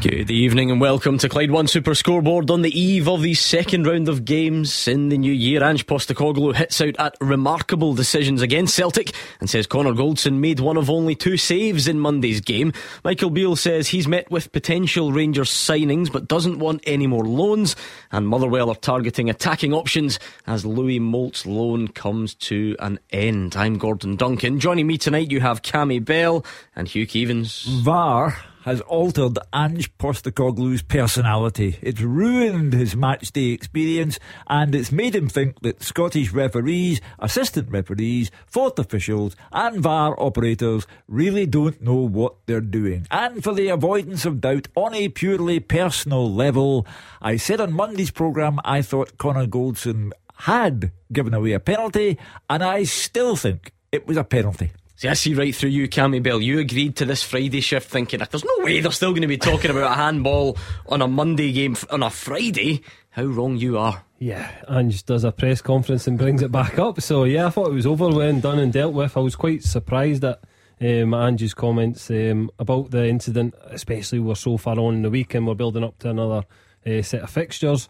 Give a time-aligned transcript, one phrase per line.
[0.00, 3.86] Good evening and welcome to Clyde One Super Scoreboard on the eve of the second
[3.86, 5.62] round of games in the new year.
[5.62, 10.78] Ange Postecoglou hits out at remarkable decisions against Celtic and says Connor Goldson made one
[10.78, 12.72] of only two saves in Monday's game.
[13.04, 17.76] Michael Beale says he's met with potential Rangers signings but doesn't want any more loans.
[18.10, 23.54] And Motherwell are targeting attacking options as Louis Moult's loan comes to an end.
[23.54, 24.60] I'm Gordon Duncan.
[24.60, 26.42] Joining me tonight you have Cammy Bell
[26.74, 27.66] and Hugh Keevins.
[27.82, 31.78] VAR has altered Ange Postecoglou's personality.
[31.82, 38.30] It's ruined his matchday experience and it's made him think that Scottish referees, assistant referees,
[38.46, 43.06] fourth officials, and VAR operators really don't know what they're doing.
[43.10, 46.86] And for the avoidance of doubt on a purely personal level,
[47.22, 52.62] I said on Monday's programme I thought Connor Goldson had given away a penalty, and
[52.62, 54.70] I still think it was a penalty.
[55.00, 56.42] See, I see right through you, Cammy Bell.
[56.42, 59.38] You agreed to this Friday shift thinking, there's no way they're still going to be
[59.38, 62.82] talking about a handball on a Monday game on a Friday.
[63.08, 64.04] How wrong you are.
[64.18, 67.00] Yeah, Ange does a press conference and brings it back up.
[67.00, 69.16] So, yeah, I thought it was over when done and dealt with.
[69.16, 70.42] I was quite surprised at
[70.82, 75.32] um, Ange's comments um, about the incident, especially we're so far on in the week
[75.32, 76.44] and we're building up to another
[76.86, 77.88] uh, set of fixtures.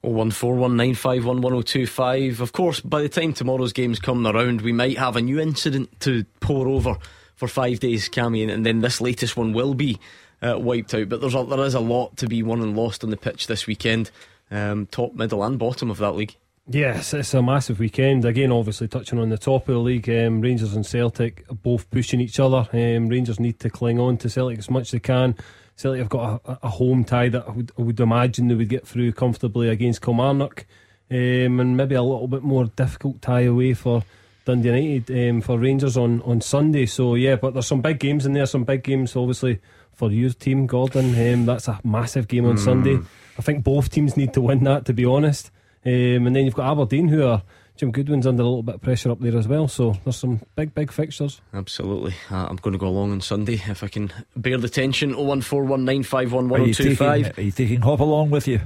[0.04, 2.42] Oh one four one nine five one one zero oh two five.
[2.42, 5.98] Of course, by the time tomorrow's games come around, we might have a new incident
[6.00, 6.98] to pour over
[7.34, 9.98] for five days, Cammy, and then this latest one will be
[10.42, 11.08] uh, wiped out.
[11.08, 13.46] But there's a, there is a lot to be won and lost on the pitch
[13.46, 14.10] this weekend,
[14.50, 16.36] um, top, middle, and bottom of that league.
[16.68, 18.24] Yes, it's a massive weekend.
[18.24, 22.20] Again, obviously touching on the top of the league, um, Rangers and Celtic both pushing
[22.20, 22.68] each other.
[22.72, 25.34] Um, Rangers need to cling on to Celtic as much as they can.
[25.74, 28.68] Celtic have got a, a home tie that I would, I would, imagine they would
[28.68, 30.64] get through comfortably against Kilmarnock,
[31.10, 34.04] um, and maybe a little bit more difficult tie away for
[34.44, 36.86] Dundee United um, for Rangers on, on Sunday.
[36.86, 38.46] So yeah, but there's some big games in there.
[38.46, 39.60] Some big games, obviously,
[39.94, 41.06] for your team, Gordon.
[41.06, 42.60] Um, that's a massive game on mm.
[42.60, 43.00] Sunday.
[43.36, 45.50] I think both teams need to win that, to be honest.
[45.84, 47.42] Um, and then you've got Aberdeen, who are
[47.76, 49.66] Jim Goodwin's under a little bit of pressure up there as well.
[49.66, 51.40] So there's some big, big fixtures.
[51.52, 52.14] Absolutely.
[52.30, 55.14] Uh, I'm going to go along on Sunday if I can bear the tension.
[55.14, 57.38] 01419511025.
[57.38, 58.60] Are you taking Hop along with you?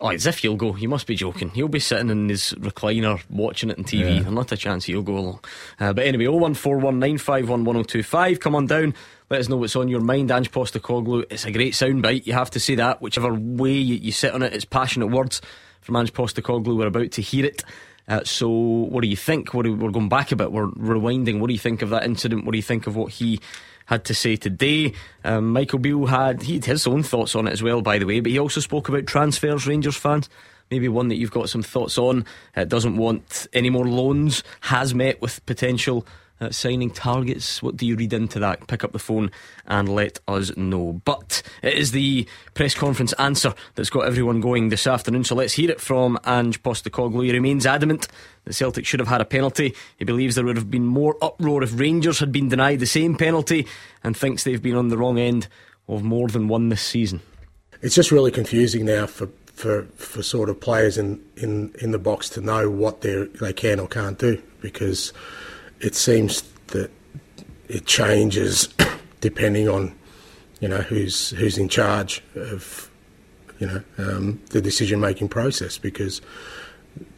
[0.00, 0.74] Oh, as if he'll go.
[0.74, 1.50] You must be joking.
[1.50, 4.24] He'll be sitting in his recliner watching it on TV.
[4.24, 4.30] Yeah.
[4.30, 5.44] not a chance he'll go along.
[5.78, 8.40] Uh, but anyway, 01419511025.
[8.40, 8.94] Come on down.
[9.30, 10.32] Let us know what's on your mind.
[10.32, 11.26] Ange Postecoglou.
[11.30, 12.26] It's a great soundbite.
[12.26, 13.00] You have to say that.
[13.00, 15.40] Whichever way you, you sit on it, it's passionate words
[15.82, 16.76] from Ange Postecoglou.
[16.76, 17.62] We're about to hear it.
[18.08, 19.52] Uh, so, what do you think?
[19.54, 20.50] What we're going back a bit.
[20.50, 21.38] We're rewinding.
[21.38, 22.44] What do you think of that incident?
[22.44, 23.40] What do you think of what he
[23.86, 24.94] had to say today?
[25.24, 28.06] Um, Michael Beale had he had his own thoughts on it as well, by the
[28.06, 28.20] way.
[28.20, 29.66] But he also spoke about transfers.
[29.66, 30.28] Rangers fans,
[30.70, 32.24] maybe one that you've got some thoughts on.
[32.56, 34.42] Uh, doesn't want any more loans.
[34.60, 36.06] Has met with potential
[36.42, 37.62] uh, signing targets.
[37.62, 38.66] What do you read into that?
[38.66, 39.30] Pick up the phone
[39.66, 41.00] and let us know.
[41.04, 45.24] But it is the press conference answer that's got everyone going this afternoon.
[45.24, 47.24] So let's hear it from Ange Postecoglou.
[47.24, 48.08] He remains adamant
[48.44, 49.74] that Celtic should have had a penalty.
[49.98, 53.16] He believes there would have been more uproar if Rangers had been denied the same
[53.16, 53.66] penalty
[54.02, 55.46] and thinks they've been on the wrong end
[55.88, 57.20] of more than one this season.
[57.82, 61.98] It's just really confusing now for for, for sort of players in, in, in the
[61.98, 65.12] box to know what they they can or can't do because
[65.82, 66.90] it seems that
[67.68, 68.68] it changes
[69.20, 69.94] depending on
[70.60, 72.90] you know who's who's in charge of
[73.58, 76.22] you know um, the decision making process because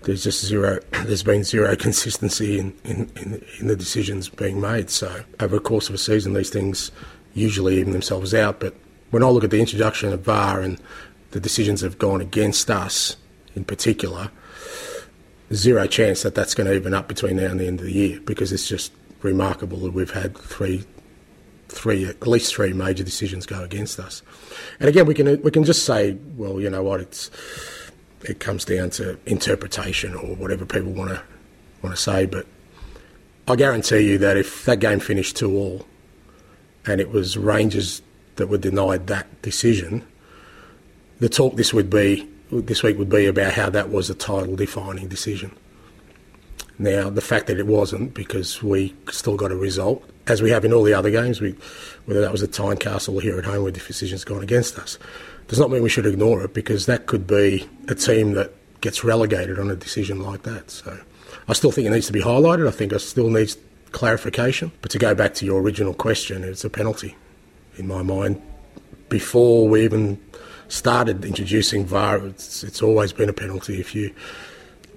[0.03, 4.91] there's just zero there's been zero consistency in, in, in, in the decisions being made.
[4.91, 6.91] So over the course of a season these things
[7.35, 8.61] usually even themselves out.
[8.61, 8.75] But
[9.11, 10.81] when I look at the introduction of VAR and
[11.33, 13.17] the decisions have gone against us
[13.55, 14.31] in particular
[15.52, 17.93] zero chance that that's going to even up between now and the end of the
[17.93, 18.93] year because it's just
[19.23, 20.85] remarkable that we've had three,
[21.69, 24.23] three at least three major decisions go against us.
[24.81, 27.31] And again, we can we can just say, well, you know what, it's
[28.23, 31.23] it comes down to interpretation or whatever people want to
[31.82, 32.26] want to say.
[32.26, 32.46] But
[33.46, 35.87] I guarantee you that if that game finished two all,
[36.87, 38.02] and it was Rangers
[38.37, 40.06] that were denied that decision,
[41.20, 42.29] the talk this would be
[42.62, 45.55] this week would be about how that was a title defining decision.
[46.79, 50.65] Now, the fact that it wasn't, because we still got a result, as we have
[50.65, 51.55] in all the other games, we,
[52.06, 54.99] whether that was at Tynecastle or here at home where the decision's gone against us,
[55.49, 59.05] does not mean we should ignore it because that could be a team that gets
[59.05, 60.71] relegated on a decision like that.
[60.71, 60.99] So
[61.47, 62.67] I still think it needs to be highlighted.
[62.67, 63.56] I think it still needs
[63.93, 64.73] clarification.
[64.83, 67.17] But to go back to your original question, it's a penalty
[67.77, 68.43] in my mind.
[69.09, 70.21] Before we even
[70.69, 74.15] started introducing VAR, it's, it's always been a penalty if you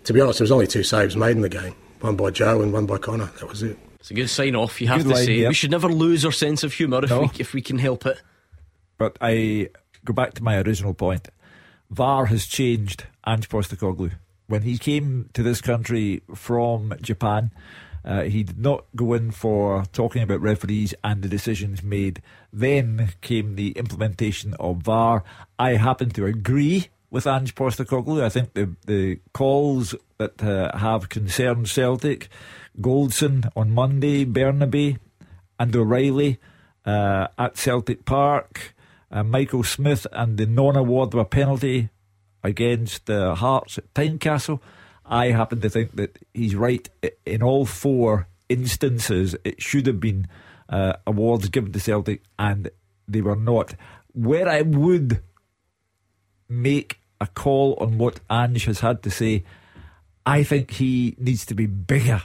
[0.08, 2.62] to be honest, there was only two saves made in the game one by Joe
[2.62, 3.25] and one by Connor.
[3.40, 3.78] That was it.
[4.00, 5.34] It's a good sign off, you have good to line, say.
[5.34, 5.48] Yeah.
[5.50, 7.22] We should never lose our sense of humour if, no.
[7.22, 8.22] we, if we can help it.
[8.98, 9.69] But I
[10.06, 11.28] go back to my original point.
[11.90, 14.14] VAR has changed Ange Postecoglou.
[14.48, 17.52] When he came to this country from Japan,
[18.05, 22.21] uh, he did not go in for talking about referees and the decisions made.
[22.51, 25.23] Then came the implementation of VAR.
[25.59, 28.23] I happen to agree with Ange Postecoglou.
[28.23, 32.29] I think the the calls that uh, have concerned Celtic,
[32.79, 34.97] Goldson on Monday, Bernabei,
[35.59, 36.39] and O'Riley
[36.85, 38.73] uh, at Celtic Park,
[39.11, 41.89] uh, Michael Smith and the non-award of a penalty
[42.44, 44.59] against uh, Hearts at Tynecastle.
[45.07, 46.88] I happen to think that he's right
[47.25, 49.36] in all four instances.
[49.44, 50.27] It should have been
[50.69, 52.69] uh, awards given to Celtic, and
[53.07, 53.75] they were not.
[54.13, 55.21] Where I would
[56.50, 59.44] make a call on what Ange has had to say,
[60.25, 62.21] I think he needs to be bigger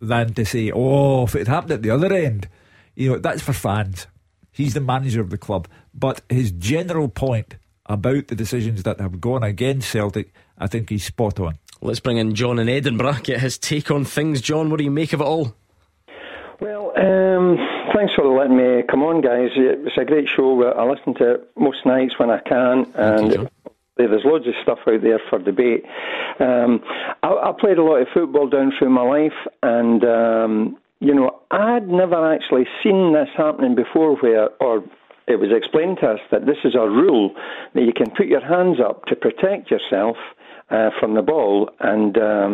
[0.00, 2.48] than to say, oh, if it happened at the other end,
[2.94, 4.06] you know, that's for fans.
[4.52, 5.66] He's the manager of the club.
[5.92, 7.56] But his general point
[7.86, 11.58] about the decisions that have gone against Celtic, I think he's spot on.
[11.84, 14.40] Let's bring in John in Edinburgh, get his take on things.
[14.40, 15.54] John, what do you make of it all?
[16.58, 17.58] Well, um,
[17.94, 19.50] thanks for letting me come on, guys.
[19.54, 20.64] It's a great show.
[20.64, 23.50] I listen to it most nights when I can, and
[23.98, 25.84] there's loads of stuff out there for debate.
[26.40, 26.82] Um,
[27.22, 31.38] I, I, played a lot of football down through my life, and um, you know,
[31.50, 34.82] I'd never actually seen this happening before, where or
[35.26, 37.34] it was explained to us that this is a rule
[37.74, 40.16] that you can put your hands up to protect yourself
[40.74, 42.52] uh, from the ball, and um,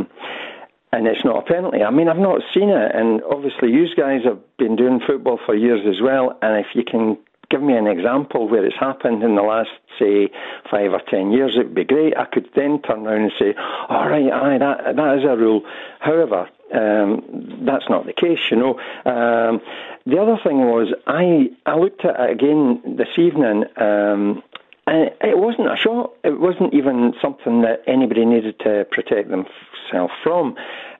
[0.92, 1.82] and it's not a penalty.
[1.82, 5.54] I mean, I've not seen it, and obviously, you guys have been doing football for
[5.54, 7.16] years as well, and if you can
[7.50, 10.30] give me an example where it's happened in the last, say,
[10.70, 12.16] five or ten years, it would be great.
[12.16, 13.54] I could then turn around and say,
[13.88, 15.62] all right, aye, that, that is a rule.
[15.98, 18.74] However, um, that's not the case, you know.
[19.04, 19.60] Um,
[20.06, 24.42] the other thing was, I, I looked at it again this evening, um,
[24.90, 26.12] and it wasn't a shot.
[26.24, 30.56] It wasn't even something that anybody needed to protect themselves from.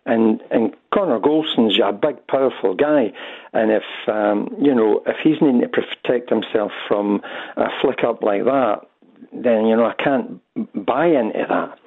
[0.07, 3.13] And and Connor Goldson's a big, powerful guy,
[3.53, 7.21] and if um, you know if he's needing to protect himself from
[7.57, 8.83] a flick up like that,
[9.33, 10.41] then you know I can't
[10.87, 11.79] buy into that.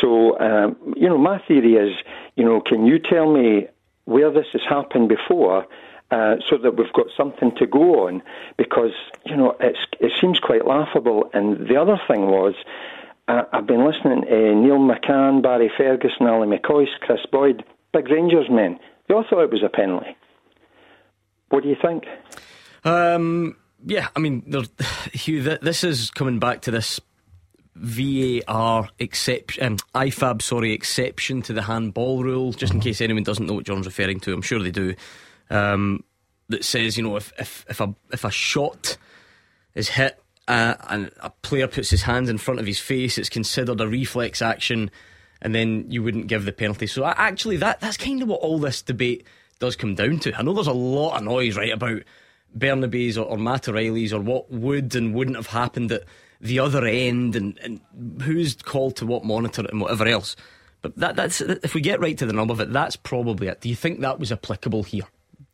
[0.00, 1.94] So um, you know my theory is,
[2.34, 3.68] you know, can you tell me
[4.06, 5.66] where this has happened before?
[6.12, 8.22] Uh, so that we've got something to go on,
[8.58, 8.92] because
[9.24, 11.30] you know it seems quite laughable.
[11.32, 12.54] And the other thing was,
[13.28, 17.64] uh, I've been listening to Neil McCann, Barry Ferguson, Ali McCoist, Kris Boyd,
[17.94, 18.78] big Rangers men.
[19.08, 20.14] They all thought it was a penalty.
[21.48, 22.04] What do you think?
[22.84, 24.44] Um, yeah, I mean,
[25.14, 27.00] Hugh, this is coming back to this
[27.74, 32.52] VAR exception, um, IFAB, sorry, exception to the handball rule.
[32.52, 34.94] Just in case anyone doesn't know what John's referring to, I'm sure they do.
[35.52, 36.04] Um,
[36.48, 38.96] that says, you know, if if if a if a shot
[39.74, 43.28] is hit uh, and a player puts his hands in front of his face, it's
[43.28, 44.90] considered a reflex action,
[45.40, 46.86] and then you wouldn't give the penalty.
[46.86, 49.26] So actually, that that's kind of what all this debate
[49.58, 50.38] does come down to.
[50.38, 52.02] I know there's a lot of noise right about
[52.56, 56.04] Bernabei's or, or or what would and wouldn't have happened at
[56.40, 57.80] the other end and, and
[58.22, 60.34] who's called to what monitor and whatever else.
[60.82, 63.60] But that, that's if we get right to the nub of it, that's probably it.
[63.60, 65.04] Do you think that was applicable here?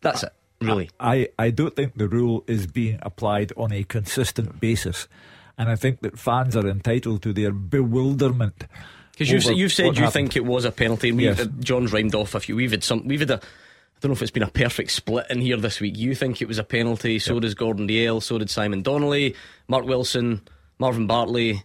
[0.00, 0.90] That's it, really.
[1.00, 5.08] I, I don't think the rule is being applied on a consistent basis.
[5.56, 8.64] And I think that fans are entitled to their bewilderment.
[9.10, 10.12] Because you've, you've said you happened.
[10.12, 11.08] think it was a penalty.
[11.08, 11.44] And yes.
[11.58, 12.54] John's rhymed off a few.
[12.54, 13.08] We've had some.
[13.08, 13.36] We've had a.
[13.38, 15.96] I don't know if it's been a perfect split in here this week.
[15.96, 17.18] You think it was a penalty.
[17.18, 17.42] So yep.
[17.42, 18.22] does Gordon Dalziel.
[18.22, 19.34] So did Simon Donnelly,
[19.66, 20.42] Mark Wilson,
[20.78, 21.64] Marvin Bartley.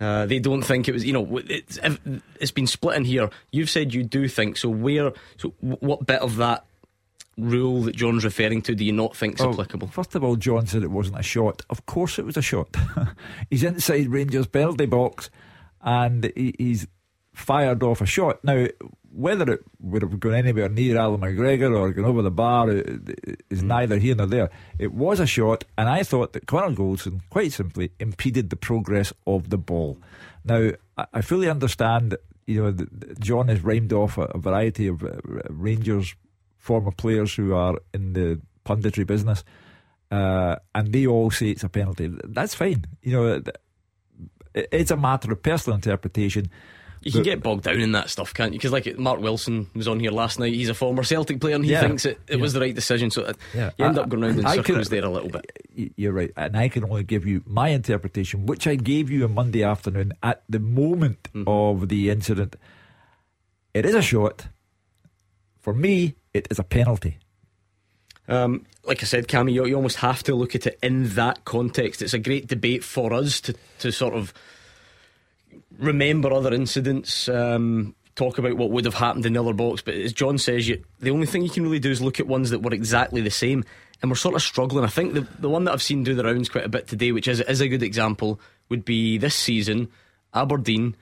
[0.00, 1.04] Uh, they don't think it was.
[1.04, 1.78] You know, it's,
[2.40, 3.30] it's been split in here.
[3.52, 4.56] You've said you do think.
[4.56, 5.12] So where?
[5.36, 6.64] So what bit of that
[7.40, 9.88] rule that John's referring to do you not think is well, applicable?
[9.88, 11.62] First of all, John said it wasn't a shot.
[11.70, 12.76] Of course, it was a shot.
[13.50, 15.30] he's inside Rangers' penalty box,
[15.80, 16.86] and he, he's
[17.34, 18.42] fired off a shot.
[18.44, 18.66] Now,
[19.12, 23.62] whether it would have gone anywhere near Allan McGregor or gone over the bar is
[23.62, 23.62] mm.
[23.62, 24.50] neither here nor there.
[24.78, 29.12] It was a shot, and I thought that Connor Goldson, quite simply, impeded the progress
[29.26, 29.98] of the ball.
[30.44, 30.70] Now,
[31.12, 32.16] I fully understand.
[32.46, 32.86] You know,
[33.20, 35.16] John has rhymed off a, a variety of uh,
[35.48, 36.14] Rangers
[36.60, 39.42] former players who are in the punditry business,
[40.12, 42.12] uh, and they all say it's a penalty.
[42.24, 42.84] That's fine.
[43.02, 43.42] You know,
[44.54, 46.50] it's a matter of personal interpretation.
[47.02, 48.58] You can get bogged down in that stuff, can't you?
[48.58, 50.52] Because like Mark Wilson was on here last night.
[50.52, 52.42] He's a former Celtic player, and he yeah, thinks it, it yeah.
[52.42, 53.10] was the right decision.
[53.10, 53.70] So yeah.
[53.78, 55.92] you end I, up going round in I circles can, there a little bit.
[55.96, 59.32] You're right, and I can only give you my interpretation, which I gave you on
[59.32, 61.48] Monday afternoon at the moment mm-hmm.
[61.48, 62.56] of the incident.
[63.72, 64.48] It is a shot.
[65.58, 67.18] For me, it is a penalty.
[68.28, 71.44] Um, like I said, Cammy, you, you, almost have to look at it in that
[71.44, 72.00] context.
[72.00, 74.32] It's a great debate for us to, to sort of
[75.78, 79.82] remember other incidents, um, talk about what would have happened in the other box.
[79.82, 82.28] But as John says, you, the only thing you can really do is look at
[82.28, 83.64] ones that were exactly the same.
[84.00, 84.84] And we're sort of struggling.
[84.84, 87.12] I think the, the one that I've seen do the rounds quite a bit today,
[87.12, 89.88] which is, is a good example, would be this season,
[90.32, 90.94] Aberdeen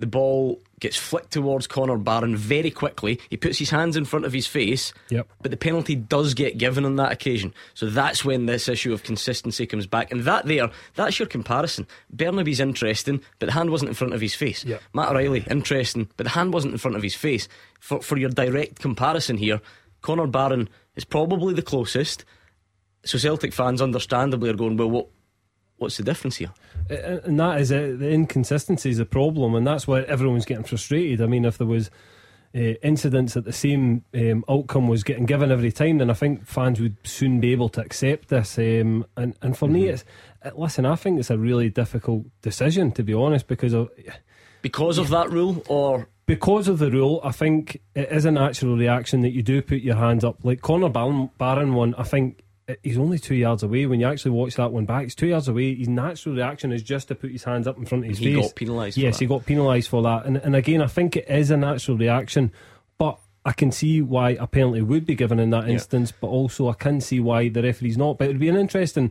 [0.00, 3.20] the ball gets flicked towards Connor Barron very quickly.
[3.28, 5.28] He puts his hands in front of his face, yep.
[5.42, 7.54] but the penalty does get given on that occasion.
[7.74, 10.10] So that's when this issue of consistency comes back.
[10.10, 11.86] And that there, that's your comparison.
[12.10, 14.64] Bernabei's interesting, but the hand wasn't in front of his face.
[14.64, 14.82] Yep.
[14.94, 17.46] Matt O'Riley, interesting, but the hand wasn't in front of his face.
[17.78, 19.60] For, for your direct comparison here,
[20.02, 22.24] Connor Barron is probably the closest.
[23.04, 25.08] So Celtic fans understandably are going, well, what
[25.80, 26.52] What's the difference here?
[26.90, 27.98] And that is it.
[28.00, 31.22] The inconsistency is a problem, and that's why everyone's getting frustrated.
[31.22, 31.90] I mean, if there was
[32.54, 36.46] uh, incidents that the same um, outcome was getting given every time, then I think
[36.46, 38.58] fans would soon be able to accept this.
[38.58, 39.74] Um, and and for mm-hmm.
[39.74, 40.04] me, it's
[40.44, 40.84] it, listen.
[40.84, 43.88] I think it's a really difficult decision to be honest because of
[44.60, 48.76] because of that rule or because of the rule, I think it is a natural
[48.76, 50.44] reaction that you do put your hands up.
[50.44, 52.42] Like Connor Barron one, I think
[52.82, 53.86] he's only two yards away.
[53.86, 55.74] When you actually watch that one back, he's two yards away.
[55.74, 58.26] His natural reaction is just to put his hands up in front of his he
[58.26, 58.36] face.
[58.36, 58.96] He got penalised.
[58.98, 60.26] Yes, he got penalised for that.
[60.26, 62.52] And and again, I think it is a natural reaction,
[62.98, 66.10] but I can see why a penalty would be given in that instance.
[66.10, 66.18] Yeah.
[66.20, 68.18] But also, I can see why the referee's not.
[68.18, 69.10] But it would be an interesting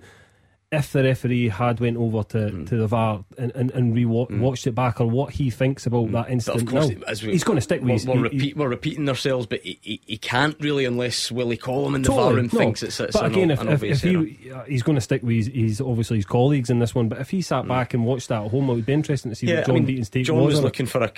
[0.71, 2.67] if the referee had went over to, mm.
[2.69, 4.67] to the VAR and, and, and re-watched mm.
[4.67, 6.11] it back or what he thinks about mm.
[6.11, 6.61] that incident.
[6.61, 9.47] of Course, no, we, he's going to stick with we're, we're, repeat, we're repeating ourselves,
[9.47, 12.59] but he, he, he, can't really unless Willie Collum in the totally, VAR and no.
[12.59, 15.23] thinks it's, it's But an, again, if, if, if he, uh, he's going to stick
[15.23, 17.69] with his, his, obviously his colleagues in this one, but if he sat mm.
[17.69, 19.75] back and watched that at home, it would be interesting to see yeah, what John
[19.75, 20.55] I mean, Beaton's take John was.
[20.55, 21.11] was looking for a,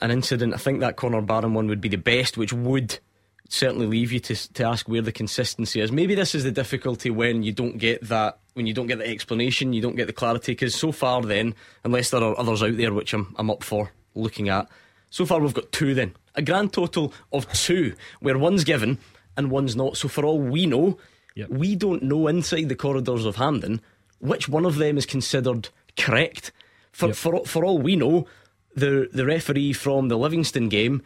[0.00, 0.54] an incident.
[0.54, 3.00] I think that Connor Barron one would be the best, which would
[3.48, 5.92] certainly leave you to, to ask where the consistency is.
[5.92, 9.08] Maybe this is the difficulty when you don't get that, when you don't get the
[9.08, 10.52] explanation, you don't get the clarity.
[10.52, 13.92] Because so far, then, unless there are others out there which I'm, I'm up for
[14.14, 14.68] looking at,
[15.10, 16.14] so far we've got two then.
[16.34, 18.98] A grand total of two, where one's given
[19.36, 19.96] and one's not.
[19.96, 20.98] So for all we know,
[21.34, 21.48] yep.
[21.48, 23.80] we don't know inside the corridors of Hampden
[24.18, 26.52] which one of them is considered correct.
[26.92, 27.16] For, yep.
[27.16, 28.26] for, for all we know,
[28.74, 31.02] the, the referee from the Livingston game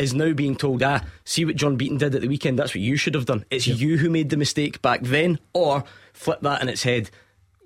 [0.00, 2.80] is now being told, ah, see what John Beaton did at the weekend, that's what
[2.80, 3.44] you should have done.
[3.50, 3.78] It's yep.
[3.78, 7.10] you who made the mistake back then, or flip that in its head.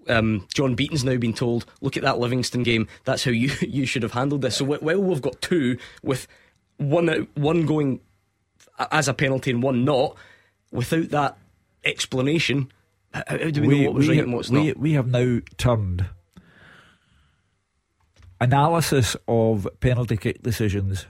[0.08, 3.86] Um, John Beaton's now been told, look at that Livingston game, that's how you, you
[3.86, 4.56] should have handled this.
[4.56, 6.26] So while we've got two, with
[6.76, 8.00] one, one going
[8.90, 10.16] as a penalty and one not,
[10.72, 11.38] without that
[11.84, 12.72] explanation,
[13.12, 14.76] how do we, we know what was we, right and what's we, not?
[14.76, 16.06] We have now turned
[18.40, 21.06] analysis of penalty kick decisions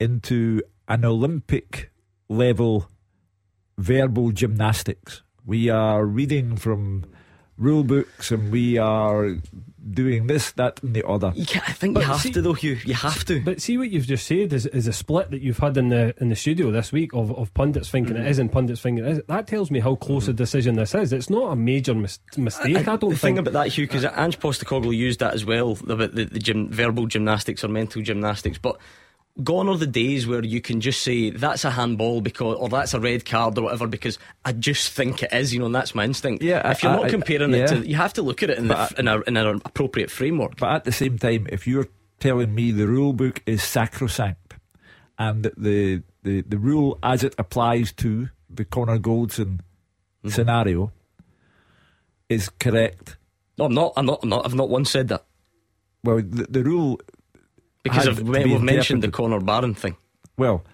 [0.00, 1.90] into an Olympic
[2.28, 2.88] level
[3.78, 5.22] verbal gymnastics.
[5.46, 7.04] We are reading from
[7.56, 9.36] rule books and we are
[9.90, 11.32] doing this, that, and the other.
[11.36, 12.78] You can't, I think But you have see- to though, Hugh.
[12.84, 13.42] You have to.
[13.44, 16.14] But see what you've just said is, is a split that you've had in the
[16.20, 18.24] in the studio this week of, of pundits thinking Mm-hmm.
[18.26, 19.22] it is and pundits thinking it is.
[19.28, 21.12] That tells me how close a decision this is.
[21.12, 22.76] It's not a major mis- mistake.
[22.76, 23.18] I, don't the think.
[23.20, 26.70] thing about that, Hugh, because Ange Postecoglou used that as well about the, the gym,
[26.70, 28.58] verbal gymnastics or mental gymnastics.
[28.58, 28.78] But
[29.42, 32.94] gone are the days where you can just say that's a handball because, or that's
[32.94, 35.94] a red card or whatever because I just think it is, you know, and that's
[35.94, 36.42] my instinct.
[36.42, 37.64] Yeah, if you're I- not I- comparing yeah.
[37.64, 40.10] it to, you have to look at it in, the, in, a, in an appropriate
[40.10, 40.56] framework.
[40.58, 41.88] But at the same time, if you're
[42.20, 44.54] telling me the rule book is sacrosanct
[45.18, 49.60] and that the, the, the rule as it applies to the Connor Goldson
[50.24, 50.28] Mm-hmm.
[50.36, 50.90] scenario
[52.30, 53.18] is correct,
[53.58, 53.92] No, I'm not.
[53.98, 54.20] I'm not.
[54.22, 54.46] I'm not.
[54.46, 55.24] I've not once said that
[56.02, 56.98] well, the, the rule,
[57.84, 59.96] because Had we've be mentioned the Conor Connor Barron thing.
[60.36, 60.64] well,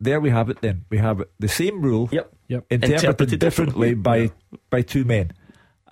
[0.00, 0.86] there we have it then.
[0.88, 2.32] We have the same rule Yep.
[2.48, 2.64] Yep.
[2.70, 4.28] interpreted, Interpreted differently, differently.
[4.28, 5.32] by by two men,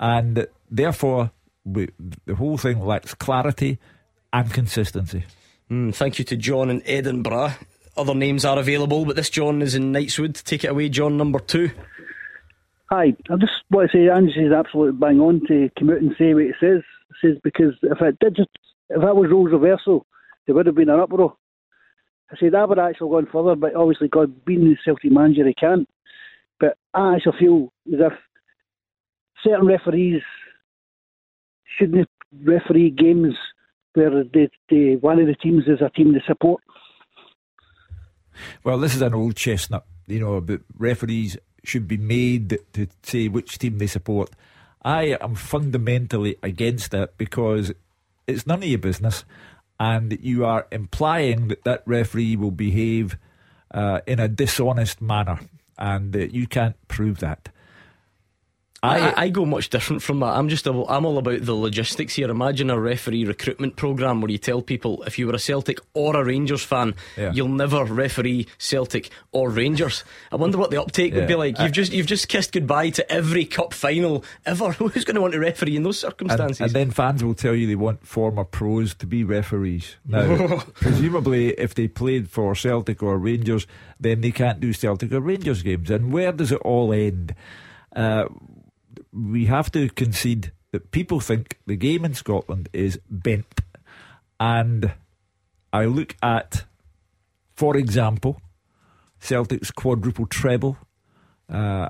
[0.01, 1.31] and therefore
[1.65, 1.89] we,
[2.25, 3.79] the whole thing lacks clarity
[4.33, 5.25] and consistency.
[5.71, 7.53] Mm, thank you to John in Edinburgh.
[7.99, 10.43] Other names are available, but this John is in Knightswood.
[10.45, 11.71] Take it away, John, number two.
[12.91, 16.15] Hi, I just want to say Ange is absolutely bang on to come out and
[16.19, 16.81] say what he says.
[17.21, 18.49] Says because if it did just
[18.89, 20.07] if that was roles reversal,
[20.49, 21.37] there would have been an uproar.
[22.33, 25.47] I said I would have actually gone further, but obviously God being the Celtic manager
[25.47, 25.87] he can't.
[26.59, 28.13] But I actually feel as if
[29.45, 30.23] certain referees
[31.79, 32.09] shouldn't
[32.43, 33.35] referee games
[33.93, 36.63] where the, the one of the teams is a team they support.
[38.65, 43.29] Well, this is an old chestnut, you know, but referees should be made to say
[43.29, 44.31] which team they support.
[44.83, 47.73] I am fundamentally against it because
[48.27, 49.25] it's none of your business,
[49.79, 53.17] and you are implying that that referee will behave
[53.73, 55.41] uh, in a dishonest manner,
[55.79, 57.49] and uh, you can't prove that.
[58.81, 60.37] I, I go much different from that.
[60.37, 62.31] I'm just a, I'm all about the logistics here.
[62.31, 66.15] Imagine a referee recruitment program where you tell people if you were a Celtic or
[66.15, 67.33] a Rangers fan, Yeah.
[67.33, 70.05] you'll never referee Celtic or Rangers.
[70.31, 71.59] I wonder what the uptake would be like.
[71.59, 74.71] You've just you've just kissed goodbye to every cup final ever.
[74.73, 76.61] Who's going to want to referee in those And, circumstances?
[76.61, 79.97] and then fans will tell you they want former pros to be referees.
[80.07, 83.67] Now, presumably, if they played for Celtic or Rangers,
[83.99, 85.91] then they can't do Celtic or Rangers games.
[85.91, 87.35] And where does it all end?
[87.97, 88.27] Uh,
[89.13, 93.61] we have to concede that people think the game in Scotland is bent.
[94.39, 94.93] And
[95.73, 96.65] I look at,
[97.55, 98.41] for example,
[99.19, 100.77] Celtic's quadruple treble.
[101.51, 101.89] Uh,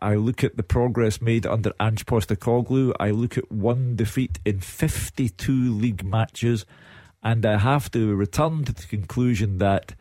[0.00, 2.94] I look at the progress made under Ange Postecoglou.
[2.98, 6.64] I look at one defeat in 52 league matches,
[7.22, 9.94] and I have to return to the conclusion that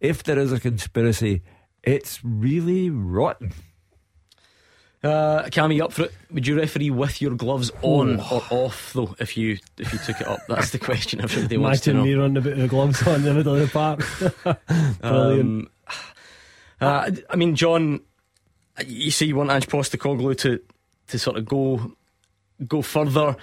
[0.00, 1.42] if there is a conspiracy,
[1.82, 3.52] it's really rotten.
[5.02, 6.14] Uh, Cammy, up for it?
[6.32, 9.14] Would you referee with your gloves on or off though?
[9.20, 11.20] If you if you took it up, that's the question.
[11.20, 12.00] Everybody wants to know.
[12.00, 14.00] Imagine me running about the gloves on in the middle of the park.
[15.00, 15.00] Brilliant.
[15.02, 15.70] Um,
[16.80, 18.00] uh, I mean, John,
[18.84, 20.60] you say you want Ange Postecoglou to
[21.08, 21.92] to sort of go
[22.66, 23.36] go further.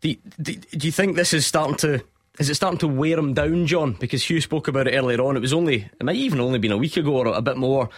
[0.00, 2.02] Do, do, do you think this is starting to
[2.38, 3.94] is it starting to wear him down, John?
[3.94, 5.36] Because Hugh spoke about it earlier on.
[5.38, 7.88] It was only it might even only been a week ago or a bit more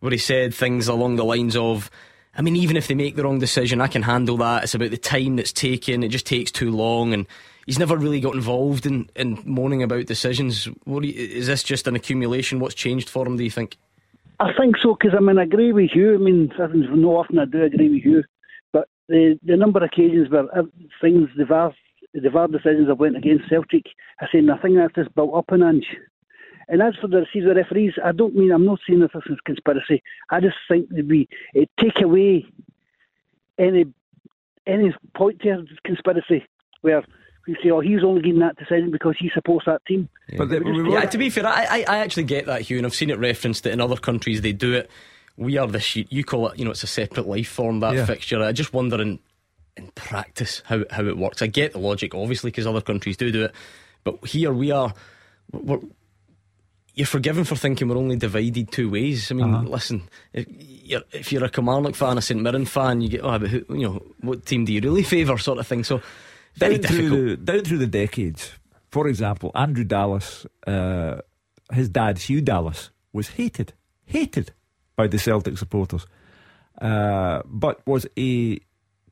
[0.00, 1.90] where he said things along the lines of.
[2.36, 4.64] I mean, even if they make the wrong decision, I can handle that.
[4.64, 6.02] It's about the time that's taken.
[6.02, 7.26] It just takes too long, and
[7.64, 10.66] he's never really got involved in, in moaning about decisions.
[10.84, 12.60] What you, is this just an accumulation?
[12.60, 13.36] What's changed for him?
[13.36, 13.76] Do you think?
[14.38, 16.14] I think so because I mean I agree with you.
[16.14, 18.22] I mean, no often I do agree with you,
[18.70, 20.62] but the the number of occasions where uh,
[21.00, 21.72] things the VAR
[22.12, 23.86] the VAR decisions have went against Celtic,
[24.20, 25.86] I say I think that's just built up an inch.
[26.68, 29.38] And as for the see referees, I don't mean I'm not saying that this is
[29.44, 30.02] conspiracy.
[30.30, 32.46] I just think that we it take away
[33.58, 33.86] any
[34.66, 36.44] any point to conspiracy
[36.80, 37.04] where
[37.46, 40.08] we say, oh, he's only getting that decision because he supports that team.
[40.36, 42.86] But the, we Yeah, to be fair, I, I, I actually get that, Hugh, and
[42.86, 44.90] I've seen it referenced that in other countries they do it.
[45.36, 47.94] We are the you, you call it, you know, it's a separate life form, that
[47.94, 48.06] Yeah.
[48.06, 48.42] fixture.
[48.42, 49.20] I just wonder in,
[49.76, 51.42] in practice how, how it works.
[51.42, 53.54] I get the logic, obviously, because other countries do do it.
[54.02, 54.92] But here we are,
[55.52, 55.78] we're,
[56.96, 59.30] you're forgiven for thinking we're only divided two ways.
[59.30, 59.68] I mean, Uh-huh.
[59.68, 63.38] listen, if you're, if you're a Kilmarnock fan, a St Mirren fan, you get, oh,
[63.38, 65.84] but who, you know, what team do you really favour, sort of thing.
[65.84, 66.00] So,
[66.54, 67.08] very down difficult.
[67.10, 68.52] through, the, down through the decades.
[68.90, 71.20] For example, Andrew Dallas, uh,
[71.72, 73.74] his dad Hugh Dallas, was hated,
[74.06, 74.52] hated
[74.96, 76.06] by the Celtic supporters,
[76.80, 78.58] uh, but was a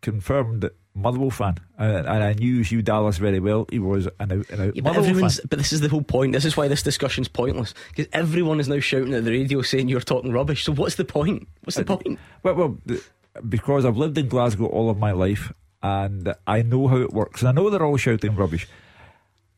[0.01, 3.67] confirmed Motherwell fan, and, and I knew Hugh Dallas very well.
[3.71, 5.47] He was an out and out Yeah, Motherwell fan.
[5.49, 6.33] But this is the whole point.
[6.33, 9.89] This is why this discussion's pointless because everyone is now shouting at the radio saying
[9.89, 10.65] you're talking rubbish.
[10.65, 11.49] So what's the point?
[11.65, 12.19] What's the uh, point?
[12.45, 12.79] Well, well,
[13.49, 15.53] because I've lived in Glasgow all of my life,
[15.83, 17.43] and I know how it works.
[17.43, 18.69] And I know they're all shouting rubbish.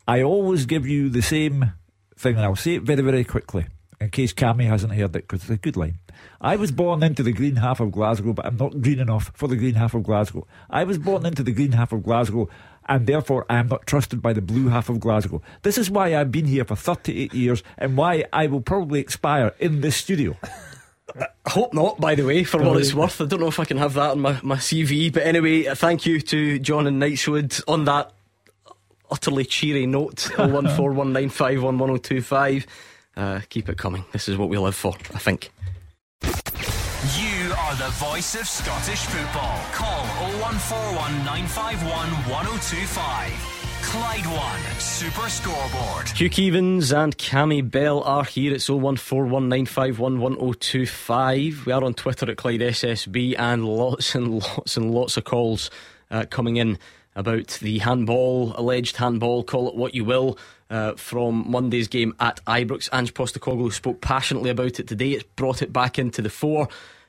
[0.09, 1.73] I always give you the same
[2.17, 3.67] thing, and I'll say it very, very quickly
[4.01, 5.99] in case Cammy hasn't heard it, because it's a good line.
[6.41, 9.49] I was born into the green half of Glasgow, but I'm not green enough for
[9.49, 10.47] the green half of Glasgow.
[10.71, 12.49] I was born into the green half of Glasgow,
[12.89, 15.43] and therefore I am not trusted by the blue half of Glasgow.
[15.63, 19.55] This is why I've been here for 38 years, and why I will probably expire
[19.59, 20.37] in this studio.
[21.19, 23.21] I hope not, by the way, for what it's worth.
[23.21, 25.13] I don't know if I can have that on my, my CV.
[25.13, 28.13] But anyway, thank you to John and Knightswood on that
[29.11, 30.17] utterly cheery note.
[30.37, 32.67] 01419511025.
[33.17, 34.05] Uh, keep it coming.
[34.13, 35.51] This is what we live for, I think.
[36.23, 39.61] You are the voice of Scottish football.
[39.73, 40.05] Call
[40.41, 43.53] 0141 951 1025.
[43.83, 46.09] Clyde One Super Scoreboard.
[46.09, 48.53] Hugh Keevins and Cammy Bell are here.
[48.53, 51.65] It's 01419511025.
[51.65, 55.71] We are on Twitter at Clyde SSB and lots and lots and lots of calls
[56.11, 56.79] uh, coming in
[57.15, 60.37] about the handball, alleged handball, call it what you will,
[60.71, 62.89] uh, from Monday's game at Ibrox.
[62.93, 65.13] Ange Postecoglou spoke passionately about it today.
[65.13, 66.69] It's brought it back into the fore.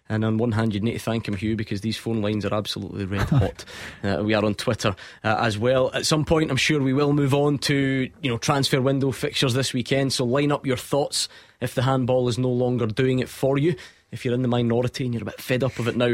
[0.10, 2.54] And on one hand, you'd need to thank him, Hugh, because these phone lines are
[2.54, 3.66] absolutely red hot.
[4.04, 5.92] uh, we are on Twitter uh, as well.
[5.94, 9.54] At some point, I'm sure we will move on to you know transfer window fixtures
[9.54, 10.14] this weekend.
[10.14, 11.28] So line up your thoughts
[11.60, 13.76] if the handball is no longer doing it for you.
[14.12, 16.14] If you're in the minority and you're a bit fed up of it now,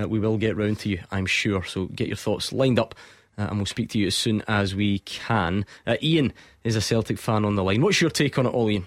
[0.00, 1.62] uh, we will get round to you, I'm sure.
[1.64, 2.94] So get your thoughts lined up.
[3.36, 5.66] Uh, and we'll speak to you as soon as we can.
[5.86, 6.32] Uh, Ian
[6.64, 7.82] is a Celtic fan on the line.
[7.82, 8.86] What's your take on it all, Ian?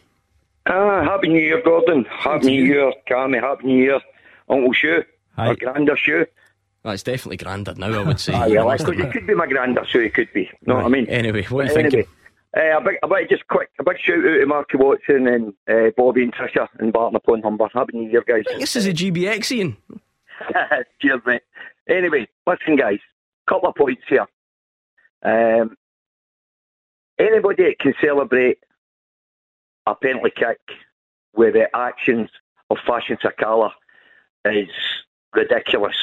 [0.65, 2.05] Ah, Happy New Year, Gordon.
[2.05, 3.39] Happy New Year, Cammy.
[3.39, 3.99] Happy New Year,
[4.49, 5.03] Uncle Shu.
[5.37, 5.49] Hi.
[5.51, 6.25] Or Grander Shu.
[6.83, 8.33] Well, it's definitely grandad now, I would say.
[8.33, 10.49] Yeah, well, it could, it could be my grander, so it could be.
[10.65, 11.05] No, I mean.
[11.07, 12.13] Anyway, what are you Anyway, thinking?
[12.55, 15.53] Uh, a big, a big, just quick, a big shout out to Marky Watson and
[15.69, 17.67] uh, Bobby and Trisha and Barton upon Humber.
[17.73, 18.43] Happy New Year, guys.
[18.57, 19.77] This is a GBX, Ian.
[21.01, 21.41] Cheers, mate.
[21.89, 22.99] Anyway, listen, guys.
[23.47, 24.25] Couple of points here.
[25.23, 25.75] Um,
[27.19, 28.59] anybody that can celebrate
[29.85, 30.59] a penalty kick
[31.35, 32.29] with the actions
[32.69, 33.71] of Fashion Sakala
[34.45, 34.69] is
[35.33, 35.95] ridiculous.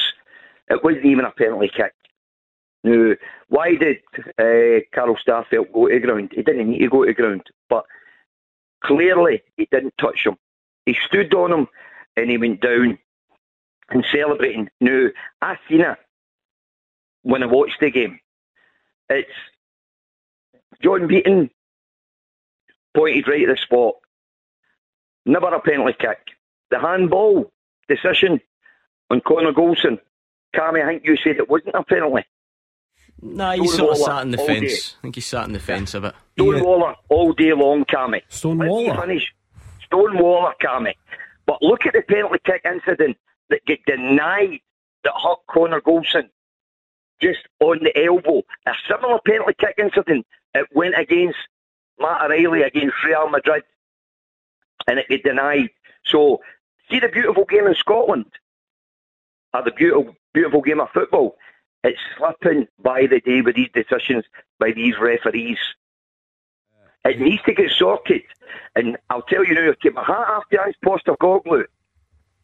[0.69, 1.93] It wasn't even a penalty kick.
[2.83, 3.13] Now,
[3.47, 3.97] why did
[4.37, 6.31] uh, Carl Starfelt go to ground?
[6.33, 7.85] He didn't need to go to ground, but
[8.83, 10.37] clearly he didn't touch him.
[10.85, 11.67] He stood on him
[12.15, 12.97] and he went down
[13.89, 14.69] and celebrating.
[14.79, 15.07] Now,
[15.41, 15.97] I seen it
[17.23, 18.19] when I watched the game.
[19.09, 19.29] It's
[20.83, 21.49] John Beaton
[22.95, 23.95] pointed right at the spot.
[25.25, 26.19] Never a penalty kick.
[26.71, 27.51] The handball
[27.87, 28.39] decision
[29.09, 29.99] on Connor Goldson.
[30.55, 32.25] Cammy, I think you said it wasn't a penalty.
[33.21, 34.89] Nah, he sort of sat in the fence.
[34.91, 34.95] day.
[34.99, 36.15] I think he sat in the fence a bit.
[36.33, 38.21] Stone Waller all day long, Cammy.
[38.29, 39.01] Stone Let me Waller?
[39.01, 39.33] finish.
[39.85, 40.93] Stone Waller, Cammy.
[41.45, 43.17] But look at the penalty kick incident
[43.49, 44.59] that get denied
[45.03, 46.29] that hurt Connor Goldson
[47.21, 48.43] just on the elbow.
[48.67, 50.25] A similar penalty kick incident,
[50.55, 51.37] it went against
[51.99, 53.63] Matt O'Riley against Real Madrid
[54.87, 55.69] and it get denied.
[56.05, 56.41] So,
[56.89, 58.25] see the beautiful game in Scotland,
[59.53, 61.37] or the beautiful, beautiful game of football.
[61.83, 64.25] It's slipping by the day with these decisions
[64.59, 65.59] by these referees.
[67.03, 68.23] It needs to get sorted.
[68.75, 71.65] And I'll tell you now, I keep my hat off to Ange Postecoglou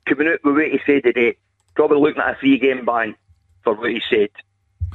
[0.07, 1.37] coming out with what he said today.
[1.75, 3.15] Probably looking at a three game ban
[3.63, 4.29] for what he said.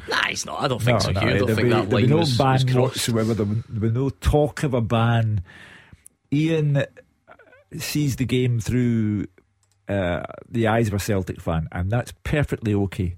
[0.08, 0.62] Nah, he's not.
[0.62, 1.18] I don't think so, Hugh.
[1.18, 3.34] I don't think be, that line no was, ban was whatsoever.
[3.34, 5.42] There there will be no talk of a ban.
[6.32, 6.84] Ian
[7.76, 9.26] sees the game through
[9.88, 13.16] uh, the eyes of a Celtic fan, and that's perfectly okay.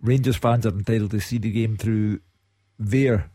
[0.00, 2.20] Rangers fans are entitled to see the game through
[2.78, 3.30] their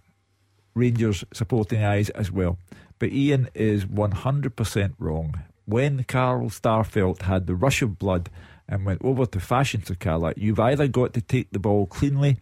[0.76, 2.58] Rangers supporting eyes as well.
[3.00, 5.44] But Ian is 100% wrong.
[5.66, 8.30] When Carl Starfelt had the rush of blood
[8.68, 12.38] and went over to Fashion to Sakala, you've either got to take the ball cleanly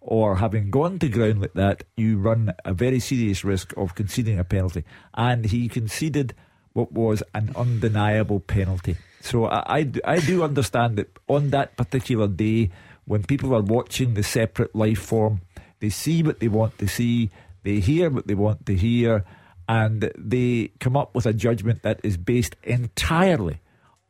[0.00, 4.38] or having gone to ground like that, you run a very serious risk of conceding
[4.38, 4.84] a penalty.
[5.14, 6.34] And he conceded
[6.72, 8.96] what was an undeniable penalty.
[9.20, 12.70] So I, I, I do understand that on that particular day,
[13.04, 15.40] when people are watching the separate life form,
[15.80, 17.30] they see what they want to see,
[17.64, 19.24] they hear what they want to hear,
[19.68, 23.58] and they come up with a judgment that is based entirely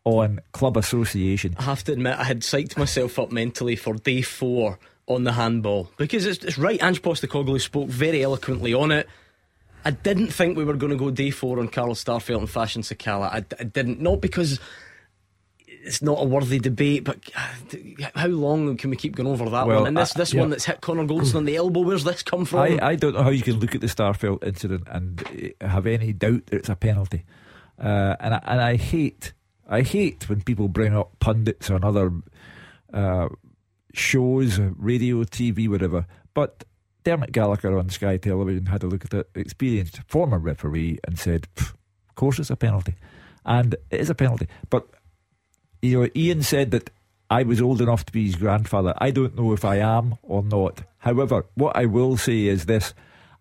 [0.06, 1.56] on club association.
[1.58, 5.32] I have to admit, I had psyched myself up mentally for day four on the
[5.32, 6.80] handball because it's, it's right.
[6.82, 9.08] Ange Postecoglou spoke very eloquently on it.
[9.84, 12.82] I didn't think we were going to go day four on Carl Starfelt and Fashion
[12.82, 13.30] Sakala.
[13.32, 14.60] I, I didn't, not because
[15.66, 19.66] it's not a worthy debate, but uh, how long can we keep going over that
[19.66, 19.88] Well, one?
[19.88, 20.40] And this uh, this yeah.
[20.40, 22.60] one that's hit Connor Goldson on the elbow, where's this come from?
[22.60, 25.86] I, I don't know how you can look at the Starfelt incident and uh, have
[25.88, 27.24] any doubt that it's a penalty.
[27.78, 29.32] Uh, and I, and I hate
[29.68, 32.12] I hate when people bring up pundits and other
[32.92, 33.28] uh,
[33.92, 36.06] shows, radio, TV, whatever.
[36.34, 36.64] But
[37.04, 41.46] Dermot Gallagher on Sky Television had a look at it, experienced former referee, and said,
[41.56, 41.74] "Of
[42.14, 42.94] course it's a penalty,"
[43.44, 44.48] and it is a penalty.
[44.70, 44.88] But
[45.82, 46.90] you know, Ian said that
[47.30, 48.94] I was old enough to be his grandfather.
[48.98, 50.82] I don't know if I am or not.
[50.98, 52.94] However, what I will say is this: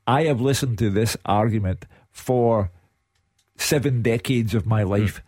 [0.07, 2.71] I have listened to this argument for
[3.57, 5.21] seven decades of my life.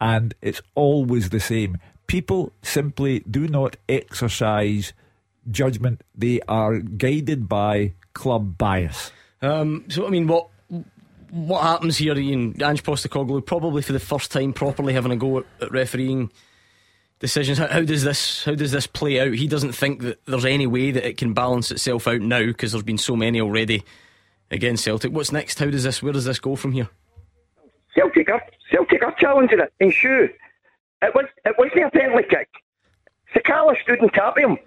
[0.00, 1.78] And it's always the same.
[2.06, 4.92] People simply do not exercise
[5.50, 9.12] judgment, they are guided by club bias.
[9.40, 10.48] Um, so, I mean, what
[11.30, 12.60] what happens here, Ian?
[12.62, 16.30] Ange Postecoglou, probably for the first time properly having a go at, at refereeing
[17.18, 17.58] decisions.
[17.58, 19.34] How, how, does this how does this play out?
[19.34, 22.72] He doesn't think that there's any way that it can balance itself out now because
[22.72, 23.84] there's been so many already
[24.50, 25.12] against Celtic.
[25.12, 25.58] What's next?
[25.58, 26.02] How does this?
[26.02, 26.88] Where does this go from here?
[27.98, 30.28] Celtic are Celtic are challenging it in shoe.
[31.02, 32.48] It was it wasn't a penalty kick.
[33.34, 34.58] Sakala stood on top of him.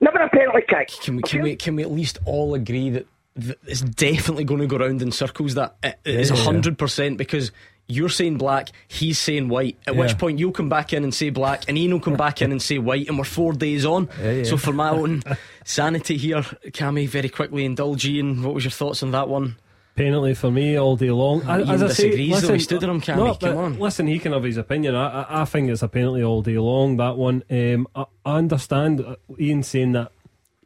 [0.00, 0.88] Never a penalty kick.
[1.02, 4.60] Can we can we can we at least all agree that, that it's definitely going
[4.60, 5.54] to go round in circles?
[5.54, 7.50] That it is hundred percent because
[7.86, 9.76] you're saying black, he's saying white.
[9.86, 10.00] At yeah.
[10.00, 12.52] which point you'll come back in and say black, and Ian will come back in
[12.52, 14.08] and say white, and we're four days on.
[14.22, 14.44] Yeah, yeah.
[14.44, 15.22] So for my own
[15.64, 18.42] sanity here, Cammy, very quickly indulge Ian.
[18.42, 19.56] What was your thoughts on that one?
[19.94, 21.42] Penalty for me all day long.
[21.42, 23.78] Ian As I say, listen, stood him, can't no, Come on.
[23.78, 24.94] Listen, he can have his opinion.
[24.94, 26.96] I, I, I, think it's a penalty all day long.
[26.96, 27.42] That one.
[27.50, 30.12] Um, I, I, understand uh, Ian saying that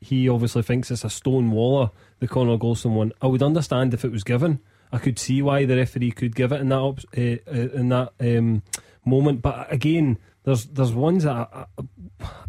[0.01, 3.13] he obviously thinks it's a stone waller, the Connor Goldson one.
[3.21, 4.61] I would understand if it was given.
[4.93, 8.13] I could see why the referee could give it in that uh, uh, in that
[8.21, 8.63] um,
[9.05, 9.43] moment.
[9.43, 11.67] But again, there's there's ones that I,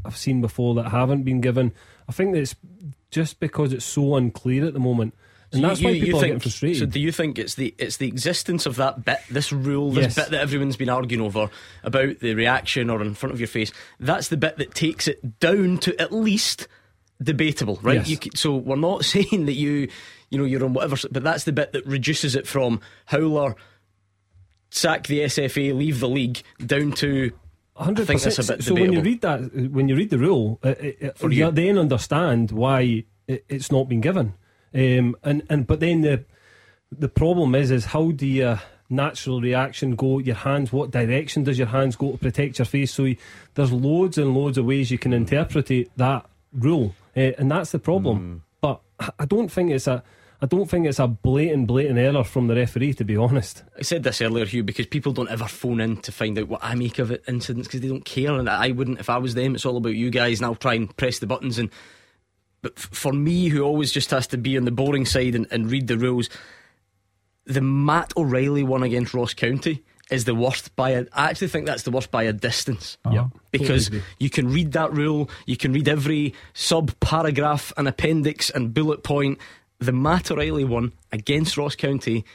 [0.05, 1.73] I've seen before that haven't been given.
[2.07, 2.55] I think that it's
[3.11, 5.15] just because it's so unclear at the moment
[5.51, 6.79] and that's you, why people think, are frustrated.
[6.79, 10.03] So, do you think it's the it's the existence of that bit, this rule, this
[10.03, 10.15] yes.
[10.15, 11.49] bit that everyone's been arguing over
[11.83, 13.71] about the reaction or in front of your face?
[13.99, 16.67] That's the bit that takes it down to at least
[17.21, 18.07] debatable, right?
[18.07, 18.25] Yes.
[18.25, 19.89] You, so we're not saying that you,
[20.29, 23.55] you know, you're on whatever, but that's the bit that reduces it from howler,
[24.69, 27.31] sack the SFA, leave the league, down to
[27.75, 28.33] Hundred percent.
[28.33, 28.81] So debatable.
[28.81, 32.51] when you read that, when you read the rule, it, it, you, you then understand
[32.51, 34.33] why it, it's not been given.
[34.73, 36.23] Um, and and but then the
[36.91, 38.58] the problem is is how do you
[38.89, 40.19] natural reaction go?
[40.19, 42.91] Your hands, what direction does your hands go to protect your face?
[42.93, 43.17] So you,
[43.53, 47.79] there's loads and loads of ways you can interpret that rule, uh, and that's the
[47.79, 48.19] problem.
[48.19, 48.41] Mm.
[48.62, 50.03] But I don't think it's a.
[50.41, 53.62] I don't think it's a blatant, blatant error from the referee, to be honest.
[53.77, 56.63] I said this earlier, Hugh, because people don't ever phone in to find out what
[56.63, 59.36] I make of it incidents because they don't care, and I wouldn't if I was
[59.36, 59.53] them.
[59.53, 61.69] It's all about you guys, and I'll try and press the buttons and
[62.61, 65.71] but for me, who always just has to be on the boring side and, and
[65.71, 66.29] read the rules,
[67.45, 71.05] the Matt O'Riley one against Ross County is the worst by a.
[71.13, 72.97] I actually think that's the worst by a distance.
[73.05, 73.15] Uh-huh.
[73.15, 77.87] Yeah, because totally you can read that rule, you can read every sub paragraph and
[77.87, 79.39] appendix and bullet point.
[79.79, 82.25] The Matt O'Riley one against Ross County,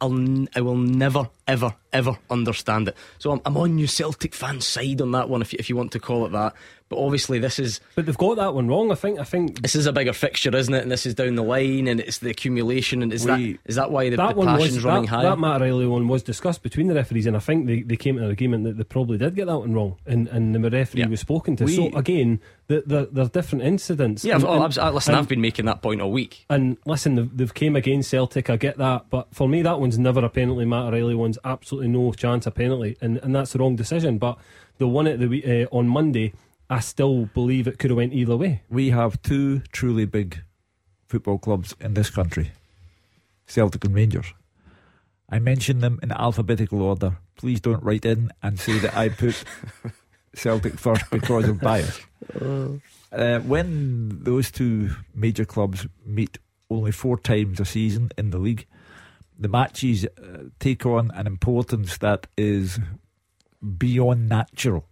[0.00, 2.96] I'll I will never ever ever understand it.
[3.18, 5.76] So I'm, I'm on your Celtic fan side on that one, if you, if you
[5.76, 6.54] want to call it that.
[6.88, 7.80] But obviously, this is.
[7.94, 8.90] But they've got that one wrong.
[8.90, 9.18] I think.
[9.18, 10.82] I think this is a bigger fixture, isn't it?
[10.82, 13.02] And this is down the line, and it's the accumulation.
[13.02, 15.22] And is we, that is that why the, that the passion's was, running that, high?
[15.22, 18.16] That Matt Riley one was discussed between the referees, and I think they, they came
[18.16, 21.00] to an agreement that they probably did get that one wrong, and and the referee
[21.00, 21.08] yeah.
[21.08, 21.64] was spoken to.
[21.64, 24.24] We, so again, the, the, there's different incidents.
[24.24, 26.46] Yeah, and, oh, and, listen, and, I've been making that point all week.
[26.48, 28.48] And listen, they've, they've came against Celtic.
[28.48, 30.64] I get that, but for me, that one's never a penalty.
[30.64, 34.16] Matt Riley one's absolutely no chance of penalty, and and that's the wrong decision.
[34.16, 34.38] But
[34.78, 36.32] the one at the uh, on Monday
[36.70, 38.62] I still believe it could have went either way.
[38.68, 40.42] We have two truly big
[41.06, 42.52] football clubs in this country,
[43.46, 44.34] Celtic and Rangers.
[45.30, 47.18] I mention them in alphabetical order.
[47.36, 49.44] Please don't write in and say that I put
[50.34, 52.00] Celtic first because of bias.
[53.10, 56.38] Uh, when those two major clubs meet
[56.70, 58.66] only four times a season in the league,
[59.38, 62.78] the matches uh, take on an importance that is
[63.78, 64.86] beyond natural.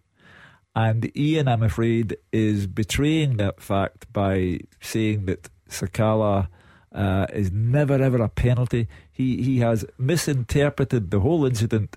[0.76, 6.48] And Ian, I'm afraid, is betraying that fact by saying that Sakala
[6.92, 8.86] uh, is never ever a penalty.
[9.10, 11.96] He he has misinterpreted the whole incident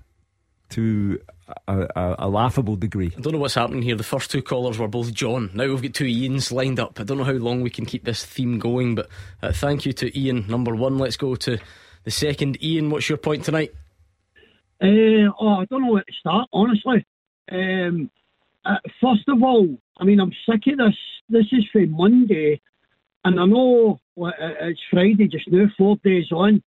[0.70, 1.20] to
[1.68, 3.12] a, a, a, laughable degree.
[3.16, 3.96] I don't know what's happening here.
[3.96, 5.50] The first two callers were both John.
[5.52, 6.98] Now we've got two Ians lined up.
[6.98, 9.08] I don't know how long we can keep this theme going, but
[9.42, 10.96] uh, thank you to Ian, number one.
[10.96, 11.58] Let's go to
[12.04, 12.62] the second.
[12.62, 13.74] Ian, what's your point tonight?
[14.80, 17.04] Uh, oh, I don't know where to start, honestly.
[17.50, 18.10] Um,
[18.64, 19.68] uh, first of all,
[19.98, 20.96] I mean, I'm sick of this.
[21.28, 22.60] This is for Monday,
[23.24, 26.62] and I know it's Friday just now, four days on.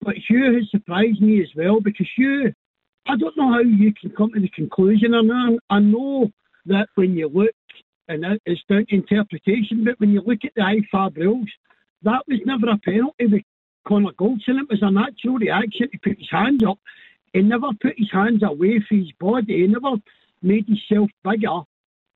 [0.00, 2.52] But Hugh has surprised me as well because Hugh,
[3.06, 6.30] I don't know how you can come to the conclusion, and I, I know
[6.66, 7.54] that when you look
[8.08, 9.84] and it's down to interpretation.
[9.84, 11.48] But when you look at the IFAB rules,
[12.02, 13.42] that was never a penalty with
[13.86, 14.60] Connor Goldson.
[14.60, 16.78] It was a natural reaction to put his hands up.
[17.32, 19.60] He never put his hands away from his body.
[19.62, 19.96] He never
[20.46, 21.60] made himself bigger.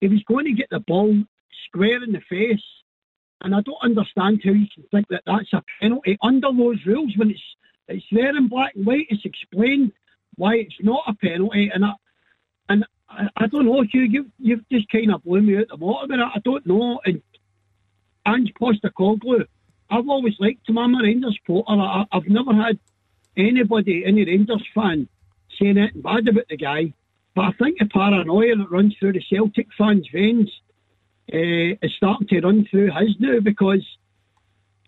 [0.00, 1.14] He was going to get the ball
[1.66, 2.62] square in the face.
[3.42, 7.12] And I don't understand how you can think that that's a penalty under those rules
[7.16, 7.42] when it's
[7.88, 9.06] it's there in black and white.
[9.10, 9.92] It's explained
[10.36, 11.70] why it's not a penalty.
[11.74, 11.92] And I,
[12.68, 15.76] and I, I don't know, Hugh, you, you've just kind of blown me out the
[15.76, 16.22] water with it.
[16.22, 17.00] I don't know.
[17.04, 17.20] And
[18.26, 19.44] Ange Postecoglou,
[19.90, 20.78] I've always liked him.
[20.78, 21.80] I'm a Rangers supporter.
[21.82, 22.78] I, I've never had
[23.36, 25.08] anybody, any Rangers fan,
[25.58, 26.92] saying anything bad about the guy.
[27.34, 30.50] But I think the paranoia that runs through the Celtic fans' veins
[31.32, 33.86] uh, is starting to run through his now because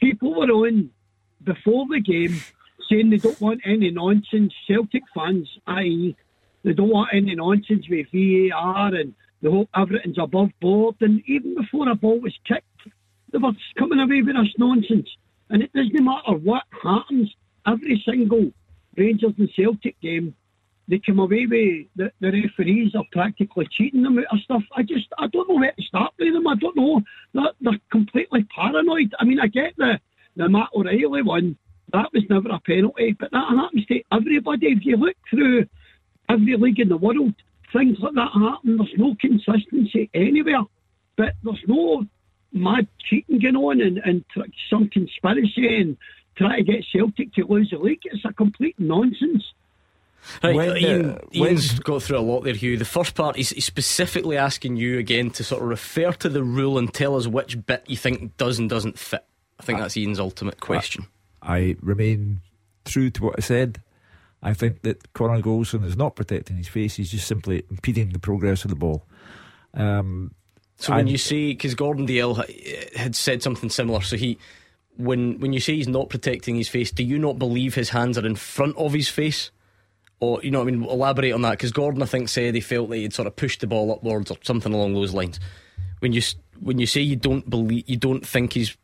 [0.01, 0.91] people were on
[1.45, 2.41] before the game
[2.89, 4.53] saying they don't want any nonsense.
[4.67, 6.17] Celtic fans, i.e.,
[6.65, 10.97] they don't want any nonsense with VAR and they hope everything's above board.
[11.01, 12.67] And even before a ball was kicked,
[13.33, 15.09] they were coming away with this nonsense.
[15.51, 17.35] And it doesn't matter what happens,
[17.67, 18.53] every single
[18.97, 20.35] Rangers and Celtic game,
[20.89, 24.63] they come away with the, the referees are practically cheating them out of stuff.
[24.77, 26.47] I just, I don't know where to start with them.
[26.47, 27.01] I don't know.
[27.35, 29.15] They're, they're completely paranoid.
[29.19, 30.01] I mean, I get the,
[30.37, 31.57] the Matt O'Riley one
[31.93, 34.69] that was never a penalty, but that happens to everybody.
[34.69, 35.67] If you look through
[36.29, 37.35] every league in the world,
[37.73, 38.79] things like that happen.
[38.79, 40.63] There's no consistency anywhere,
[41.17, 42.05] but there's no
[42.53, 44.25] mad cheating going on and, and
[44.71, 45.97] some conspiracy and
[46.37, 48.01] try to get Celtic to lose the league.
[48.05, 49.45] It's a complete nonsense.
[50.43, 52.77] Right, when, Ian, uh, Ian's got through a lot there, Hugh.
[52.77, 56.43] The first part, he's, he's, specifically asking you again to sort of refer to the
[56.43, 59.25] rule and tell us which bit you think does and doesn't fit.
[59.59, 61.07] I think that's Ian's ultimate question.
[61.43, 62.41] I remain
[62.85, 63.81] true to what I said.
[64.43, 68.19] I think that Connor Goldson is not protecting his face, he's just simply impeding the
[68.19, 69.05] progress of the ball.
[69.75, 70.35] Um,
[70.77, 74.39] so when you say, because Gordon Dalziel had said something similar, so he,
[74.97, 78.19] when when you say he's not protecting his face, do you not believe his hands
[78.19, 79.53] are in front of his face?
[80.23, 82.61] Or, you know what I mean, elaborate on that, because Gordon, I think, said he
[82.61, 85.41] felt like he'd sort of pushed the ball upwards or something along those lines.
[85.99, 86.23] When you
[86.61, 88.77] when you say you don't believe, you don't think he's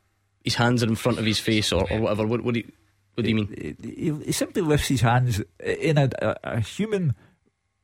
[0.42, 2.26] his hands are in front of his face or, or whatever.
[2.26, 2.72] What, what, do you,
[3.14, 3.76] what do you mean?
[3.80, 7.14] He, he simply lifts his hands in a, a, a, human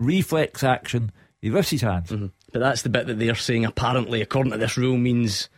[0.01, 1.13] reflex action.
[1.41, 2.11] He lifts his hands.
[2.11, 2.27] Mm-hmm.
[2.53, 5.49] But that's the bit that they're saying, apparently, according to this rule, means,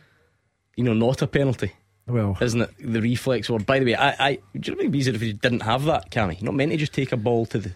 [0.75, 1.71] you know, not a penalty.
[2.07, 3.65] Well, isn't it the reflex word?
[3.65, 5.61] By the way, I, I do you know what would be easier if you didn't
[5.61, 6.39] have that, Cammy?
[6.39, 7.71] You're not meant to just take a ball to the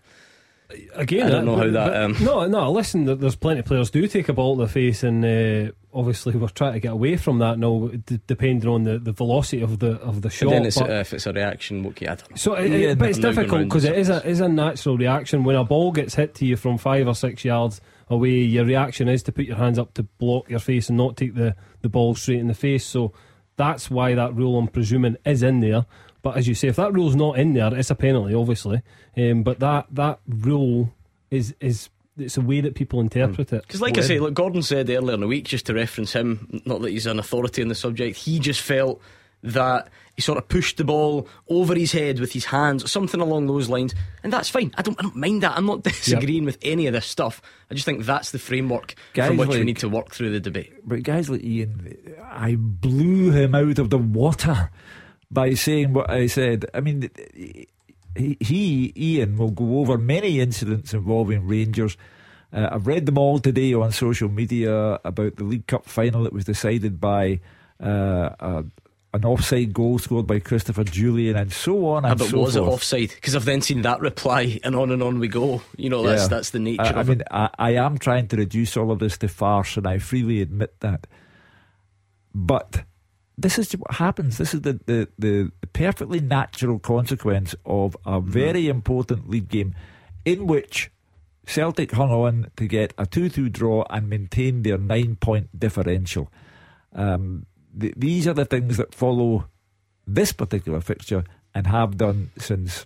[0.94, 2.04] again, I don't know but, how that.
[2.04, 2.16] Um...
[2.22, 2.72] No, no.
[2.72, 6.36] Listen, there's plenty of players do take a ball to the face, and uh, obviously
[6.36, 9.80] we're trying to get away from that now, d- depending on the, the velocity of
[9.80, 10.50] the of the shot.
[10.50, 12.38] then it's, but, uh, if it's a reaction, okay, I don't know.
[12.38, 15.56] So, it, yeah, but it's difficult because it is a is a natural reaction when
[15.56, 18.40] a ball gets hit to you from five or six yards away.
[18.40, 21.36] Your reaction is to put your hands up to block your face and not take
[21.36, 22.86] the the ball straight in the face.
[22.86, 23.14] So
[23.62, 25.86] that's why that rule, I'm presuming, is in there.
[26.24, 28.82] But as you say, if that rule's not in there, it's a penalty, obviously.
[29.16, 30.92] Um, but that that rule
[31.30, 33.62] is is it's a way that people interpret it.
[33.62, 36.14] Because, like when, I say, like Gordon said earlier in the week, just to reference
[36.14, 39.00] him, not that he's an authority on the subject, he just felt
[39.44, 43.48] that he sort of pushed the ball over his head with his hands, something along
[43.48, 44.74] those lines, and that's fine.
[44.78, 45.58] I don't, I don't mind that.
[45.58, 46.46] I'm not disagreeing yep.
[46.46, 47.42] with any of this stuff.
[47.70, 50.32] I just think that's the framework guys from which like, we need to work through
[50.32, 50.74] the debate.
[50.86, 54.70] But guys like Ian, I blew him out of the water
[55.32, 56.66] by saying what I said.
[56.74, 57.10] I mean,
[58.16, 61.98] he, he Ian, will go over many incidents involving Rangers.
[62.54, 66.34] Uh, I've read them all today on social media about the League Cup final that
[66.34, 67.40] was decided by
[67.82, 68.64] uh, uh,
[69.14, 72.68] an offside goal scored by Christopher Jullien and so on and but so was forth.
[72.68, 73.10] it offside?
[73.10, 75.62] Because I've then seen that reply and on and on we go.
[75.76, 76.28] You know, that's yeah.
[76.28, 79.18] that's the nature I, I mean, I, I am trying to reduce all of this
[79.20, 81.08] to farce and I freely admit that.
[82.34, 82.84] But
[83.38, 84.38] this is what happens.
[84.38, 88.30] This is the, the, the perfectly natural consequence of a mm-hmm.
[88.30, 89.76] very important league game
[90.24, 90.92] in which
[91.46, 96.32] Celtic hung on to get a 2 2 draw and maintain their nine point differential.
[96.94, 97.46] Um,
[97.80, 99.48] th- these are the things that follow
[100.08, 102.86] this particular fixture and have done since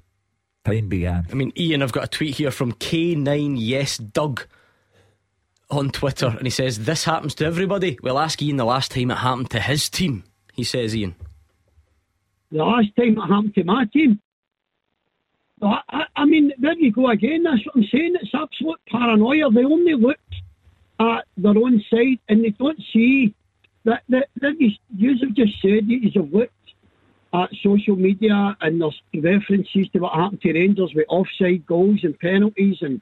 [0.63, 1.27] time began.
[1.31, 4.47] I mean, Ian, I've got a tweet here from K9 Yes Doug
[5.69, 7.97] on Twitter, and he says, This happens to everybody.
[8.01, 10.23] We'll ask Ian the last time it happened to his team
[10.55, 11.15] he says, Ian?
[12.51, 14.21] The last time it happened to my team.
[15.61, 17.43] I, I, I mean, there you go again.
[17.43, 18.15] That's what I'm saying.
[18.21, 19.51] It's absolute paranoia.
[19.51, 20.17] They only look
[20.99, 23.35] at their own side and they don't see
[23.85, 26.51] that, that, that you, you have just said you have looked
[27.33, 32.17] at social media and there's references to what happened to Rangers with offside goals and
[32.19, 32.77] penalties.
[32.81, 33.01] And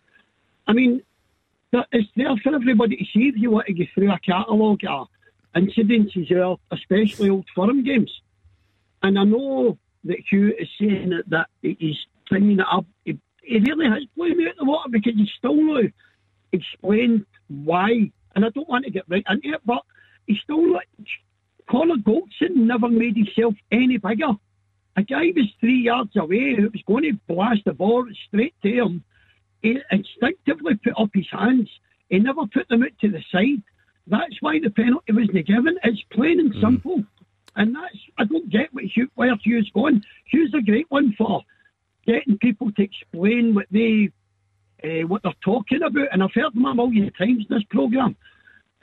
[0.68, 1.02] I mean,
[1.72, 4.82] that it's there for everybody to see if you want to go through a catalogue
[4.88, 5.08] of
[5.56, 8.12] incidents as well, especially old firm games.
[9.02, 11.98] And I know that Hugh is saying that, that he's
[12.30, 12.86] bringing it up.
[13.06, 15.86] He, he really has blown me out the water because he's still not
[16.52, 18.12] explained why.
[18.36, 19.84] And I don't want to get right into it, but
[20.28, 20.84] he's still not.
[21.70, 24.34] Connor Goldson never made himself any bigger.
[24.96, 28.70] A guy was three yards away who was going to blast the ball straight to
[28.70, 29.04] him.
[29.62, 31.70] He instinctively put up his hands.
[32.10, 33.64] He never put them out to the side.
[34.06, 35.78] That's why the penalty wasn't given.
[35.84, 36.98] It's plain and simple.
[36.98, 37.08] Mm.
[37.56, 40.04] And that's I don't get what Hugh, where Hugh's going.
[40.26, 41.42] Hugh's a great one for
[42.06, 44.10] getting people to explain what they
[44.84, 46.08] uh, what they're talking about.
[46.12, 48.16] And I've heard them a million times in this programme.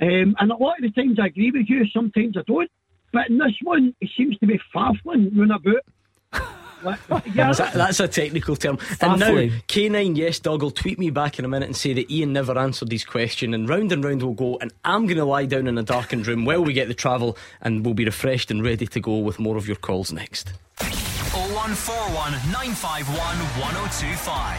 [0.01, 2.71] Um, and a lot of the times I agree with you, sometimes I don't.
[3.13, 5.85] But in this one, it seems to be faffling run about.
[7.35, 7.53] yeah.
[7.53, 8.77] that's, a, that's, a, technical term.
[8.77, 9.11] Faffling.
[9.11, 12.11] And now, K9 Yes Dog will tweet me back in a minute and say that
[12.11, 13.53] Ian never answered his question.
[13.53, 14.59] And round and round we'll go.
[14.61, 17.37] And I'm going to lie down in a darkened room while we get the travel.
[17.61, 20.53] And we'll be refreshed and ready to go with more of your calls next.
[21.71, 24.59] 0141 951 1025.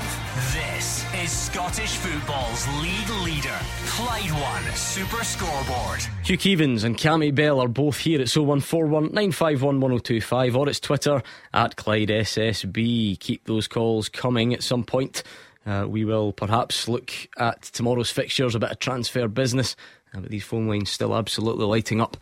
[0.53, 3.57] This is Scottish football's league leader,
[3.87, 5.99] Clyde One Super Scoreboard.
[6.23, 8.21] Hugh Keevins and Cammy Bell are both here.
[8.21, 11.21] It's 0141 951 1025 or it's Twitter
[11.53, 13.19] at Clyde SSB.
[13.19, 15.21] Keep those calls coming at some point.
[15.65, 19.75] Uh, we will perhaps look at tomorrow's fixtures, a bit of transfer business,
[20.13, 22.15] uh, but these phone lines still absolutely lighting up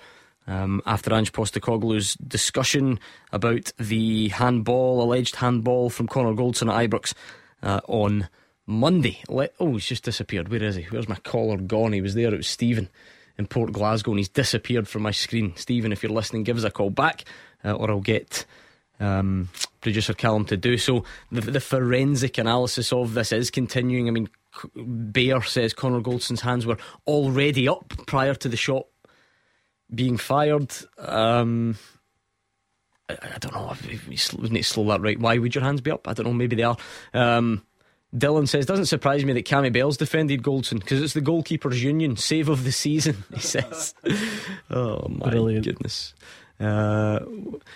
[0.50, 3.00] um, after Ange Postecoglou's discussion
[3.32, 7.14] about the handball, alleged handball from Connor Goldson at Ibrox
[7.62, 8.28] uh, on
[8.66, 9.22] Monday.
[9.30, 10.50] Let, oh, he's just disappeared.
[10.50, 10.84] Where is he?
[10.90, 11.94] Where's my caller gone?
[11.94, 12.34] He was there.
[12.34, 12.90] It was Stephen
[13.38, 15.56] in Port Glasgow, and he's disappeared from my screen.
[15.56, 17.26] Stephen, if you're listening, give us a call back,
[17.64, 18.46] uh, or I'll get
[19.00, 19.50] um,
[19.82, 21.06] producer Callum to do so.
[21.32, 24.08] The, the, forensic analysis of this is continuing.
[24.08, 24.30] I mean,
[25.12, 28.88] Bayer says Connor Goldson's hands were already up prior to the shot
[29.94, 30.74] being fired.
[30.98, 31.78] Um,
[33.10, 35.20] I, I, don't know if, we need to slow that right.
[35.20, 36.08] Why would your hands be up?
[36.08, 36.34] I don't know.
[36.34, 36.78] Maybe they are.
[37.14, 37.64] Um,
[38.16, 42.18] Dylan says, doesn't surprise me that Cammy Bell's defended Goldson because it's the goalkeepers' union
[42.18, 43.24] save of the season.
[43.34, 43.94] He says,
[44.70, 45.66] "Oh my Brilliant.
[45.66, 46.14] goodness."
[46.60, 47.20] Uh,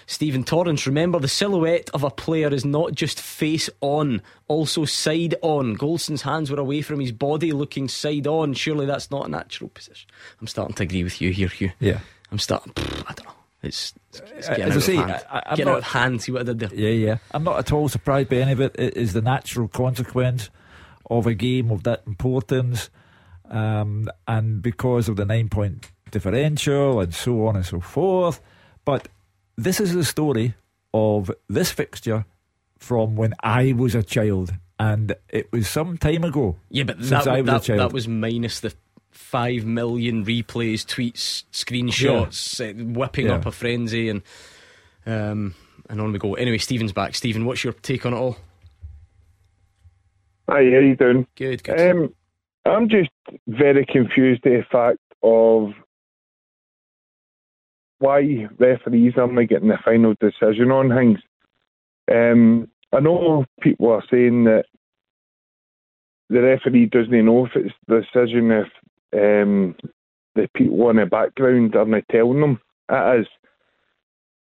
[0.08, 5.36] Stephen Torrance, remember the silhouette of a player is not just face on, also side
[5.42, 5.76] on.
[5.76, 8.54] Goldson's hands were away from his body, looking side on.
[8.54, 10.10] Surely that's not a natural position.
[10.42, 11.72] I'm starting to agree with you here, Hugh.
[11.80, 12.00] Yeah.
[12.32, 13.34] I'm starting, I don't know.
[13.62, 13.94] It's,
[14.36, 15.26] it's getting, uh, out, say, of hand.
[15.32, 16.22] I, getting not, out of hand.
[16.22, 16.74] See what I did there.
[16.74, 17.18] Yeah, yeah.
[17.32, 18.76] I'm not at all surprised by any of it.
[18.78, 20.50] It is the natural consequence
[21.10, 22.90] of a game of that importance.
[23.50, 28.42] Um, and because of the nine point differential and so on and so forth.
[28.86, 29.08] But
[29.58, 30.56] this is the story
[30.94, 32.26] of this fixture
[32.78, 36.58] from when I was a child, and it was some time ago.
[36.70, 38.74] Yeah, but that, that, that, was minus the
[39.12, 42.82] five million replays, tweets, screenshots, yeah.
[42.82, 43.36] uh, whipping yeah.
[43.36, 44.22] up a frenzy, and
[45.06, 45.56] um,
[45.90, 46.34] and on we go.
[46.34, 47.16] Anyway, Stephen's back.
[47.16, 48.38] Stephen, what's your take on it all?
[50.50, 51.26] Hi, how you doing?
[51.36, 51.80] Good, good.
[51.80, 52.14] Um,
[52.66, 53.10] I'm just
[53.48, 55.72] very confused at the fact of
[58.04, 61.20] why referees aren't getting the final decision on things.
[62.12, 64.66] Um, I know people are saying that
[66.30, 68.68] the referee doesn't know if it's the decision if
[69.14, 69.76] um,
[70.36, 73.28] the people in the background are not telling them it is.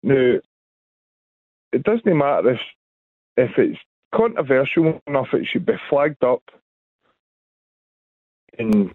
[0.01, 0.39] Now,
[1.71, 2.59] it doesn't matter if
[3.37, 3.79] if it's
[4.13, 6.43] controversial enough, it should be flagged up
[8.57, 8.91] and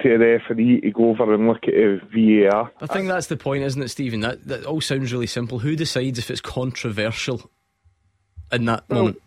[0.00, 2.70] to a referee to go over and look at a VAR.
[2.80, 4.20] I think that's the point, isn't it, Stephen?
[4.20, 5.58] That that all sounds really simple.
[5.60, 7.50] Who decides if it's controversial
[8.52, 9.22] in that well, moment?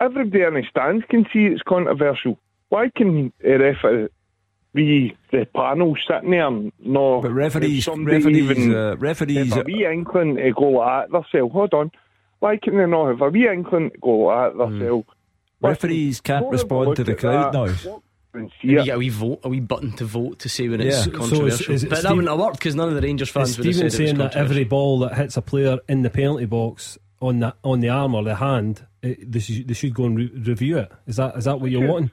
[0.00, 2.38] Everybody in the stands can see it's controversial.
[2.68, 4.08] Why can a referee,
[4.74, 7.20] be the panel sitting there, no?
[7.20, 11.52] But referees, referees, even uh, referees, have a wee inkling to go at themselves.
[11.52, 11.90] Hold on,
[12.38, 15.06] why can they not have a wee inkling to go at themselves?
[15.08, 15.14] Mm.
[15.60, 17.84] Referees can't respond to the crowd noise.
[17.84, 18.02] Maybe
[18.62, 21.12] get a wee vote, a wee button to vote to say when it's yeah.
[21.12, 21.66] controversial.
[21.66, 23.56] So is, is but Steve, that wouldn't have worked because none of the Rangers fans
[23.58, 26.98] would have said saying that every ball that hits a player in the penalty box
[27.20, 30.16] on the on the arm or the hand, it, they, should, they should go and
[30.16, 30.92] re- review it.
[31.06, 31.90] Is that is that what you're yeah.
[31.90, 32.10] wanting?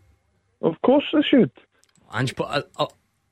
[0.61, 1.51] Of course they should.
[2.13, 2.87] Ange, uh, uh,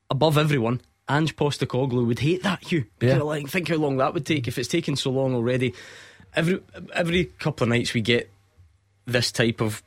[0.09, 2.71] above everyone, Ange Postecoglou would hate that.
[2.71, 3.17] You, yeah.
[3.17, 5.73] like, think how long that would take if it's taken so long already.
[6.35, 6.61] Every
[6.93, 8.29] every couple of nights we get
[9.05, 9.83] this type of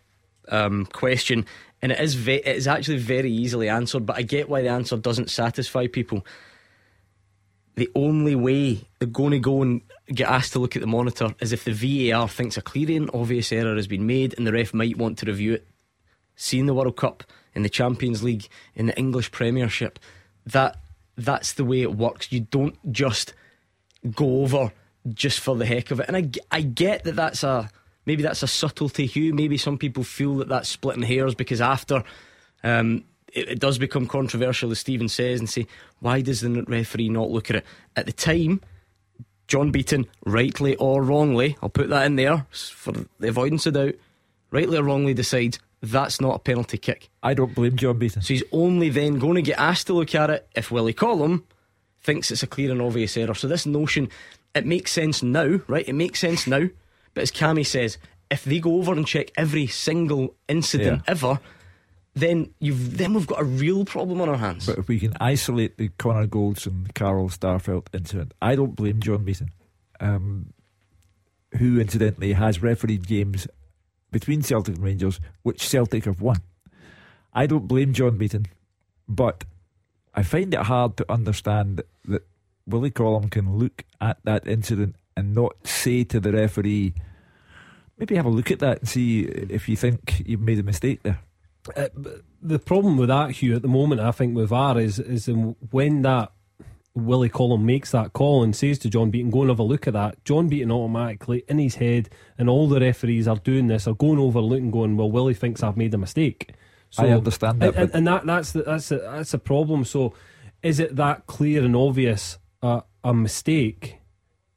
[0.48, 1.46] um, question
[1.82, 4.06] and it is ve- it is actually very easily answered.
[4.06, 6.26] But I get why the answer doesn't satisfy people.
[7.74, 11.34] The only way they're going to go and get asked to look at the monitor
[11.40, 14.52] is if the VAR thinks a clear and obvious error has been made, and the
[14.52, 15.66] ref might want to review it.
[16.34, 17.24] seeing the World Cup,
[17.54, 19.98] in the Champions League, in the English Premiership,
[20.44, 20.78] that
[21.16, 22.30] that's the way it works.
[22.30, 23.32] You don't just
[24.14, 24.72] go over
[25.08, 26.06] just for the heck of it.
[26.08, 27.70] And I, I get that that's a
[28.06, 29.34] maybe that's a subtlety, Hugh.
[29.34, 32.04] Maybe some people feel that that's splitting hairs because after
[32.64, 35.66] um, it, it, does become controversial, as Stephen says, and say,
[36.00, 37.66] why does the referee not look at it?
[37.94, 38.60] At the time,
[39.48, 43.94] John Beaton, rightly or wrongly, I'll put that in there for the avoidance of doubt,
[44.50, 47.10] rightly or wrongly decides that's not a penalty kick.
[47.22, 48.22] I don't blame John Beaton.
[48.22, 51.44] So he's only then going to get asked to look at it if Willie Collum
[52.02, 53.34] thinks it's a clear and obvious error.
[53.34, 54.08] So this notion,
[54.54, 55.86] it makes sense now, right?
[55.86, 56.68] It makes sense now.
[57.16, 57.96] But as Cammy says,
[58.30, 61.12] if they go over and check every single incident yeah.
[61.12, 61.40] ever,
[62.12, 64.66] then you've then we've got a real problem on our hands.
[64.66, 69.00] But if we can isolate the Connor Golds and Carl Starfelt incident, I don't blame
[69.00, 69.50] John Beaton,
[69.98, 70.52] um,
[71.58, 73.48] who incidentally has refereed games
[74.12, 76.42] between Celtic and Rangers, which Celtic have won.
[77.32, 78.44] I don't blame John Beaton,
[79.08, 79.44] but
[80.14, 82.26] I find it hard to understand that
[82.66, 86.92] Willie Collum can look at that incident and not say to the referee,
[87.98, 91.02] maybe have a look at that and see if you think you've made a mistake
[91.02, 91.20] there.
[91.74, 91.88] Uh,
[92.40, 95.28] the problem with that, Hugh, at the moment, I think with VAR is is
[95.70, 96.30] when that
[96.94, 99.86] Willie Collum makes that call and says to John Beaton, go and have a look
[99.86, 100.24] at that.
[100.24, 104.18] John Beaton automatically, in his head, and all the referees are doing this, are going
[104.18, 106.54] over, looking, going, well, Willie thinks I've made a mistake.
[106.90, 107.74] So, I understand that.
[107.76, 109.84] And, and, that, that's, the, that's, a, that's a problem.
[109.84, 110.14] So
[110.62, 113.98] is it that clear and obvious uh, a mistake?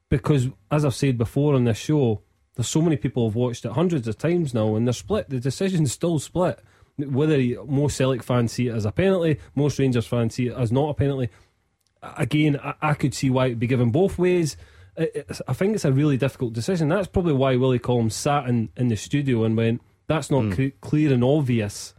[0.08, 2.22] Because, as I've said before on this show,
[2.60, 5.30] there's so many people have watched it hundreds of times now, and they're split.
[5.30, 6.58] The decision's still split.
[6.96, 10.70] Whether most Celtic fans see it as a penalty, most Rangers fans see it as
[10.70, 11.30] not a penalty
[12.02, 14.56] again, I, I could see why it'd be given both ways.
[14.96, 16.88] It, I think it's a really difficult decision.
[16.88, 20.56] That's probably why Willie Collum sat in, in the studio and went, "That's not mm.
[20.56, 21.94] cl- clear and obvious."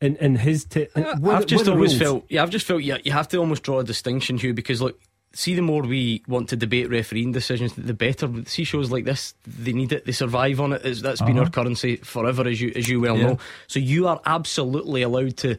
[0.00, 3.12] In, in his, t- in, I've just always felt, yeah, I've just felt, yeah, you
[3.12, 5.00] have to almost draw a distinction, Hugh, because look,
[5.34, 8.30] see, the more we want to debate refereeing decisions, the better.
[8.46, 10.82] See shows like this, they need it, they survive on it.
[10.84, 11.30] It's, that's uh-huh.
[11.30, 13.26] been our currency forever, as you as you well yeah.
[13.26, 13.38] know.
[13.66, 15.58] So you are absolutely allowed to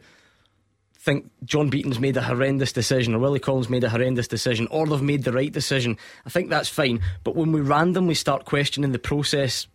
[1.05, 4.87] think John Beaton's made a horrendous decision or Willie Collum's made a horrendous decision or
[4.87, 6.99] they've made the right decision, I think that's fine.
[7.23, 9.67] But when we randomly start questioning the process,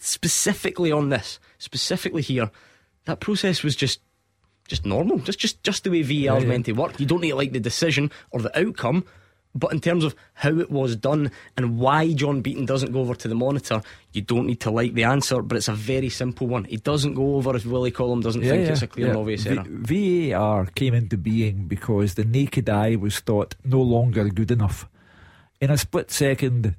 [0.00, 2.50] specifically on this, specifically here,
[3.04, 4.00] that process was just
[4.66, 6.98] just normal, just just just the way VAR is yeah, meant to work.
[6.98, 9.04] You don't need to like the decision or the outcome,
[9.56, 13.14] but in terms of how it was done and why John Beaton doesn't go over
[13.14, 13.80] to the monitor,
[14.12, 16.64] you don't need to like the answer, but it's a very simple one.
[16.64, 19.12] He doesn't go over if Willie Collum doesn't yeah, think yeah, it's a clear yeah.
[19.12, 19.64] and obvious v- error.
[20.36, 24.88] VAR came into being because the naked eye was thought no longer good enough.
[25.60, 26.76] In a split second,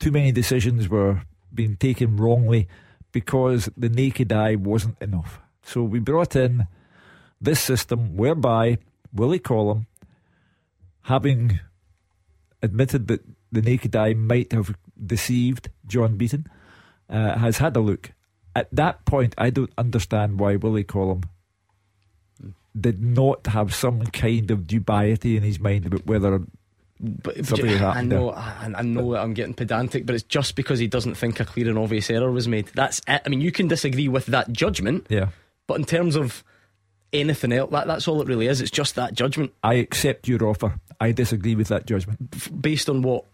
[0.00, 2.68] too many decisions were being taken wrongly
[3.12, 5.40] because the naked eye wasn't enough.
[5.62, 6.66] So we brought in
[7.40, 8.78] this system whereby
[9.12, 9.86] Willie Collum,
[11.02, 11.60] having
[12.62, 16.46] admitted that the naked eye might have deceived John Beaton,
[17.08, 18.12] uh, has had a look.
[18.54, 21.22] At that point, I don't understand why Willie Collum
[22.78, 26.40] did not have some kind of dubiety in his mind about whether
[27.00, 27.82] but, something.
[27.82, 31.14] I know, I, I know that I'm getting pedantic, but it's just because he doesn't
[31.14, 32.66] think a clear and obvious error was made.
[32.74, 33.22] That's it.
[33.24, 35.28] I mean, you can disagree with that judgment, yeah.
[35.66, 36.42] But in terms of
[37.12, 37.70] anything else.
[37.70, 38.60] That, that's all it really is.
[38.60, 39.52] It's just that judgment.
[39.62, 40.78] I accept your offer.
[41.00, 42.18] I disagree with that judgment.
[42.34, 43.24] F- based on what?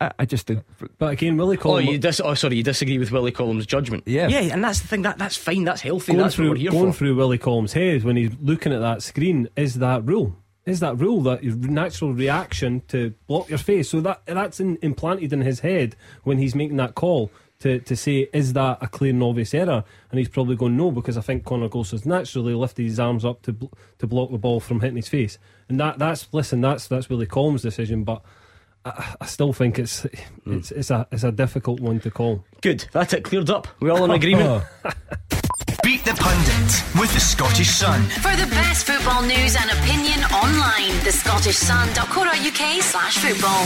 [0.00, 0.64] I, I just think.
[0.98, 1.88] But again, Willie oh, Collum.
[1.88, 4.04] Oh, you dis- oh, sorry, you disagree with Willie Collum's judgment.
[4.06, 5.02] Yeah, yeah, and that's the thing.
[5.02, 5.64] That that's fine.
[5.64, 6.12] That's healthy.
[6.12, 6.98] Going that's through, what we're here going for.
[6.98, 10.36] through Willie Collum's head when he's looking at that screen is that rule.
[10.66, 13.88] Is that rule that your natural reaction to block your face?
[13.88, 17.30] So that that's in, implanted in his head when he's making that call
[17.60, 19.84] to, to say, is that a clear and obvious error?
[20.10, 23.42] And he's probably going, no, because I think Connor Goldson naturally lifted his arms up
[23.42, 25.38] to to block the ball from hitting his face.
[25.68, 28.22] And that that's listen, that's that's Willie Collum's decision, but
[28.84, 30.58] I, I still think it's mm.
[30.58, 32.44] it's it's a it's a difficult one to call.
[32.60, 33.68] Good, that's it cleared up.
[33.80, 34.64] We all in agreement.
[35.88, 38.02] Beat the Pundit with the Scottish Sun.
[38.02, 43.64] For the best football news and opinion online, thescottishsun.co.uk slash football.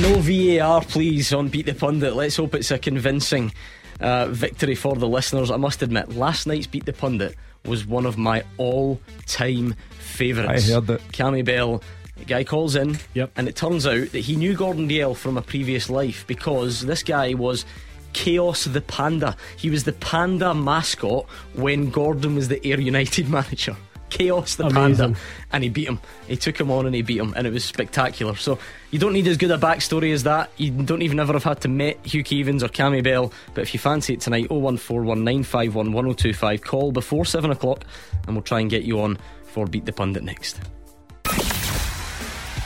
[0.00, 2.14] No VAR, please, on Beat the Pundit.
[2.14, 3.52] Let's hope it's a convincing
[4.00, 5.50] uh, victory for the listeners.
[5.50, 10.70] I must admit, last night's Beat the Pundit was one of my all time favourites.
[10.70, 11.02] I heard that.
[11.08, 11.82] Cammy Bell.
[12.18, 13.30] A guy calls in, yep.
[13.36, 17.02] and it turns out that he knew Gordon Dalziel from a previous life because this
[17.02, 17.64] guy was
[18.12, 19.36] Chaos the Panda.
[19.56, 23.76] He was the Panda mascot when Gordon was the Ayr United manager.
[24.10, 25.14] Chaos the Amazing.
[25.14, 25.20] Panda,
[25.52, 26.00] and he beat him.
[26.26, 28.34] He took him on and he beat him, and it was spectacular.
[28.34, 28.58] So
[28.90, 30.50] you don't need as good a backstory as that.
[30.56, 33.32] You don't even ever have had to meet Hugh Keevins or Cammy Bell.
[33.54, 37.84] But if you fancy it tonight, 01419511025, call before 7 o'clock,
[38.26, 40.60] and we'll try and get you on for Beat the Pundit next.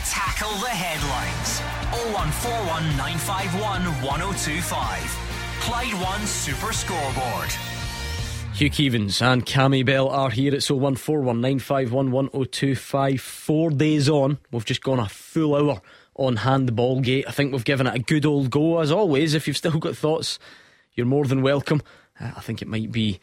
[0.06, 1.60] Tackle the headlines.
[2.14, 5.23] 0141 951 1025.
[5.64, 7.50] Clyde One Super Scoreboard.
[8.52, 10.54] Hugh Keevins and Cammy Bell are here.
[10.54, 13.18] It's 01419511025.
[13.18, 15.80] Four days on, we've just gone a full hour
[16.16, 17.24] on Handball Gate.
[17.26, 19.32] I think we've given it a good old go, as always.
[19.32, 20.38] If you've still got thoughts,
[20.92, 21.80] you're more than welcome.
[22.20, 23.18] Uh, I think it might be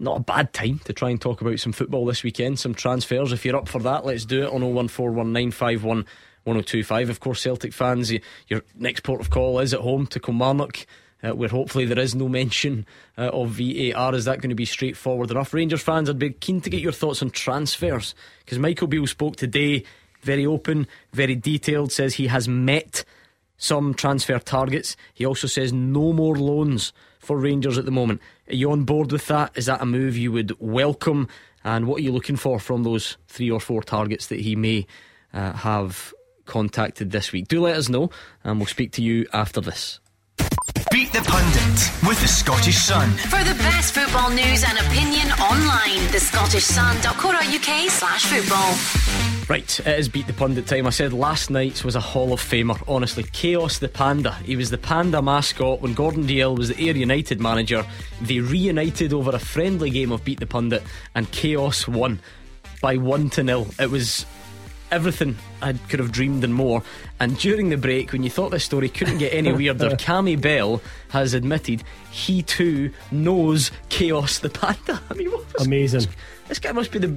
[0.00, 3.30] not a bad time to try and talk about some football this weekend, some transfers.
[3.30, 7.08] If you're up for that, let's do it on 01419511025.
[7.08, 8.12] Of course, Celtic fans,
[8.48, 10.86] your next port of call is at home to Kilmarnock.
[11.24, 12.84] Uh, where hopefully there is no mention
[13.16, 14.14] uh, of VAR.
[14.14, 15.54] Is that going to be straightforward enough?
[15.54, 18.14] Rangers fans, I'd be keen to get your thoughts on transfers
[18.44, 19.84] because Michael Beale spoke today,
[20.20, 23.04] very open, very detailed, says he has met
[23.56, 24.96] some transfer targets.
[25.14, 28.20] He also says no more loans for Rangers at the moment.
[28.48, 29.52] Are you on board with that?
[29.54, 31.28] Is that a move you would welcome?
[31.64, 34.86] And what are you looking for from those three or four targets that he may
[35.32, 36.12] uh, have
[36.44, 37.48] contacted this week?
[37.48, 38.10] Do let us know,
[38.42, 40.00] and we'll speak to you after this.
[40.94, 43.10] Beat the Pundit with the Scottish Sun.
[43.16, 49.48] For the best football news and opinion online, thescottishsun.co.uk slash football.
[49.52, 50.86] Right, it is Beat the Pundit time.
[50.86, 53.24] I said last night's was a Hall of Famer, honestly.
[53.24, 54.34] Chaos the Panda.
[54.44, 57.84] He was the Panda mascot when Gordon Dalziel was the Ayr United manager.
[58.20, 60.84] They reunited over a friendly game of Beat the Pundit,
[61.16, 62.20] and Chaos won
[62.80, 63.66] by 1 to 0.
[63.80, 64.26] It was
[64.94, 66.82] everything I could have dreamed and more.
[67.18, 70.80] And during the break, when you thought this story couldn't get any weirder, Cammy Bell
[71.10, 75.02] has admitted he too knows Chaos the Panda.
[75.10, 76.06] I mean, what was Amazing.
[76.48, 77.14] This guy must be the.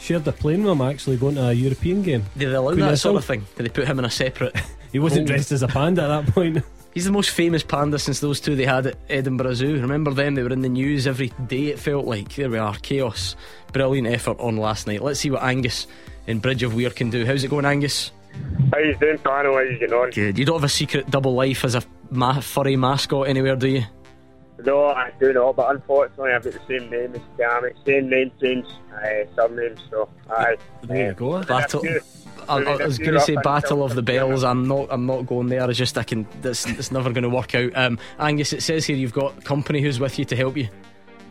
[0.00, 2.24] Shared the plane with him actually going to a European game.
[2.36, 3.46] Do they allow Queen that sort of thing?
[3.54, 4.56] Do they put him in a separate.
[4.92, 6.64] He wasn't dressed as a panda at that point.
[6.94, 9.80] He's the most famous panda since those two they had at Edinburgh Zoo.
[9.80, 10.34] Remember them?
[10.34, 12.34] They were in the news every day, it felt like.
[12.34, 13.36] There we are, chaos.
[13.72, 15.00] Brilliant effort on last night.
[15.00, 15.86] Let's see what Angus
[16.30, 17.26] in Bridge of Weir can do.
[17.26, 18.12] How's it going, Angus?
[18.72, 19.54] How you doing, Tano?
[19.54, 20.10] How you getting on?
[20.10, 20.38] Good.
[20.38, 23.82] You don't have a secret double life as a ma- furry mascot anywhere, do you?
[24.64, 27.72] No, I do not, but unfortunately I've got the same name as Cammy.
[27.86, 30.56] Same name change, uh, surname, so aye.
[30.82, 31.42] There you go.
[31.42, 31.82] Battle.
[32.48, 34.44] I, I was going to say Battle of the Bells.
[34.44, 34.88] I'm not.
[34.90, 35.68] I'm not going there.
[35.70, 36.26] It's just I can.
[36.42, 37.72] It's, it's never going to work out.
[37.74, 40.68] Um, Angus, it says here you've got company who's with you to help you.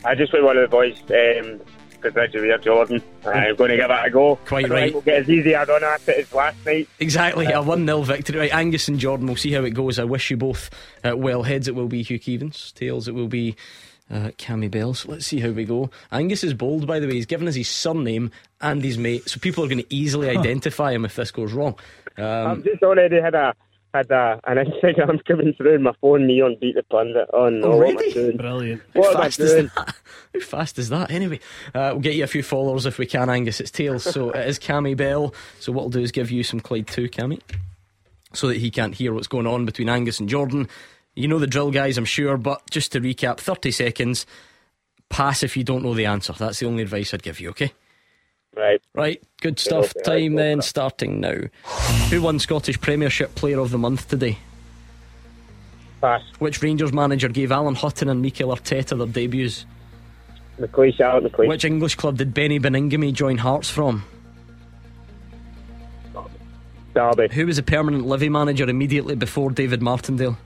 [0.06, 1.62] I just with one of the boys, um,
[2.02, 3.04] because Richard Weir Jordan.
[3.26, 4.36] I'm going to give it a go.
[4.46, 4.94] Quite right.
[4.94, 6.88] We'll get as easy a run at it as last night.
[7.00, 8.40] Exactly, a 1 0 victory.
[8.40, 10.00] Right, Angus and Jordan, we'll see how it goes.
[10.00, 10.70] I wish you both
[11.04, 11.44] uh, well.
[11.44, 12.74] Heads, it will be Hugh Keevins.
[12.74, 13.56] Tails, it will be
[14.12, 14.94] uh, Cammy Bell.
[14.94, 15.90] So let's see how we go.
[16.12, 17.14] Angus is bold, by the way.
[17.14, 18.32] He's given us his surname
[18.62, 21.76] and his mate, so people are going to easily identify him if this goes wrong.
[22.18, 23.54] Um, I've just already had a
[23.94, 27.28] had a, an Instagram coming through on my phone, Neon Beat the Pundit.
[27.34, 28.14] Oh no, what am I Already?
[28.14, 28.38] doing?
[28.38, 28.82] Brilliant.
[28.94, 29.72] how What am I fast is doing?
[29.76, 29.96] that?
[30.34, 31.12] How fast is that?
[31.12, 31.40] Anyway,
[31.74, 33.60] uh, we'll get you a few followers if we can, Angus.
[33.60, 35.34] It's Tails, so it is Cammy Bell.
[35.60, 37.42] So what we'll do is give you some Clyde 2, Cammy,
[38.34, 40.68] so that he can't hear what's going on between Angus and Jordan.
[41.16, 44.26] You know the drill, guys, I'm sure, but just to recap 30 seconds.
[45.10, 46.34] Pass if you don't know the answer.
[46.34, 47.74] That's the only advice I'd give you, okay?
[48.60, 48.82] Right.
[48.94, 49.94] Right, good stuff.
[50.04, 51.36] Time right, then starting now.
[52.10, 54.38] Who won Scottish Premiership Player of the Month today?
[56.02, 56.22] Pass.
[56.40, 59.66] Which Rangers manager gave Alan Hutton and Mikel Arteta their debuts?
[60.60, 61.48] McLeish McLeish.
[61.48, 64.04] Which English club did Beni Baningime join Hearts from?
[66.94, 67.34] Derby.
[67.34, 70.38] Who was a permanent Livy manager immediately before David Martindale?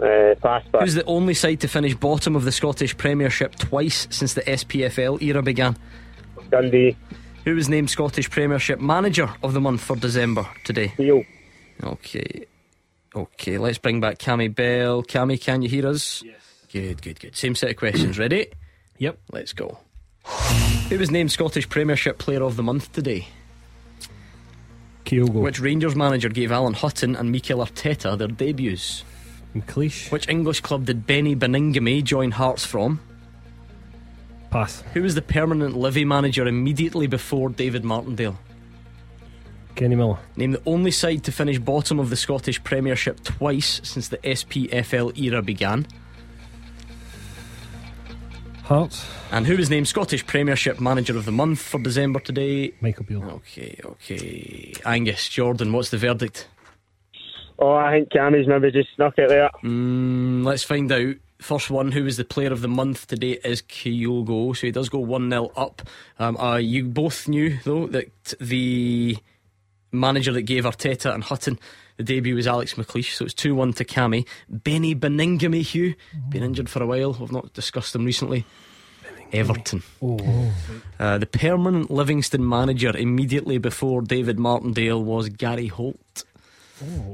[0.00, 0.80] Uh, pass, pass.
[0.80, 5.20] Who's the only side to finish bottom of the Scottish Premiership twice since the SPFL
[5.20, 5.76] era began?
[6.54, 6.96] Dundee.
[7.44, 10.92] Who was named Scottish Premiership Manager of the Month for December today?
[10.96, 11.24] Beale.
[11.82, 12.46] Okay.
[13.14, 15.02] Okay, let's bring back Cammy Bell.
[15.02, 16.22] Cammy, can you hear us?
[16.22, 16.36] Yes.
[16.72, 17.36] Good, good, good.
[17.36, 18.18] Same set of questions.
[18.20, 18.46] Ready?
[18.98, 19.18] Yep.
[19.32, 19.78] Let's go.
[20.88, 23.26] Who was named Scottish Premiership Player of the Month today?
[25.04, 25.42] Kyogo.
[25.42, 29.02] Which Rangers manager gave Alan Hutton and Mikel Arteta their debuts?
[29.56, 30.12] McLeish.
[30.12, 33.00] Which English club did Beni Baningime join Hearts from?
[34.54, 34.84] Pass.
[34.92, 38.38] Who was the permanent Livy manager immediately before David Martindale?
[39.74, 40.20] Kenny Miller.
[40.36, 45.18] Name the only side to finish bottom of the Scottish Premiership twice since the SPFL
[45.18, 45.88] era began.
[48.62, 49.04] Hearts.
[49.32, 52.74] And who was named Scottish Premiership Manager of the Month for December today?
[52.80, 53.24] Michael Beale.
[53.24, 54.72] Okay, okay.
[54.86, 56.46] Angus, Jordan, what's the verdict?
[57.58, 59.50] Oh, I think Cammy's maybe just snuck it there.
[59.64, 61.16] Mm, let's find out.
[61.44, 64.56] First one, who was the player of the month today, is Kyogo.
[64.56, 65.82] So he does go 1 0 up.
[66.18, 69.18] Um, uh, you both knew, though, that the
[69.92, 71.58] manager that gave Arteta and Hutton
[71.98, 74.26] the debut was Alex McLeish, so it's 2 1 to Cammy.
[74.48, 75.94] Beni Baningime Hugh,
[76.30, 77.12] been injured for a while.
[77.12, 78.46] We've not discussed him recently.
[79.30, 79.82] Everton.
[80.00, 80.50] Oh.
[80.98, 86.24] Uh, the permanent Livingston manager immediately before David Martindale was Gary Holt.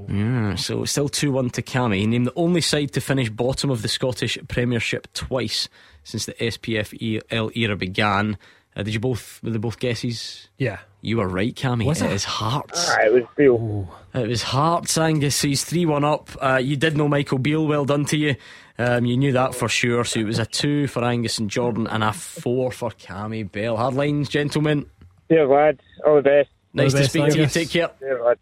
[0.09, 1.97] Yeah, so still 2 1 to Cammy.
[1.99, 5.69] He named the only side to finish bottom of the Scottish Premiership twice
[6.05, 8.39] since the SPFL era began.
[8.77, 10.49] Uh, did you both, were they both guesses?
[10.57, 10.79] Yeah.
[11.03, 11.87] You were right, Cammy.
[11.87, 12.13] Was it it?
[12.13, 12.91] is Hearts.
[12.91, 13.89] Ah, it was Bill.
[14.15, 15.37] It was Hearts, Angus.
[15.37, 16.31] So he's 3 1 up.
[16.41, 18.37] Uh, you did know Michael Beale, well done to you.
[18.79, 20.05] Um, you knew that for sure.
[20.05, 23.77] So it was a 2 for Angus and Jordan and a 4 for Cammy Bell.
[23.77, 24.87] Hard lines, gentlemen.
[25.29, 26.51] Yeah, lads, all the best.
[26.73, 27.47] Nice the to best, speak to you.
[27.47, 27.91] Take care.
[27.99, 28.41] Dear lads.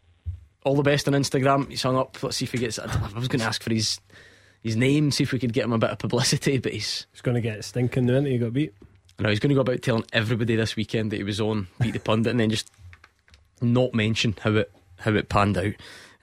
[0.69, 1.69] All the best on Instagram.
[1.71, 2.23] He's hung up.
[2.23, 2.79] Let's see if he gets.
[2.79, 4.01] I was going to ask for his
[4.63, 7.07] his name, see if we could get him a bit of publicity, but he's.
[7.13, 8.33] He's going to get stinking now, isn't he?
[8.33, 8.75] He got beat.
[9.19, 11.93] No, he's going to go about telling everybody this weekend that he was on Beat
[11.95, 12.71] the Pundit and then just
[13.61, 15.73] not mention how it how it panned out.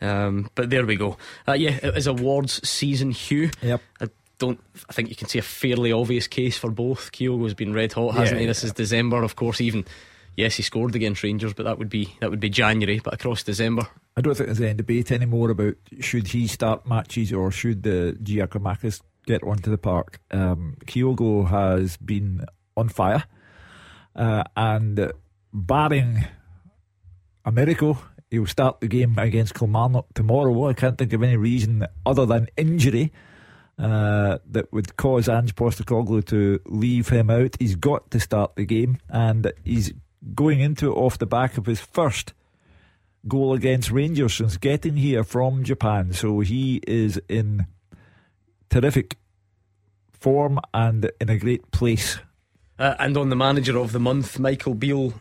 [0.02, 1.18] Um, but there we go.
[1.48, 3.50] Uh, yeah, it is awards season, Hugh.
[3.62, 3.82] Yep.
[4.02, 4.62] I don't.
[4.90, 7.12] I think you can see a fairly obvious case for both.
[7.12, 8.48] Kyogo's been red hot, hasn't Yeah, he?
[8.48, 9.60] This is December, of course.
[9.60, 9.86] Even
[10.38, 13.00] yes, he scored against Rangers, but that would be that would be January.
[13.04, 13.88] But across December,
[14.18, 18.18] I don't think there's any debate anymore about should he start matches or should the
[18.24, 20.22] Giakoumakis get onto the park.
[20.32, 22.46] Um, Kyogo has been
[22.78, 23.26] on fire,
[24.16, 25.12] uh, and
[25.52, 26.26] barring
[27.44, 27.98] a miracle,
[28.32, 30.68] he'll start the game against Kilmarnock tomorrow.
[30.68, 33.12] I can't think of any reason other than injury.
[33.78, 37.58] Uh, that would cause Ange Postecoglou to leave him out.
[37.60, 39.92] He's got to start the game, and he's
[40.34, 42.34] going into it off the back of his first
[43.28, 46.14] goal against Rangers since getting here from Japan.
[46.14, 47.68] So he is in
[48.70, 49.18] terrific
[50.12, 52.18] form and in a great place.
[52.80, 55.14] uh, and on the manager of the month, Michael Beale.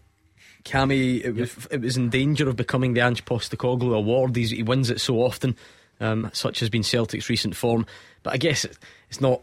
[0.64, 4.34] Cammy, it was it was in danger of becoming the Ange Postecoglou award.
[4.34, 5.57] He's, he wins it so often,
[6.00, 7.84] um, such has been Celtic's recent form.
[8.22, 8.78] But I guess it,
[9.11, 9.42] it's not.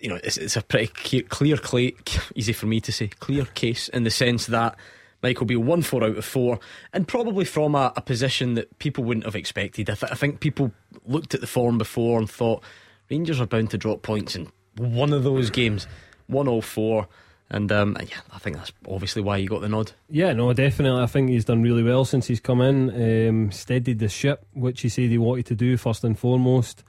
[0.00, 1.94] You know, it's, it's a pretty clear, clear clay,
[2.36, 4.76] easy for me to say, clear case in the sense that
[5.22, 6.58] Michael Beale won four out of four,
[6.92, 9.90] and probably from a, a position that people wouldn't have expected.
[9.90, 10.72] I, th- I think people
[11.06, 12.62] looked at the form before and thought
[13.10, 15.86] Rangers are bound to drop points in one of those games,
[16.26, 17.08] one all four.
[17.52, 19.90] And um, yeah, I think that's obviously why he got the nod.
[20.08, 21.02] Yeah, no, definitely.
[21.02, 23.28] I think he's done really well since he's come in.
[23.28, 26.84] Um, steadied the ship, which he said he wanted to do first and foremost.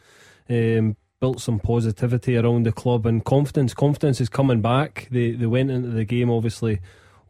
[0.47, 3.73] Um, built some positivity around the club and confidence.
[3.73, 5.07] Confidence is coming back.
[5.09, 6.79] They they went into the game obviously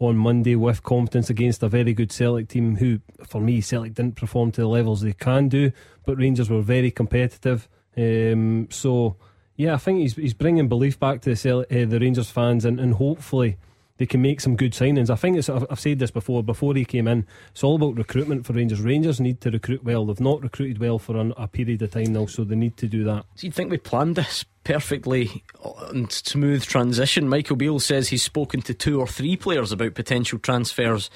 [0.02, 2.76] on Monday with confidence against a very good Celtic team.
[2.76, 5.72] Who, for me, Celtic didn't perform to the levels they can do,
[6.06, 7.70] but Rangers were very competitive.
[7.96, 9.16] Um, so
[9.56, 12.80] yeah, I think he's he's bringing belief back to the uh, the Rangers fans, and,
[12.80, 13.58] and hopefully
[14.02, 15.12] they can make some good signings.
[15.12, 16.44] I think it's I've, said this before.
[16.44, 18.82] Before he came in, it's all about recruitment for Rangers.
[18.82, 20.08] Rangers need to recruit well.
[20.08, 22.88] They've not recruited well for an, a period of time now, so they need to
[22.88, 23.26] do that.
[23.36, 25.44] So you'd think we planned this perfectly
[25.90, 27.30] and smooth transition.
[27.30, 31.12] Michael Beale says he's spoken to two or three players about potential transfers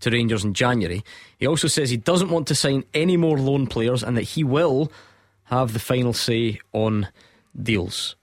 [0.00, 1.02] to Rangers in January.
[1.38, 4.44] He also says he doesn't want to sign any more loan players and that he
[4.44, 4.92] will
[5.44, 7.08] have the final say on
[7.62, 8.14] deals.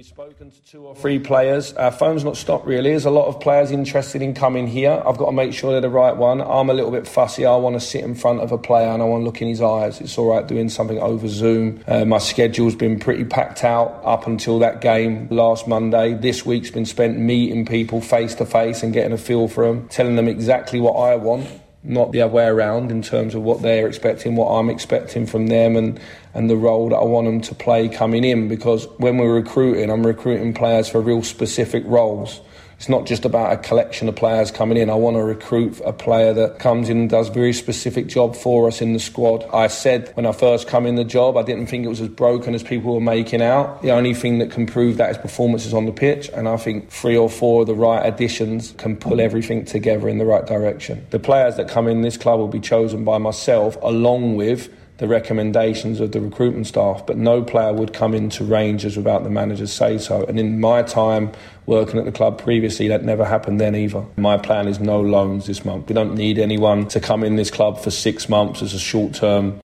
[0.00, 1.74] We've spoken to two or three players.
[1.74, 2.88] Our phone's not stopped really.
[2.88, 5.02] There's a lot of players interested in coming here.
[5.04, 6.40] I've got to make sure they're the right one.
[6.40, 7.44] I'm a little bit fussy.
[7.44, 9.48] I want to sit in front of a player and I want to look in
[9.48, 10.00] his eyes.
[10.00, 11.84] It's all right doing something over Zoom.
[11.86, 16.14] Uh, my schedule's been pretty packed out up until that game last Monday.
[16.14, 19.86] This week's been spent meeting people face to face and getting a feel for them,
[19.88, 21.46] telling them exactly what I want
[21.82, 25.46] not the other way around in terms of what they're expecting, what I'm expecting from
[25.46, 25.98] them, and,
[26.34, 28.48] and the role that I want them to play coming in.
[28.48, 32.40] Because when we're recruiting, I'm recruiting players for real specific roles.
[32.80, 34.88] It's not just about a collection of players coming in.
[34.88, 38.34] I want to recruit a player that comes in and does a very specific job
[38.34, 39.44] for us in the squad.
[39.52, 42.08] I said when I first come in the job, I didn't think it was as
[42.08, 43.82] broken as people were making out.
[43.82, 46.88] The only thing that can prove that is performances on the pitch, and I think
[46.88, 51.06] three or four of the right additions can pull everything together in the right direction.
[51.10, 54.70] The players that come in this club will be chosen by myself along with
[55.00, 59.30] the recommendations of the recruitment staff, but no player would come into Rangers without the
[59.30, 60.24] manager's say so.
[60.26, 61.32] And in my time
[61.70, 64.04] working at the club previously, that never happened then either.
[64.16, 65.88] My plan is no loans this month.
[65.88, 69.14] We don't need anyone to come in this club for six months as a short
[69.14, 69.60] term.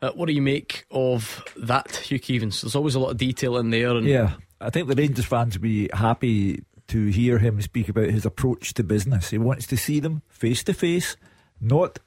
[0.00, 2.62] Uh, what do you make of that, Hugh Keevins?
[2.62, 3.90] There's always a lot of detail in there.
[3.90, 8.10] And Yeah, I think the Rangers fans will be happy to hear him speak about
[8.10, 9.30] his approach to business.
[9.30, 11.16] He wants to see them face to face,
[11.60, 11.98] not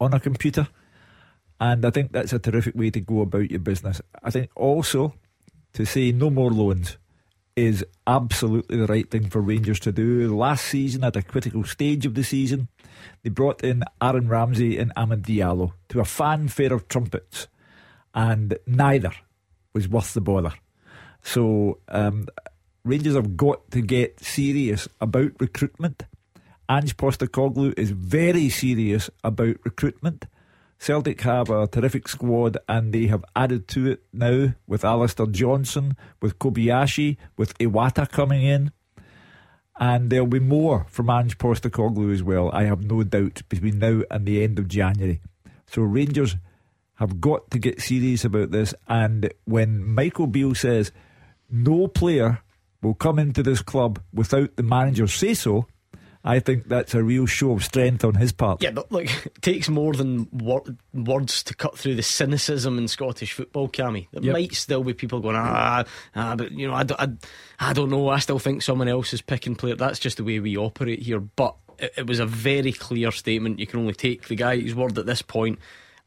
[0.00, 0.68] on a computer.
[1.60, 4.00] And I think that's a terrific way to go about your business.
[4.22, 5.14] I think also
[5.74, 6.98] to say no more loans
[7.58, 10.34] is absolutely the right thing for Rangers to do.
[10.34, 12.68] Last season, at a critical stage of the season,
[13.22, 17.48] they brought in Aaron Ramsey and Amad Diallo to a fanfare of trumpets,
[18.14, 19.12] and neither
[19.74, 20.54] was worth the bother.
[21.22, 22.28] So, um,
[22.84, 26.04] Rangers have got to get serious about recruitment.
[26.70, 30.26] Ange Postecoglou is very serious about recruitment.
[30.78, 35.96] Celtic have a terrific squad and they have added to it now with Alistair Johnston,
[36.22, 38.72] with Kobayashi, with Iwata coming in.
[39.80, 44.02] And there'll be more from Ange Postecoglou as well, I have no doubt, between now
[44.10, 45.20] and the end of January.
[45.66, 46.36] So Rangers
[46.94, 48.74] have got to get serious about this.
[48.88, 50.90] And when Michael Beale says
[51.50, 52.42] no player
[52.82, 55.66] will come into this club without the manager say so,
[56.28, 58.62] I think that's a real show of strength on his part.
[58.62, 60.62] Yeah, but look, it takes more than wor-
[60.92, 64.08] words to cut through the cynicism in Scottish football, Cammy.
[64.12, 64.32] There Yep.
[64.34, 67.88] might still be people going, ah, ah but you know, I, don't- I, I don't
[67.90, 68.08] know.
[68.10, 69.74] I still think someone else is picking player.
[69.74, 71.20] That's just the way we operate here.
[71.20, 73.58] But it, it was a very clear statement.
[73.58, 75.58] You can only take the guy's word at this point.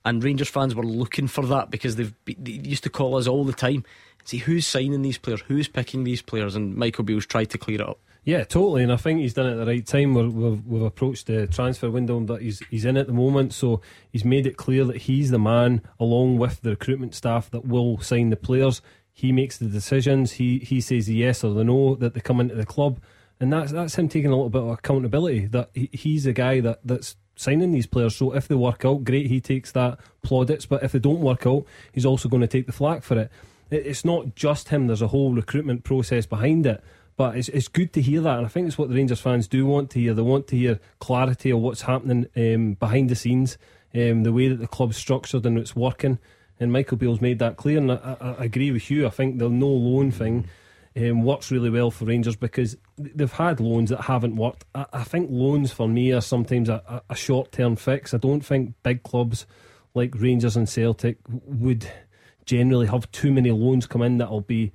[0.06, 3.28] And Rangers fans were looking for that because they've be, they used to call us
[3.28, 3.84] all the time
[4.20, 7.58] and say who's signing these players, who's picking these players, and Michael Beale's tried to
[7.58, 8.00] clear it up.
[8.24, 10.14] Yeah, totally, and I think he's done it at the right time.
[10.14, 14.24] We've, we've approached the transfer window that he's he's in at the moment, so he's
[14.24, 18.30] made it clear that he's the man, along with the recruitment staff, that will sign
[18.30, 18.82] the players.
[19.12, 20.34] He makes the decisions.
[20.34, 23.00] He he says the yes or the no that they come into the club,
[23.40, 25.48] and that's that's him taking a little bit of accountability.
[25.48, 28.16] That he, he's the guy that that's signing these players.
[28.16, 30.68] So if they work out, great, he takes that plaudits.
[30.68, 33.18] But if they don't work out, he's also going to take the flak for.
[33.18, 33.32] It-
[33.72, 34.86] It's not just him.
[34.86, 36.84] There's a whole recruitment process behind it.
[37.18, 39.48] But it's, it's good to hear that, and I think it's what the Rangers fans
[39.48, 40.14] do want to hear.
[40.14, 43.58] They want to hear clarity of what's happening um, behind the scenes,
[43.94, 46.20] um, the way that the club's structured and it's working.
[46.60, 49.06] And Michael Beale's made that clear, and I, I, I agree with you.
[49.06, 50.48] I think the no loan thing
[50.96, 54.66] um, works really well for Rangers because they've had loans that haven't worked.
[54.74, 58.14] I, I think loans for me are sometimes a, a, a short term fix.
[58.14, 59.46] I don't think big clubs
[59.94, 61.90] like Rangers and Celtic would
[62.46, 64.72] generally have too many loans come in that'll be.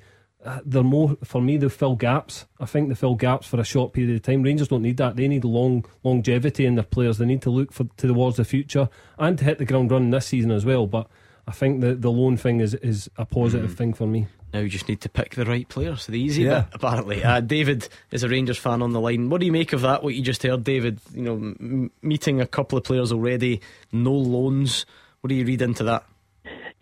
[0.47, 1.57] Uh, they're more for me.
[1.57, 2.47] They fill gaps.
[2.61, 4.43] I think they fill gaps for a short period of time.
[4.43, 5.17] Rangers don't need that.
[5.17, 7.19] They need long longevity in their players.
[7.19, 8.89] They need to look for towards the future
[9.19, 10.87] and to hit the ground running this season as well.
[10.87, 11.09] But
[11.49, 14.29] I think the the loan thing is is a positive thing for me.
[14.55, 16.07] Now you just need to pick the right players.
[16.07, 16.61] The easy Yeah.
[16.61, 17.25] bit, apparently.
[17.25, 19.29] Uh, David is a Rangers fan on the line.
[19.29, 20.05] What do you make of that?
[20.05, 21.01] What you just heard, David?
[21.13, 23.61] You know, m- meeting a couple of players already,
[23.93, 24.87] no loans.
[25.21, 26.05] What do you read into that?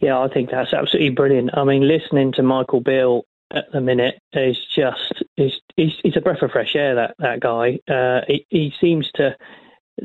[0.01, 1.51] Yeah, I think that's absolutely brilliant.
[1.57, 3.25] I mean, listening to Michael Beale
[3.55, 6.95] at the minute is just is he's, he's a breath of fresh air.
[6.95, 9.37] That that guy, uh, he, he seems to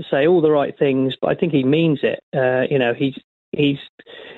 [0.10, 2.20] say all the right things, but I think he means it.
[2.36, 3.18] Uh, you know, he's
[3.52, 3.80] he's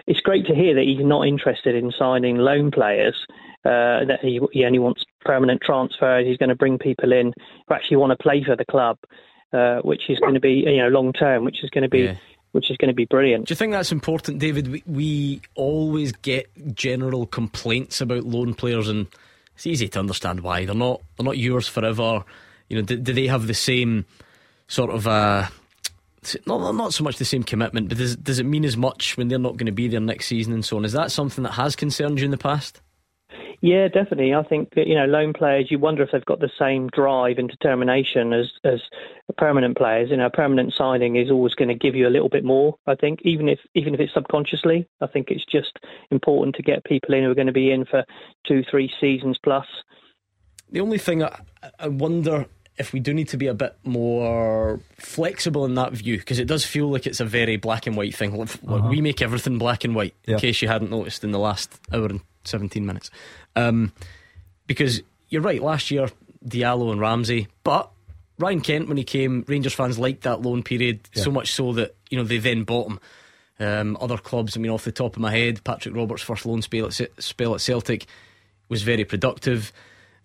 [0.07, 3.15] it's great to hear that he's not interested in signing loan players.
[3.63, 6.25] Uh, that he, he only wants permanent transfers.
[6.25, 7.31] He's going to bring people in
[7.67, 8.97] who actually want to play for the club,
[9.53, 12.03] uh, which is going to be you know long term, which is going to be
[12.05, 12.15] Yeah.
[12.51, 13.47] Which is going to be brilliant.
[13.47, 14.67] Do you think that's important, David?
[14.67, 19.07] We, we always get general complaints about loan players, and
[19.55, 21.01] it's easy to understand why they're not.
[21.17, 22.23] They're not yours forever.
[22.69, 24.05] You know, do, do they have the same
[24.67, 25.07] sort of?
[25.07, 25.47] Uh,
[26.45, 29.27] not not so much the same commitment, but does does it mean as much when
[29.27, 30.85] they're not going to be there next season and so on?
[30.85, 32.81] Is that something that has concerned you in the past?
[33.61, 34.33] Yeah, definitely.
[34.33, 35.69] I think that, you know loan players.
[35.69, 38.81] You wonder if they've got the same drive and determination as as
[39.37, 40.09] permanent players.
[40.09, 42.75] You know, permanent signing is always going to give you a little bit more.
[42.87, 44.87] I think, even if even if it's subconsciously.
[45.01, 45.79] I think it's just
[46.09, 48.03] important to get people in who are going to be in for
[48.47, 49.65] two, three seasons plus.
[50.71, 51.39] The only thing I,
[51.79, 52.45] I wonder
[52.77, 56.47] if we do need to be a bit more flexible in that view because it
[56.47, 58.35] does feel like it's a very black and white thing.
[58.35, 58.87] Like, Uh-huh.
[58.89, 60.15] We make everything black and white.
[60.25, 63.09] In case you hadn't noticed in the last hour and seventeen minutes,
[63.55, 63.91] um,
[64.67, 65.61] because you're right.
[65.61, 66.09] Last year,
[66.45, 67.89] Diallo and Ramsey, but
[68.39, 71.23] Ryan Kent when he came, Rangers fans liked that loan period Yeah.
[71.23, 72.99] so much so that you know they then bought him.
[73.59, 76.63] Um, other clubs, I mean, off the top of my head, Patrick Roberts' first loan
[76.63, 78.07] spell at, spell at Celtic
[78.69, 79.71] was very productive.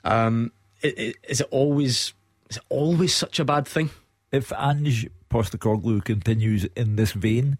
[0.04, 0.52] Um,
[0.82, 2.14] i- i- is it always
[2.48, 3.90] is it always such a bad thing?
[4.32, 7.58] If Ange Postecoglou continues in this vein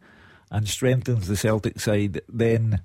[0.50, 2.80] and strengthens the Celtic side, then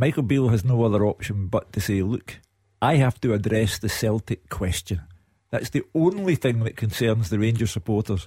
[0.00, 2.38] Michael Beale has no other option but to say, look,
[2.80, 5.02] I have to address the Celtic question.
[5.50, 8.26] That's the only thing that concerns the Rangers supporters.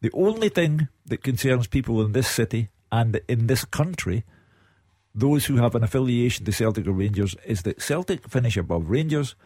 [0.00, 4.24] The only thing that concerns people in this city and in this country,
[5.14, 9.36] those who have an affiliation to Celtic or Rangers, is that Celtic finish above Rangers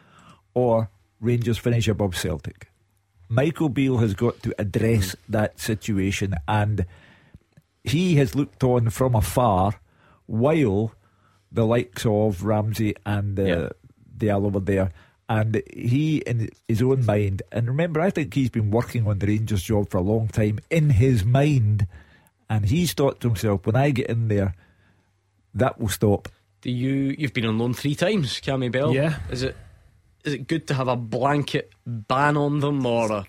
[0.54, 0.88] or
[1.20, 2.70] Rangers finish above Celtic.
[3.28, 5.32] Michael Beale has got to address hmm.
[5.32, 6.86] that situation and
[7.84, 9.78] he has looked on from afar
[10.24, 10.94] while
[11.53, 13.68] the likes of Ramsey and the Yeah.
[14.16, 14.90] Diallo were there.
[15.30, 19.26] And he, in his own mind, and remember, I think he's been working on the
[19.26, 21.86] Rangers job for a long time in his mind.
[22.49, 24.55] And he's thought to himself, when I get in there,
[25.55, 26.28] that will stop.
[26.62, 27.14] Do you?
[27.18, 28.94] You've been on loan three times, Cammy Bell.
[28.94, 29.18] Yeah.
[29.30, 29.55] Is it?
[30.24, 33.24] Is it good to have a blanket ban on them or a,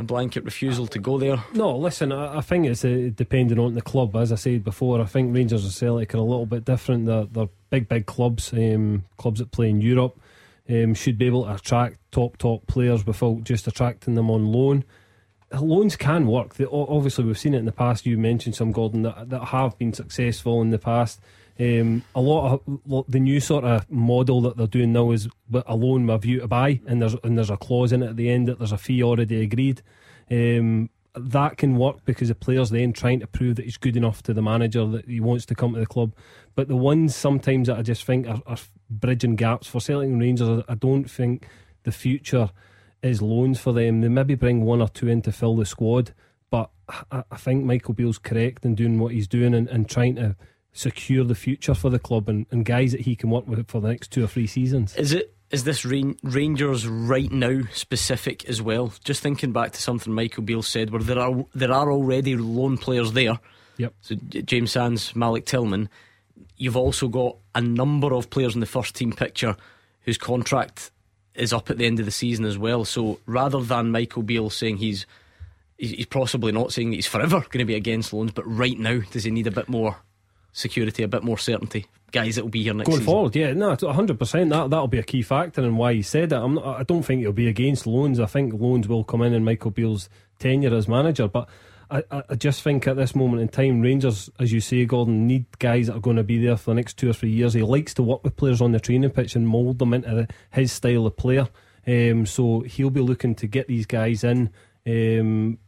[0.00, 1.44] a blanket refusal to go there?
[1.52, 4.16] No, listen, I, I think it's uh, depending on the club.
[4.16, 7.06] As I said before, I think Rangers and Celtic are a little bit different.
[7.06, 10.18] They're, they're big, big clubs, um, clubs that play in Europe,
[10.68, 14.84] um, should be able to attract top, top players without just attracting them on loan.
[15.52, 16.54] Loans can work.
[16.54, 18.06] They, obviously, we've seen it in the past.
[18.06, 21.20] You mentioned some Gordon that, that have been successful in the past.
[21.60, 25.76] Um, a lot of the new sort of model that they're doing now is a
[25.76, 28.16] loan with a view to buy, and there's and there's a clause in it at
[28.16, 29.82] the end that there's a fee already agreed.
[30.30, 34.22] Um, that can work because the player's then trying to prove that he's good enough
[34.22, 36.14] to the manager that he wants to come to the club.
[36.54, 38.58] But the ones sometimes that I just think are, are
[38.88, 41.46] bridging gaps for Celtic and Rangers, I don't think
[41.82, 42.50] the future
[43.02, 44.00] is loans for them.
[44.00, 46.14] They maybe bring one or two in to fill the squad,
[46.48, 46.70] but
[47.10, 50.36] I, I think Michael Beale's correct in doing what he's doing and, and trying to
[50.72, 53.80] secure the future for the club and, and guys that he can work with for
[53.80, 54.94] the next two or three seasons.
[54.96, 55.34] Is it?
[55.50, 58.92] Is this Ran- Rangers right now specific as well?
[59.02, 62.78] Just thinking back to something Michael Beale said, where there are there are already loan
[62.78, 63.40] players there.
[63.78, 63.94] Yep.
[64.00, 65.88] So James Sands, Malik Tillman.
[66.56, 69.56] You've also got a number of players in the first team picture
[70.02, 70.90] whose contract
[71.34, 72.84] is up at the end of the season as well.
[72.84, 75.06] So rather than Michael Beale saying he's
[75.78, 78.78] he's he's possibly not saying that he's forever going to be against loans, but right
[78.78, 79.96] now does he need a bit more
[80.52, 81.86] security, a bit more certainty?
[82.12, 83.12] Guys that will be here next Going season.
[83.12, 84.50] forward, yeah, no, hundred percent.
[84.50, 86.36] That that'll be a key factor in why he said it.
[86.36, 88.18] I'm not, I don't think he'll be against loans.
[88.18, 90.08] I think loans will come in in Michael Beale's
[90.40, 91.28] tenure as manager.
[91.28, 91.48] But
[91.88, 95.28] I, I, I just think at this moment in time, Rangers, as you say, Gordon,
[95.28, 97.54] need guys that are going to be there for the next two or three years.
[97.54, 100.28] He likes to work with players on the training pitch and mould them into the,
[100.50, 101.48] his style of player.
[101.86, 104.50] Um, so he'll be looking to get these guys in.
[104.84, 105.58] Um,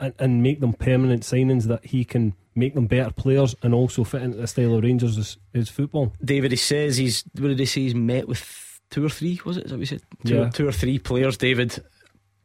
[0.00, 4.04] and, and make them permanent signings that he can make them better players and also
[4.04, 6.12] fit into the style of Rangers' is, is football.
[6.24, 7.82] David, he says he's what did he say?
[7.82, 9.40] He's met with two or three.
[9.44, 9.64] Was it?
[9.66, 10.02] Is that what he said?
[10.26, 10.48] Two, Yeah.
[10.50, 11.36] two or three players.
[11.36, 11.78] David,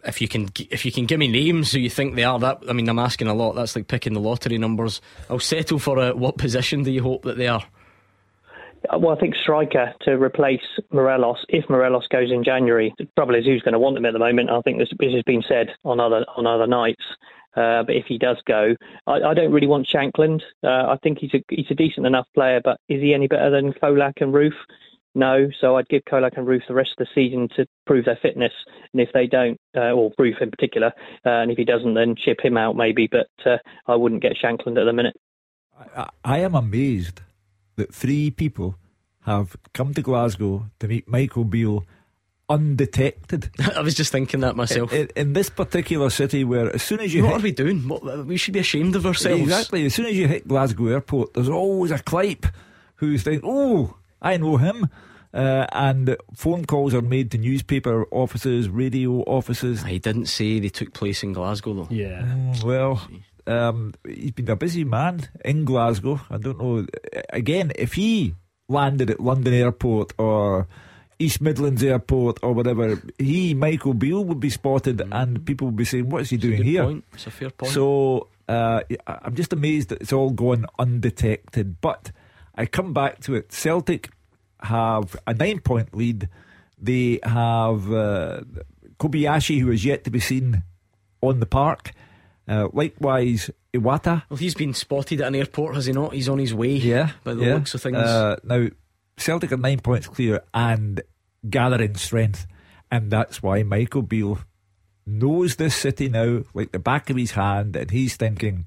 [0.05, 2.59] if you can, if you can give me names who you think they are, that
[2.69, 3.53] I mean, I'm asking a lot.
[3.53, 5.01] That's like picking the lottery numbers.
[5.29, 7.63] I'll settle for a, what position do you hope that they are?
[8.93, 10.59] Uh, Well, I think striker to replace
[10.91, 12.93] Morelos if Morelos goes in January.
[12.97, 14.49] The trouble is, who's going to want him at the moment?
[14.49, 17.03] I think this, this has been said on other on other nights.
[17.55, 18.75] Uh, but if he does go,
[19.07, 20.41] I, I don't really want Shankland.
[20.63, 23.49] Uh, I think he's a he's a decent enough player, but is he any better
[23.49, 24.51] than Colak and Roofe?
[25.15, 25.49] No.
[25.61, 28.53] So I'd give Colak and Roofe the rest of the season to prove their fitness.
[28.91, 30.91] And if they don't, uh, or Roofe in particular,
[31.25, 33.07] uh, and if he doesn't, then ship him out maybe.
[33.07, 35.15] But uh, I wouldn't get Shankland at the minute.
[35.95, 37.21] I, I am amazed
[37.75, 38.75] that three people
[39.25, 41.85] have come to Glasgow to meet Michael Beale
[42.49, 43.49] undetected.
[43.75, 44.91] I was just thinking that myself.
[44.93, 47.87] In, in this particular city, where as soon as you what hit, are we doing?
[47.87, 49.41] What, we should be ashamed of ourselves.
[49.41, 49.85] Exactly.
[49.85, 52.45] As soon as you hit Glasgow Airport, there's always a clipe
[52.95, 54.89] who think, "Oh, I know him,"
[55.33, 59.83] uh, and phone calls are made to newspaper offices, radio offices.
[59.83, 61.87] He didn't say they took place in Glasgow though.
[61.89, 62.21] Yeah.
[62.21, 63.07] Mm, well,
[63.47, 66.21] um, he's been a busy man in Glasgow.
[66.29, 66.85] I don't know.
[67.29, 68.35] Again, if he
[68.69, 70.67] landed at London Airport or
[71.19, 75.85] East Midlands Airport or whatever, he, Michael Beale, would be spotted and people would be
[75.85, 76.83] saying, What is he doing here?
[76.83, 77.03] point.
[77.13, 77.71] It's a fair point.
[77.71, 81.79] So uh, I'm just amazed that it's all gone undetected.
[81.81, 82.11] But
[82.55, 83.51] I come back to it.
[83.51, 84.09] Celtic
[84.61, 86.29] have a nine point lead.
[86.77, 88.41] They have uh,
[88.99, 90.63] Kobayashi, who is yet to be seen
[91.21, 91.91] on the park.
[92.47, 94.23] Uh, likewise, Iwata.
[94.29, 96.13] well, he's been spotted at an airport, has he not?
[96.13, 96.73] He's on his way.
[96.73, 97.53] Yeah, by the yeah.
[97.53, 97.97] looks of things.
[97.97, 98.67] Uh, now,
[99.17, 101.01] Celtic are nine points clear and
[101.49, 102.47] gathering strength,
[102.91, 104.39] and that's why Michael Beale
[105.05, 108.65] knows this city now like the back of his hand, and he's thinking,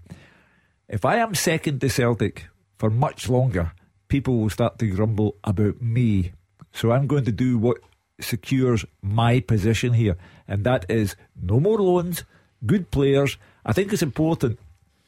[0.89, 2.47] if I am second to Celtic
[2.79, 3.73] for much longer,
[4.09, 6.33] people will start to grumble about me.
[6.73, 7.79] So I'm going to do what
[8.21, 10.17] secures my position here,
[10.47, 12.25] and that is no more loans,
[12.65, 13.37] good players.
[13.65, 14.59] I think it's important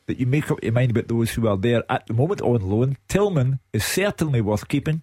[0.07, 2.69] that you make up your mind about those who are there at the moment on
[2.69, 2.97] loan.
[3.09, 5.03] Tillman is certainly worth keeping.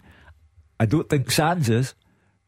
[0.80, 1.94] I don't think Sands is,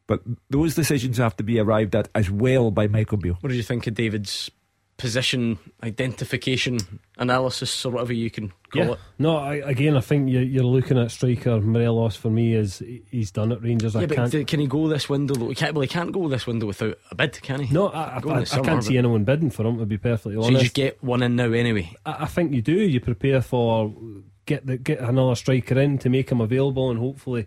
[0.06, 3.38] but those decisions have to be arrived at as well by Michael Beale.
[3.40, 4.50] What did you think of David's
[4.96, 6.76] position identification
[7.18, 8.90] analysis or whatever you can call Yeah.
[8.92, 8.98] it?
[9.18, 13.30] No, I, again, I think you're, you're looking at striker Morelos for me is he's
[13.30, 13.94] done at Rangers.
[13.94, 14.32] I but can't.
[14.32, 15.34] th- can he go this window?
[15.34, 15.48] Though?
[15.50, 17.72] He can't, well, he can't go this window without a bid, can he?
[17.72, 19.78] no, I, I, Go in I, summer, can't see anyone bidding for him.
[19.78, 21.92] To be perfectly honest, So you just get one in now anyway.
[22.04, 22.72] I, I think you do.
[22.72, 23.94] You prepare for
[24.46, 27.46] get the get another striker in to make him available, and hopefully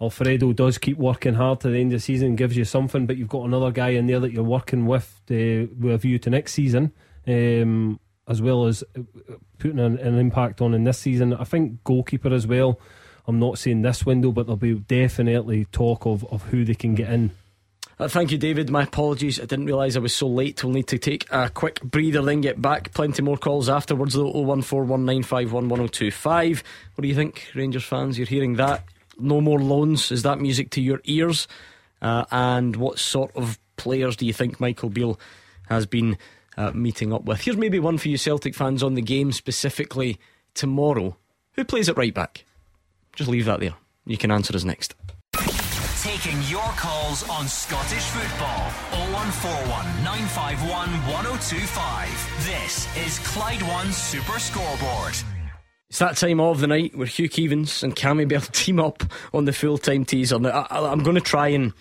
[0.00, 3.06] Alfredo does keep working hard to the end of the season gives you something.
[3.06, 6.18] But you've got another guy in there that you're working with uh, with a view
[6.20, 6.92] to next season.
[7.26, 9.02] Um, as well as uh,
[9.58, 11.34] putting an, an impact on in this season.
[11.34, 12.80] I think goalkeeper as well.
[13.26, 16.94] I'm not saying this window, but there'll be definitely talk of, of who they can
[16.94, 17.30] get in.
[17.98, 18.70] Uh, thank you, David.
[18.70, 19.38] My apologies.
[19.38, 20.64] I didn't realise I was so late.
[20.64, 22.92] We'll need to take a quick breather, then get back.
[22.92, 24.32] Plenty more calls afterwards, though.
[24.32, 26.62] 01419511025.
[26.94, 28.18] What do you think, Rangers fans?
[28.18, 28.82] You're hearing that.
[29.18, 30.10] No more loans.
[30.10, 31.48] Is that music to your ears?
[32.02, 35.18] Uh, and what sort of players do you think Michael Beale
[35.68, 36.18] has been
[36.56, 37.40] uh, meeting up with?
[37.40, 40.18] Here's maybe one for you Celtic fans on the game specifically
[40.54, 41.16] tomorrow.
[41.52, 42.44] Who plays at right back?
[43.14, 43.74] Just leave that there.
[44.06, 44.94] You can answer us next.
[46.02, 48.68] Taking your calls on Scottish football.
[48.92, 52.44] 0141 951 1025.
[52.44, 55.14] This is Clyde One Super Scoreboard.
[55.94, 59.44] It's that time of the night where Hugh Keevins and Cammy Bell team up on
[59.44, 60.40] the full time teaser.
[60.40, 61.72] Now, I, am going to try and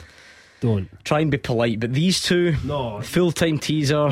[0.59, 3.01] don't try and be polite, but these two no.
[3.01, 4.11] full time teaser,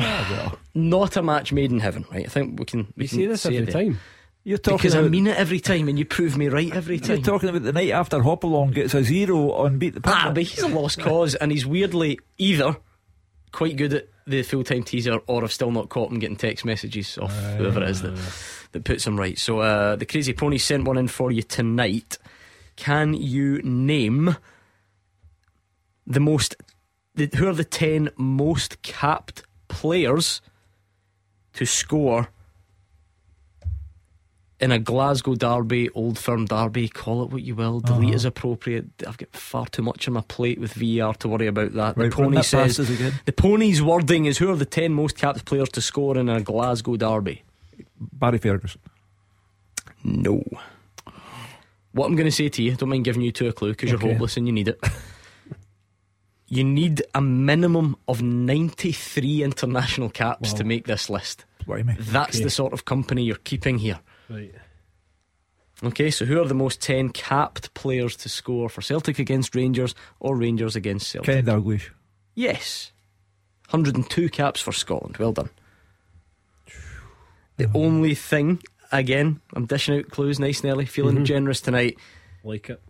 [0.74, 2.26] not a match made in heaven, right?
[2.26, 2.92] I think we can.
[2.96, 4.00] We you can say this every time.
[4.42, 6.98] You're talking because about, I mean it every time, and you prove me right every
[6.98, 7.18] time.
[7.18, 10.00] You're talking about the night after Hopalong gets a zero on beat the.
[10.02, 12.76] Ah, but he's a lost cause, and he's weirdly either
[13.52, 16.64] quite good at the full time teaser, or I've still not caught him getting text
[16.64, 18.18] messages off uh, whoever it is that
[18.72, 19.38] that puts him right.
[19.38, 22.18] So uh, the crazy pony sent one in for you tonight.
[22.76, 24.36] Can you name
[26.06, 26.56] the most?
[27.14, 30.40] The, who are the ten most capped players
[31.54, 32.28] to score?
[34.62, 38.14] in a Glasgow derby, Old Firm derby, call it what you will, delete uh-huh.
[38.14, 38.86] is appropriate.
[39.06, 41.96] I've got far too much on my plate with VAR to worry about that.
[41.96, 45.68] Right, the pony says the pony's wording is who are the ten most capped players
[45.70, 47.42] to score in a Glasgow derby?
[48.12, 48.80] Barry Ferguson.
[50.04, 50.42] No.
[51.92, 53.92] What I'm going to say to you, don't mind giving you two a clue because
[53.92, 54.04] okay.
[54.04, 54.80] you're hopeless and you need it.
[56.48, 60.58] you need a minimum of 93 international caps wow.
[60.58, 61.44] to make this list.
[61.66, 61.96] What do you mean?
[62.00, 62.44] That's okay.
[62.44, 64.00] the sort of company you're keeping here.
[64.28, 64.54] Right.
[65.84, 69.94] Okay, so who are the most 10 capped players to score for Celtic against Rangers
[70.20, 71.26] or Rangers against Celtic?
[71.26, 71.90] Kenny Dalglish.
[72.34, 72.92] Yes.
[73.70, 75.16] 102 caps for Scotland.
[75.16, 75.50] Well done.
[77.62, 81.24] The only thing, again, I'm dishing out clues nice and early, feeling mm-hmm.
[81.24, 81.96] generous tonight.
[82.42, 82.82] Like it.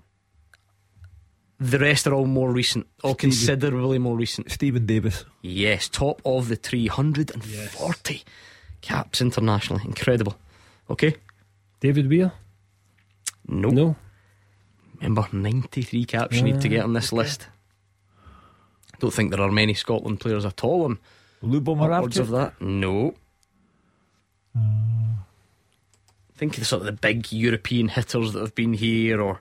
[1.61, 4.51] The rest are all more recent, all Steven, considerably more recent.
[4.51, 5.25] Steven Davis.
[5.43, 8.25] Yes, top of the 340 yes.
[8.81, 9.83] caps internationally.
[9.85, 10.37] Incredible.
[10.91, 11.17] Okay.
[11.81, 12.33] David Weir?
[13.47, 13.69] No.
[13.69, 13.97] No.
[14.97, 17.19] Remember, 93 caps you need to get on this okay.
[17.19, 17.47] list.
[18.95, 20.99] I don't think there are many Scotland players at all on
[21.43, 22.61] Lubo of that.
[22.61, 23.15] No.
[24.57, 25.23] Uh.
[26.35, 29.41] Think of the, sort of the big European hitters that have been here or.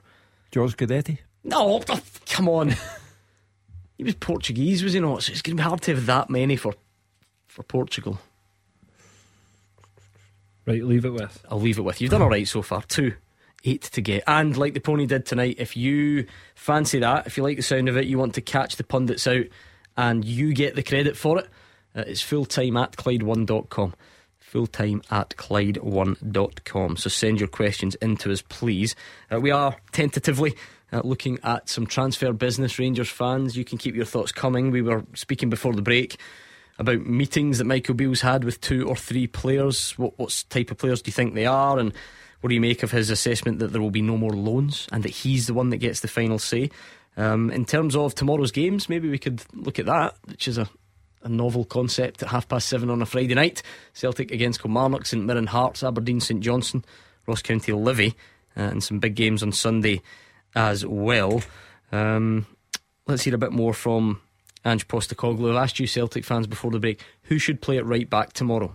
[0.54, 1.18] Jorge Cadete?
[1.44, 2.74] No, oh, come on.
[3.98, 5.22] he was Portuguese, was he not?
[5.22, 6.74] So it's going to be hard to have that many for
[7.52, 8.18] for Portugal.
[10.64, 11.44] Right, leave it with.
[11.50, 12.00] I'll leave it with.
[12.00, 12.82] You've done all right so far.
[12.82, 13.14] Two.
[13.64, 14.24] Eight to get.
[14.26, 17.88] And like the pony did tonight, if you fancy that, if you like the sound
[17.88, 19.44] of it, you want to catch the pundits out
[19.96, 21.48] and you get the credit for it,
[21.94, 23.94] uh, it's full time at Clyde1.com.
[24.52, 26.98] Full time at Clyde1.com.
[26.98, 28.94] So send your questions into us, please.
[29.32, 30.54] Uh, we are tentatively
[30.92, 33.56] uh, looking at some transfer business, Rangers fans.
[33.56, 34.70] You can keep your thoughts coming.
[34.70, 36.18] We were speaking before the break
[36.78, 39.92] about meetings that Michael Beale's had with two or three players.
[39.92, 41.78] What, what type of players do you think they are?
[41.78, 41.94] And
[42.42, 45.02] what do you make of his assessment that there will be no more loans and
[45.02, 46.68] that he's the one that gets the final say?
[47.16, 50.68] Um, in terms of tomorrow's games, maybe we could look at that, which is a,
[51.22, 53.62] a novel concept at half past seven on a Friday night.
[53.92, 56.84] Celtic against Kilmarnock, St Mirren Hearts, Aberdeen St Johnstone,
[57.26, 58.14] Ross County Livy,
[58.56, 60.02] uh, and some big games on Sunday
[60.54, 61.42] as well.
[61.90, 62.46] Um,
[63.06, 64.20] let's hear a bit more from
[64.64, 65.56] Ange Postecoglou.
[65.56, 68.74] I asked you Celtic fans before the break who should play at right back tomorrow.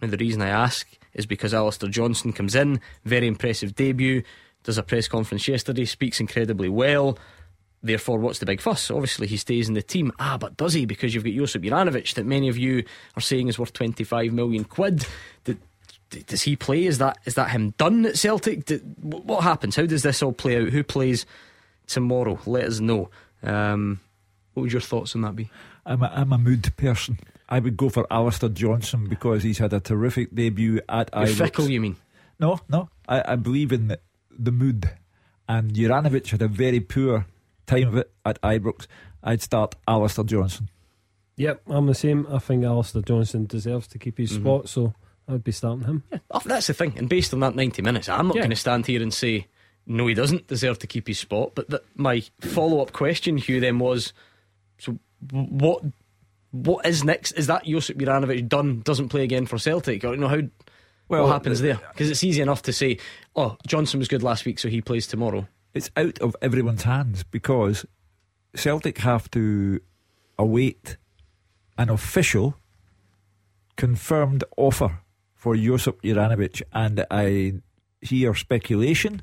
[0.00, 4.22] Now the reason I ask is because Alistair Johnston comes in, very impressive debut,
[4.64, 7.18] does a press conference yesterday, speaks incredibly well.
[7.84, 8.90] Therefore, what's the big fuss?
[8.90, 10.10] Obviously, he stays in the team.
[10.18, 10.86] Ah, but does he?
[10.86, 12.82] Because you've got Josip Juranovic, that many of you
[13.14, 15.06] are saying is worth 25 million quid.
[16.08, 16.86] does he play?
[16.86, 18.70] Is that is that him done at Celtic?
[19.02, 19.76] what happens?
[19.76, 20.70] How does this all play out?
[20.70, 21.26] Who plays
[21.86, 22.38] tomorrow?
[22.46, 23.10] Let us know.
[23.42, 24.00] Um,
[24.54, 25.50] what would your thoughts on that be?
[25.84, 27.18] I'm a, I'm a mood person.
[27.50, 31.68] I would go for Alistair Johnston because he's had a terrific debut at You're fickle,
[31.68, 31.96] you mean?
[32.40, 32.88] No, no.
[33.06, 34.00] I, I believe in the,
[34.30, 34.90] the mood.
[35.46, 37.26] And Juranovic had a very poor
[37.66, 38.86] time of it at Ibrox.
[39.22, 40.68] I'd start Alistair Johnston.
[41.36, 42.26] Yep, I'm the same.
[42.30, 44.42] I think Alistair Johnston deserves to keep his mm-hmm.
[44.42, 44.94] spot, so
[45.28, 46.02] I'd be starting him.
[46.12, 46.94] Yeah, oh, that's the thing.
[46.96, 48.42] And based on that 90 minutes, I'm not Yeah.
[48.42, 49.48] going to stand here and say,
[49.86, 51.52] no, he doesn't deserve to keep his spot.
[51.54, 54.12] But the, my follow up question, Hugh, then was
[54.78, 54.98] so
[55.30, 55.82] what
[56.50, 57.32] what is next?
[57.32, 60.04] Is that Josip Juranovic done, doesn't play again for Celtic?
[60.04, 60.40] Or, you know, how,
[61.08, 61.80] Well, what happens the- there?
[61.92, 62.98] Because it's easy enough to say,
[63.34, 65.48] oh, Johnston was good last week, so he plays tomorrow.
[65.74, 67.84] It's out of everyone's hands because
[68.54, 69.80] Celtic have to
[70.38, 70.96] await
[71.76, 72.54] an official
[73.76, 75.00] confirmed offer
[75.34, 77.54] for Josip Juranovic, and I
[78.00, 79.20] hear speculation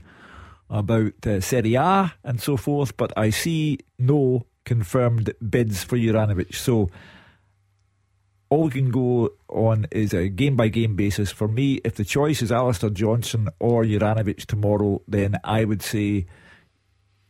[0.70, 6.54] about uh, Serie A and so forth, but I see no confirmed bids for Juranovic.
[6.54, 6.90] So
[8.52, 11.32] all we can go on is a game by game basis.
[11.32, 16.26] For me, if the choice is Alistair Johnston or Juranovic tomorrow, then I would say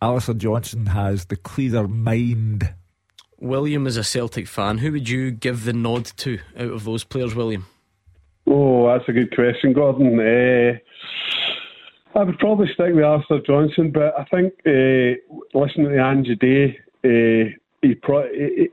[0.02, 2.74] Alistair Johnston has the clearer mind.
[3.40, 4.80] William is a Celtic fan.
[4.80, 7.68] Who would you give the nod to out of those players, William?
[8.48, 10.20] Oh, that's a good question, Gordon.
[10.20, 10.80] Uh,
[12.16, 16.80] I would probably stick with Alistair Johnston, but I think uh, listening to Angie Day,
[17.06, 17.52] uh,
[17.84, 18.72] he pro- he-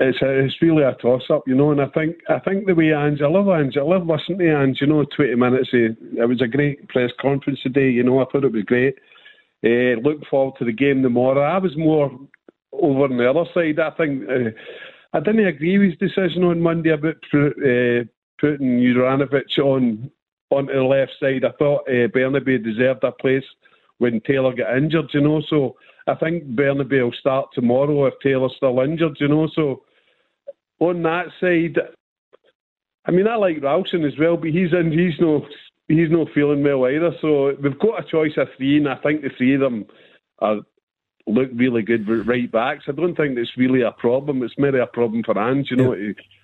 [0.00, 1.72] it's a, it's really a toss up, you know.
[1.72, 4.62] And I think I think the way Ange, I love Ange, I love listening to
[4.62, 4.78] Ange.
[4.80, 5.68] You know, twenty minutes.
[5.72, 7.90] It was a great press conference today.
[7.90, 8.96] You know, I thought it was great.
[9.62, 11.42] Uh, looking forward to the game tomorrow.
[11.42, 12.10] I was more
[12.72, 13.78] over on the other side.
[13.78, 14.50] I think uh,
[15.12, 18.08] I didn't agree with his decision on Monday about uh,
[18.40, 20.10] putting Juranovic on
[20.48, 21.44] onto the left side.
[21.44, 23.44] I thought uh, Bernabei deserved a place
[23.98, 25.42] when Taylor got injured, you know.
[25.50, 29.46] So I think Bernabei will start tomorrow if Taylor's still injured, you know.
[29.54, 29.82] So
[30.80, 31.78] on that side,
[33.04, 35.46] I mean, I like Ralston as well, but he's in, he's no
[35.88, 37.12] he's no feeling well either.
[37.20, 39.86] So we've got a choice of three, and I think the three of them
[40.38, 40.56] are
[41.26, 42.84] look really good right backs.
[42.88, 44.42] I don't think it's really a problem.
[44.42, 45.94] It's merely a problem for Ange, you know.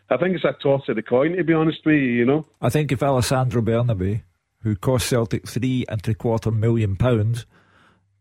[0.09, 2.47] I think it's a toss of the coin, to be honest with you, you know.
[2.61, 4.23] I think if Alessandro Bernabei,
[4.63, 7.47] who cost Celtic three and three quarter million pounds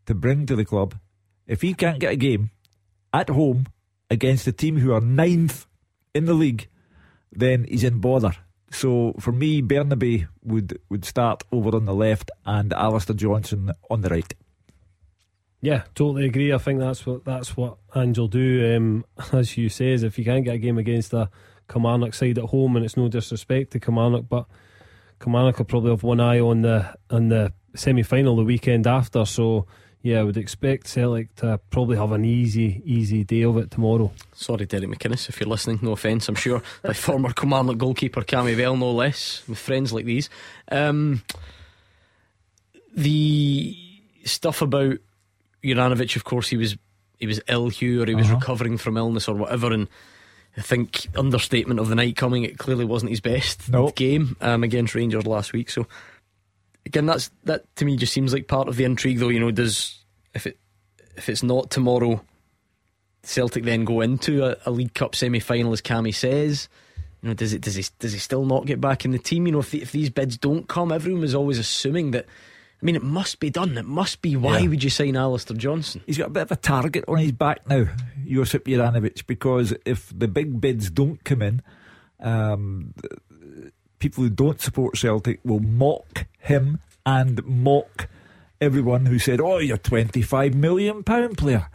[0.08, 0.96] to bring to the club,
[1.48, 2.52] if he can't get a game
[3.14, 3.68] at home
[4.10, 5.66] against a team who are ninth
[6.16, 6.68] in the league,
[7.32, 8.32] then he's in bother.
[8.72, 14.02] So for me, Bernabei would, would start over on the left and Alistair Johnston on
[14.02, 14.34] the right.
[15.62, 16.54] Yeah, totally agree.
[16.54, 18.76] I think that's what that's what Ange will do.
[18.76, 21.30] Um, as you says, if you can't get a game against a
[21.68, 24.46] Kilmarnock side at home, and it's no disrespect to Kilmarnock, but
[25.20, 29.26] Kilmarnock will probably have one eye on the on the semi final the weekend after.
[29.26, 29.66] So
[30.06, 34.11] yeah, I would expect Celtic to probably have an easy easy day of it tomorrow.
[34.34, 36.61] Sorry, Derek McInnes, if you're listening, no offence, I'm sure.
[36.84, 40.30] By former Kilmarnock goalkeeper Cammy Bell, no less, with friends like these.
[40.72, 41.23] Um,
[42.95, 43.76] the
[44.23, 44.98] stuff about
[45.64, 46.77] Juranovic, of course, he was
[47.18, 48.36] he was ill, Hugh, or he was Uh-huh.
[48.36, 49.88] recovering from illness or whatever, and
[50.57, 54.94] I think understatement of the night coming, it clearly wasn't his best game um, against
[54.95, 55.69] Rangers last week.
[55.69, 55.88] So
[56.86, 59.30] again, that's that to me just seems like part of the intrigue, though.
[59.30, 60.03] You know, does
[60.34, 60.57] if it
[61.16, 62.22] if it's not tomorrow,
[63.24, 66.70] Celtic then go into a, a League Cup semi final, as Cammy says.
[67.22, 69.45] You know, does it does he does he still not get back in the team?
[69.48, 72.26] You know, if the, if these bids don't come, everyone was always assuming that.
[72.82, 73.78] I mean, it must be done.
[73.78, 74.36] It must be.
[74.36, 74.68] Why Yeah.
[74.68, 76.02] would you sign Alistair Johnston?
[76.06, 77.86] He's got a bit of a target on his back now,
[78.28, 81.64] Josip Juranovic, because if the big bids don't come in,
[82.20, 82.94] um,
[83.98, 88.07] people who don't support Celtic will mock him and mock
[88.59, 91.69] everyone who said, "Oh, you're 25 million pound player."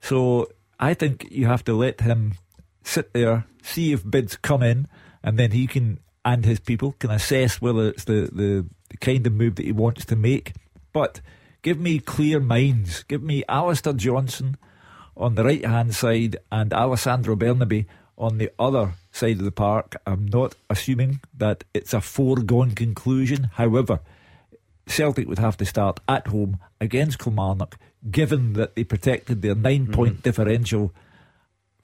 [0.00, 0.48] So
[0.80, 2.34] I think you have to let him
[2.82, 4.88] sit there, see if bids come in,
[5.22, 9.26] and then he can and his people can assess whether it's the, the, the kind
[9.26, 10.52] of move that he wants to make.
[10.92, 11.20] But
[11.62, 13.02] give me clear minds.
[13.04, 14.56] Give me Alistair Johnston
[15.16, 17.86] on the right hand side and Alessandro Bernabei
[18.16, 19.96] on the other side of the park.
[20.06, 23.50] I'm not assuming that it's a foregone conclusion.
[23.54, 24.00] However,
[24.86, 27.78] Celtic would have to start at home against Kilmarnock,
[28.10, 30.22] given that they protected their nine point mm-hmm.
[30.22, 30.92] differential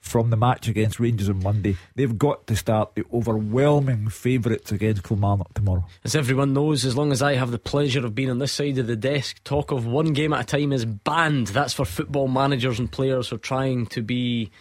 [0.01, 1.77] from the match against Rangers on Monday.
[1.95, 5.85] They've got to start the overwhelming favourites against Kilmarnock tomorrow.
[6.05, 8.77] As everyone knows, as long as I have the pleasure of being on this side
[8.77, 11.47] of the desk, talk of one game at a time is banned.
[11.47, 14.51] That's for football managers and players who are trying to be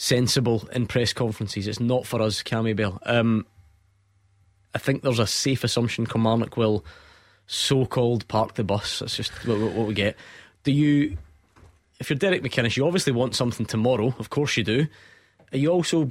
[0.00, 1.68] sensible in press conferences.
[1.68, 2.98] It's not for us, Cammy Bell.
[3.04, 3.44] Um,
[4.74, 6.86] I think there's a safe assumption Kilmarnock will
[7.46, 9.00] so called park the bus.
[9.00, 10.16] That's just what, what- we get.
[10.64, 11.18] Do you,
[11.98, 14.14] if you're Derek McInnes, you obviously want something tomorrow.
[14.18, 14.86] Of course you do.
[15.52, 16.10] Are you also, are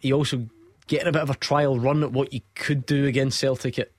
[0.00, 0.48] you also
[0.86, 3.90] getting a bit of a trial run at what you could do against Celtic at,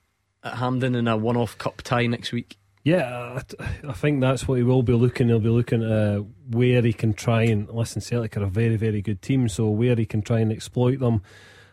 [0.42, 2.56] at Hampden in a one-off cup tie next week?
[2.82, 3.42] Yeah,
[3.86, 5.28] I, think that's what he will be looking.
[5.28, 8.00] He'll be looking at uh, where he can try and listen.
[8.00, 11.22] Celtic are a very, very good team, so where he can try and exploit them.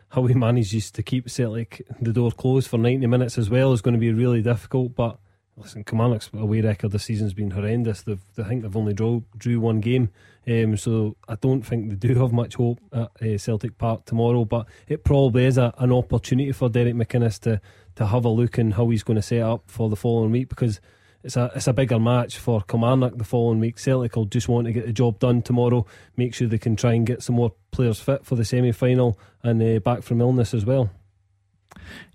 [0.09, 3.81] how he manages to keep Celtic the door closed for 90 minutes as well is
[3.81, 4.95] going to be really difficult.
[4.95, 5.17] But
[5.55, 8.01] listen, Kilmarnock's away record this season's been horrendous.
[8.01, 10.09] They've, I think they've only draw, drew one game,
[10.45, 14.43] um, so I don't think they do have much hope at uh, Celtic Park tomorrow.
[14.43, 17.61] But it probably is a, an opportunity for Derek McInnes to
[17.95, 20.49] to have a look in how he's going to set up for the following week
[20.49, 20.79] because
[21.23, 23.79] it's a it's a bigger match for Kilmarnock the following week.
[23.79, 25.85] Celtic will just want to get the job done tomorrow,
[26.15, 29.19] make sure they can try and get some more players fit for the semi final
[29.43, 30.89] and uh, back from illness as well.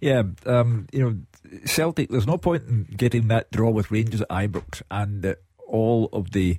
[0.00, 2.10] Yeah, um, you know, Celtic.
[2.10, 5.34] There's no point in getting that draw with Rangers at Ibrox and uh,
[5.66, 6.58] all of the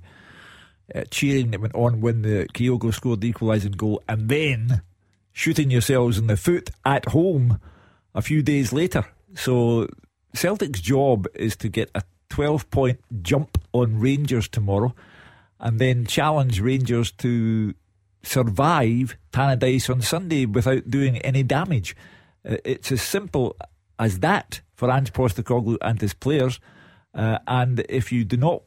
[0.93, 4.81] uh, cheering that went on when the Kyogo scored the equalising goal, and then
[5.31, 7.59] shooting yourselves in the foot at home
[8.13, 9.05] a few days later.
[9.35, 9.87] So
[10.35, 12.03] Celtic's job is to get a
[12.33, 14.95] 12 point jump on Rangers tomorrow
[15.59, 17.75] and then challenge Rangers to
[18.23, 21.95] survive Tannadice on Sunday without doing any damage.
[22.43, 23.55] Uh, it's as simple
[23.99, 26.59] as that for Ange Postecoglou and his players.
[27.13, 28.63] Uh, and if you do not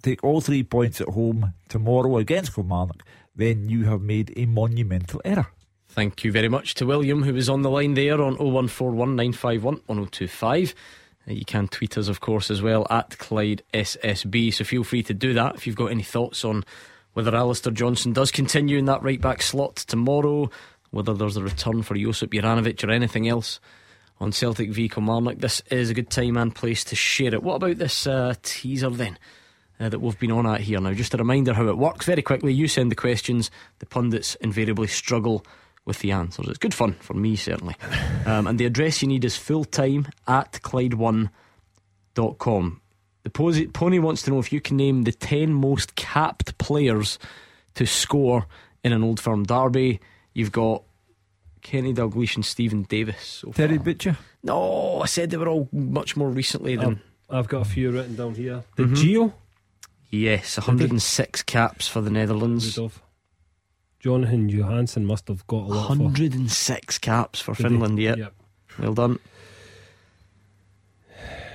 [0.00, 3.02] take all three points at home tomorrow against Kilmarnock,
[3.34, 5.48] then you have made a monumental error.
[5.88, 9.74] Thank you very much to William, who was on the line there on 0141 951
[9.86, 10.72] 1025.
[11.28, 14.52] You can tweet us, of course, as well at Clyde SSB.
[14.54, 16.64] So feel free to do that if you've got any thoughts on
[17.12, 20.50] whether Alistair Johnston does continue in that right back slot tomorrow,
[20.90, 23.60] whether there's a return for Josip Juranovic or anything else
[24.20, 25.38] on Celtic v Kilmarnock.
[25.38, 27.42] This is a good time and place to share it.
[27.42, 29.18] What about this uh, teaser then?
[29.80, 30.92] Uh, that we've been on at here now.
[30.92, 32.52] Just a reminder how it works very quickly.
[32.52, 33.48] You send the questions,
[33.78, 35.46] the pundits invariably struggle
[35.88, 36.46] with the answers.
[36.46, 37.74] It's good fun for me, certainly.
[38.26, 42.80] Um, and the address you need is fulltime at Clyde1.com.
[43.24, 47.18] The pony wants to know if you can name the 10 most capped players
[47.74, 48.46] to score
[48.84, 49.98] in an old firm derby.
[50.34, 50.84] You've got
[51.62, 53.42] Kenny Dalglish and Steven Davis.
[53.42, 54.16] So Terry Butcher?
[54.42, 57.00] No, I said they were all much more recently than.
[57.28, 58.62] I've got a few written down here.
[58.76, 58.94] The mm-hmm.
[58.94, 59.32] Gio?
[60.10, 62.78] Yes, 106 caps for the Netherlands.
[62.78, 63.02] Rudolph.
[64.02, 65.88] Jonatan Johansson must have got a lot.
[65.88, 67.00] 106 for.
[67.00, 68.14] caps for Did Finland, yeah.
[68.16, 68.34] Yep.
[68.78, 69.18] Well done.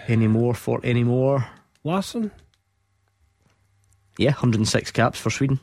[0.07, 1.47] Any more for any more?
[1.83, 2.31] Larsson?
[4.17, 5.59] Yeah, 106 caps for Sweden.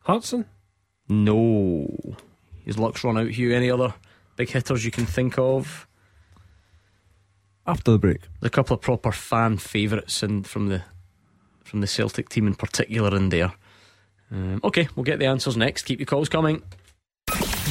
[0.00, 0.46] Hartson?
[1.08, 1.88] No.
[2.64, 3.54] His luck's run out, Hugh.
[3.54, 3.94] Any other
[4.36, 5.86] big hitters you can think of?
[7.66, 8.20] After the break.
[8.40, 10.82] There's a couple of proper fan favourites from the
[11.64, 13.52] from the Celtic team in particular in there.
[14.30, 15.82] Um, okay, we'll get the answers next.
[15.82, 16.62] Keep your calls coming.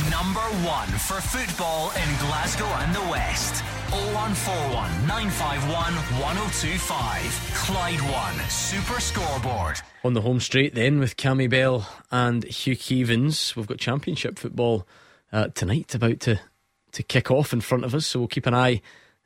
[0.09, 3.63] Number one for football in Glasgow and the West.
[3.89, 7.51] 0141 951 1025.
[7.55, 9.79] Clyde One Super Scoreboard.
[10.03, 13.55] On the home straight then with Cammy Bell and Hugh Keevins.
[13.55, 14.87] We've got championship football
[15.31, 16.39] uh, tonight about to,
[16.91, 18.81] to kick off in front of us, so we'll keep an eye.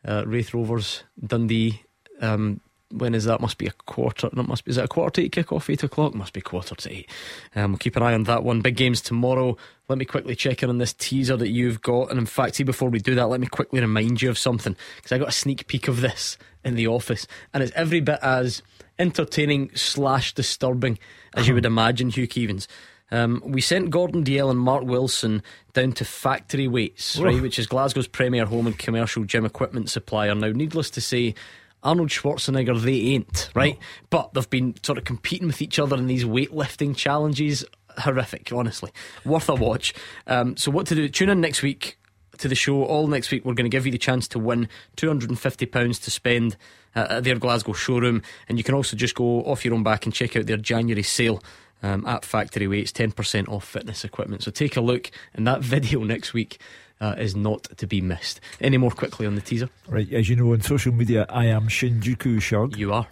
[0.06, 1.84] Uh, Raith Rovers, Dundee,
[2.22, 2.60] um,
[2.91, 3.41] when is that?
[3.41, 4.30] Must be a quarter.
[4.34, 5.69] No, must be, is it a quarter to eight kick off?
[5.69, 6.13] Eight o'clock?
[6.13, 7.09] Must be quarter to eight.
[7.55, 8.61] Um, we'll keep an eye on that one.
[8.61, 9.57] Big games tomorrow.
[9.88, 12.09] Let me quickly check in on this teaser that you've got.
[12.09, 14.76] And in fact, see, before we do that, let me quickly remind you of something
[14.97, 18.19] because I got a sneak peek of this in the office, and it's every bit
[18.22, 18.61] as
[18.99, 20.99] entertaining slash disturbing
[21.34, 22.68] as you would imagine, Hugh Keevins.
[23.11, 25.43] Um, we sent Gordon Dalziel and Mark Wilson
[25.73, 30.34] down to Factory Weights, right, which is Glasgow's premier home and commercial gym equipment supplier.
[30.34, 31.35] Now, needless to say,
[31.84, 33.76] Arnold Schwarzenegger, they ain't, right?
[33.76, 33.86] No.
[34.10, 37.66] But they've been sort of competing with each other in these weightlifting challenges.
[37.98, 38.91] Horrific, honestly.
[39.26, 39.94] Worth a watch.
[40.28, 41.10] Um, so, what to do?
[41.10, 41.98] Tune in next week
[42.38, 42.84] to the show.
[42.84, 46.56] All next week, we're going to give you the chance to win £250 to spend
[46.95, 48.22] uh, at their Glasgow showroom.
[48.48, 51.03] And you can also just go off your own back and check out their January
[51.03, 51.41] sale.
[51.84, 54.44] Um, at Factory Weights, 10% off fitness equipment.
[54.44, 56.62] So take a look in that video next week
[57.02, 58.40] uh, is not to be missed.
[58.61, 59.69] Any more quickly on the teaser?
[59.90, 62.78] Right, as you know on social media, I am Shinjuku Shug.
[62.78, 63.07] You are.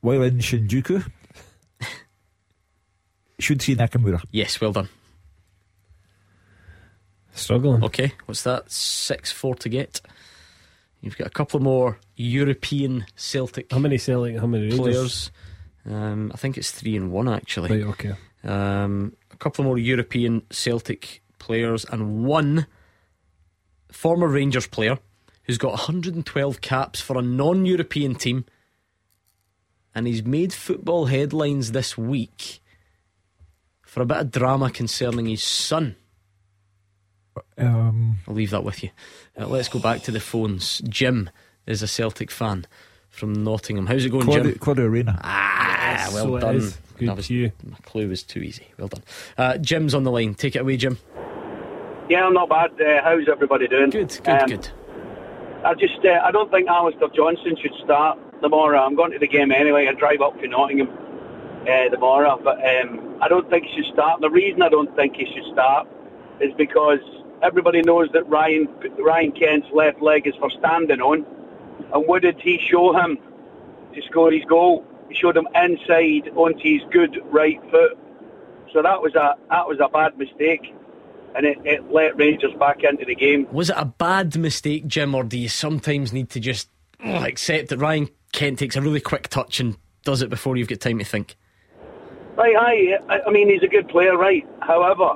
[0.00, 1.08] While in Shinjuku,
[3.38, 4.22] should see Nakamura.
[4.32, 4.88] Yes, well done.
[7.32, 7.84] Struggling.
[7.84, 8.70] Okay, what's that?
[8.70, 10.00] 6 4 to get.
[11.00, 13.70] You've got a couple more European Celtic.
[13.70, 14.38] How many Celtic?
[14.38, 15.30] How many players?
[15.84, 17.84] Um, I think it's three and one actually.
[17.84, 17.90] Right.
[17.90, 18.14] Okay.
[18.42, 22.66] Um, a couple more European Celtic players and one
[23.90, 24.98] former Rangers player
[25.44, 28.44] who's got 112 caps for a non European team.
[29.94, 32.60] And he's made football headlines this week
[33.82, 35.96] for a bit of drama concerning his son.
[37.56, 38.90] Um, I'll leave that with you.
[39.38, 40.80] Uh, let's go back to the phones.
[40.88, 41.30] Jim
[41.66, 42.66] is a Celtic fan
[43.16, 43.86] from Nottingham.
[43.86, 44.54] How's it going, Quad- Jim?
[44.58, 45.18] Claudio Reyna.
[45.24, 46.72] Ah, well so done.
[46.98, 47.52] Good was, you.
[47.68, 48.66] My clue was too easy.
[48.78, 49.02] Well done.
[49.36, 50.34] Uh, Jim's on the line.
[50.34, 50.98] Take it away, Jim.
[52.08, 52.80] Yeah, I'm not bad.
[52.80, 53.90] Uh, how's everybody doing?
[53.90, 54.68] Good, good, Um, good.
[55.64, 58.78] I just, uh, I don't think Alistair Johnston should start tomorrow.
[58.80, 59.88] I'm going to the game anyway.
[59.88, 60.88] I drive up to Nottingham
[61.68, 64.20] uh, tomorrow, but um, I don't think he should start.
[64.20, 65.88] The reason I don't think he should start
[66.40, 67.00] is because
[67.42, 68.68] everybody knows that Ryan
[68.98, 71.26] Ryan Kent's left leg is for standing on,
[71.92, 73.18] and what did he show him
[73.94, 74.84] to score his goal?
[75.08, 77.98] He showed him inside onto his good right foot.
[78.72, 80.74] So that was a that was a bad mistake,
[81.34, 83.46] and it, it let Rangers back into the game.
[83.52, 86.68] Was it a bad mistake, Jim, or do you sometimes need to just
[87.04, 90.68] oh, accept that Ryan Kent takes a really quick touch and does it before you've
[90.68, 91.36] got time to think?
[92.36, 92.98] Right, aye.
[93.08, 94.46] I, I mean, he's a good player, right?
[94.60, 95.14] However,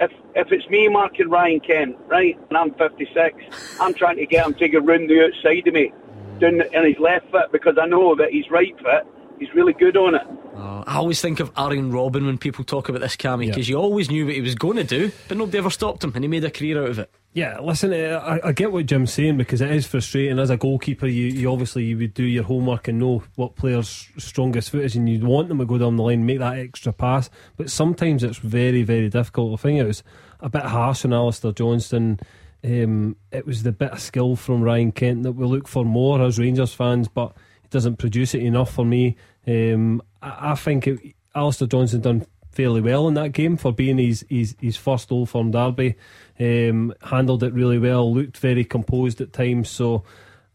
[0.00, 3.34] if if it's me marking Ryan Kent, right, and I'm 56,
[3.80, 5.92] I'm trying to get him to go round the outside of me,
[6.38, 9.06] doing in his left foot because I know that he's right foot,
[9.38, 10.22] he's really good on it.
[10.56, 13.76] Oh, I always think of Arjen Robben when people talk about this, Cammy, because you
[13.76, 16.28] always knew what he was going to do, but nobody ever stopped him, and he
[16.28, 17.10] made a career out of it.
[17.32, 20.38] Yeah, listen, uh, I, I get what Jim's saying because it is frustrating.
[20.38, 24.08] As a goalkeeper, you, you obviously you would do your homework and know what players'
[24.16, 26.92] strongest foot is, and you'd want them to go down the line, make that extra
[26.92, 27.30] pass.
[27.56, 29.60] But sometimes it's very, very difficult.
[29.60, 30.02] I think it was
[30.40, 32.18] a bit harsh on Alistair Johnston.
[32.64, 36.20] Um, it was the bit of skill from Ryan Kent that we look for more
[36.20, 37.36] as Rangers fans, but it
[37.70, 39.16] doesn't produce it enough for me.
[39.46, 43.98] Um, I, I think it, Alistair Johnston done fairly well in that game for being
[43.98, 45.94] his his, his first Old Firm derby.
[46.40, 49.68] Um, handled it really well, looked very composed at times.
[49.68, 50.04] So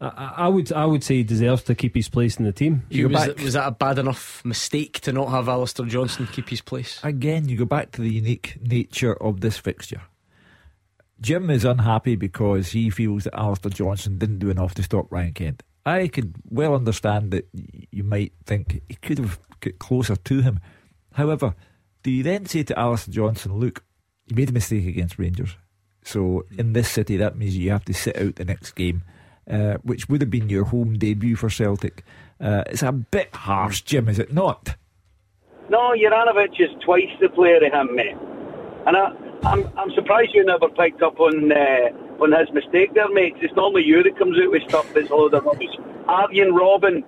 [0.00, 2.52] I, I I would I would say he deserves to keep his place in the
[2.52, 2.82] team.
[2.90, 6.48] Hugh, was, that, was that a bad enough mistake to not have Alistair Johnston keep
[6.48, 7.00] his place?
[7.02, 10.02] Again, you go back to the unique nature of this fixture.
[11.20, 15.32] Jim is unhappy because he feels that Alistair Johnston didn't do enough to stop Ryan
[15.32, 15.62] Kent.
[15.86, 17.48] I could well understand that
[17.90, 20.60] you might think he could have got closer to him.
[21.12, 21.54] However,
[22.02, 23.84] do you then say to Alistair Johnston, look,
[24.26, 25.56] you made a mistake against Rangers.
[26.02, 29.02] So in this city, that means you have to sit out the next game,
[29.50, 32.04] uh, which would have been your home debut for Celtic.
[32.40, 34.76] Uh, it's a bit harsh, Jim, is it not?
[35.70, 38.16] No, Juranovic is twice the player of him, mate.
[38.86, 39.12] And I,
[39.44, 41.88] I'm I'm surprised you never picked up on uh,
[42.20, 43.34] on his mistake there, mate.
[43.34, 45.74] 'cause It's normally you that comes out with stuff that's a load of rubbish.
[46.08, 47.02] Arjen Robben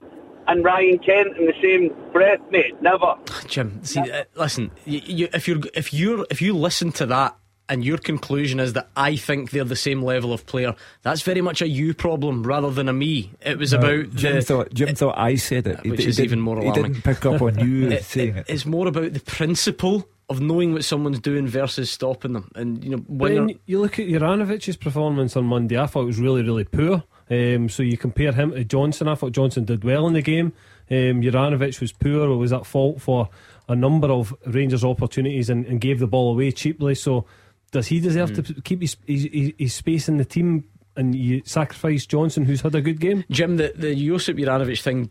[0.49, 2.81] and Ryan Kent in the same breath, mate.
[2.81, 3.15] Never.
[3.49, 4.71] Jim, see, uh, listen.
[4.85, 7.37] You, you, if you're if you're if you listen to that
[7.69, 11.41] and your conclusion is that I think they're the same level of player, that's very
[11.41, 13.33] much a you problem rather than a me.
[13.45, 16.09] It was No, about Jim the, thought Jim thought I said it, He which he
[16.11, 18.47] is even didn't- more He didn't pick up on you It- saying it.
[18.49, 22.51] It's more about the principle of knowing what someone's doing versus stopping them.
[22.55, 26.19] And you know when you look at Juranovic's performance on Monday, I thought it was
[26.19, 27.05] really, really poor.
[27.31, 29.09] Um, so you compare him to Johnston.
[29.09, 30.53] I thought Johnston did well in the game.
[30.91, 33.29] Um, Juranovic was poor or was at fault for
[33.69, 36.95] a number of Rangers opportunities and, and gave the ball away cheaply.
[36.95, 37.27] So
[37.73, 38.43] does he deserve Hmm.
[38.43, 40.65] to keep his, his, his, his space in the team
[40.97, 43.25] and you sacrifice Johnston, who's had a good game?
[43.31, 45.11] Jim, the the Josip Juranovic thing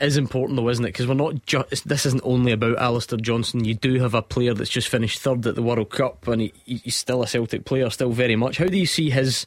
[0.00, 0.88] is important though, isn't it?
[0.88, 3.64] Because we're not just this isn't only about Alistair Johnston.
[3.64, 6.52] You do have a player that's just finished third at the World Cup, and he,
[6.64, 8.58] he's still a Celtic player, still very much.
[8.58, 9.46] How do you see his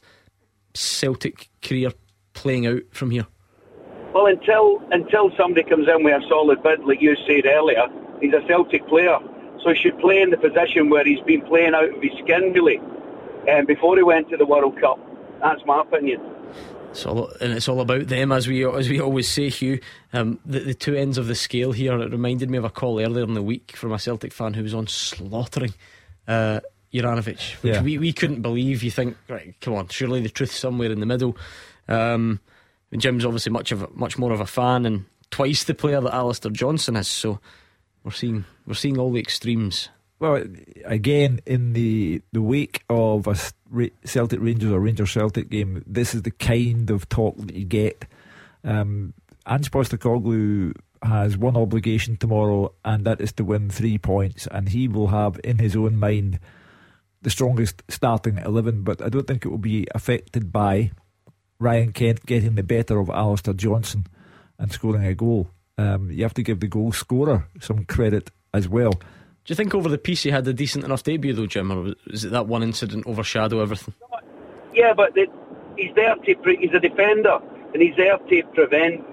[0.74, 1.92] Celtic career
[2.32, 3.26] playing out from here?
[4.12, 7.86] Well, until until somebody comes in with a solid bid, like you said earlier,
[8.20, 9.18] he's a Celtic player,
[9.62, 12.52] so he should play in the position where he's been playing out of his skin,
[12.52, 12.78] really,
[13.52, 14.98] um, before he went to the World Cup.
[15.40, 16.20] That's my opinion.
[16.90, 19.78] It's all, and it's all about them, as we as we always say, Hugh.
[20.12, 21.98] Um, the, the two ends of the scale here.
[22.00, 24.62] It reminded me of a call earlier in the week from a Celtic fan who
[24.64, 25.72] was on slaughtering
[26.26, 26.60] uh,
[26.92, 27.82] Juranovic, which Yeah.
[27.82, 28.82] we, we couldn't believe.
[28.82, 31.36] You think, right, come on, surely the truth's somewhere in the middle.
[31.86, 32.40] Um,
[32.90, 36.00] and Jim's obviously much of a, much more of a fan, and twice the player
[36.00, 37.06] that Alistair Johnston is.
[37.06, 37.38] So
[38.02, 39.90] we're seeing we're seeing all the extremes.
[40.20, 40.44] Well,
[40.84, 43.36] again, in the the wake of a
[44.04, 48.04] Celtic Rangers or Rangers Celtic game, this is the kind of talk that you get.
[48.62, 49.14] Um,
[49.48, 54.88] Ange Postecoglou has one obligation tomorrow, and that is to win three points, and he
[54.88, 56.38] will have in his own mind
[57.22, 58.82] the strongest starting eleven.
[58.82, 60.90] But I don't think it will be affected by
[61.58, 64.06] Ryan Kent getting the better of Alistair Johnston
[64.58, 65.48] and scoring a goal.
[65.78, 68.92] Um, you have to give the goal scorer some credit as well.
[69.44, 71.94] Do you think over the piece he had a decent enough debut though, Jim, or
[72.10, 73.94] was it that one incident overshadow everything?
[74.74, 75.26] Yeah, but the,
[75.76, 77.38] he's there to pre- he's a defender,
[77.72, 79.04] and he's there to prevent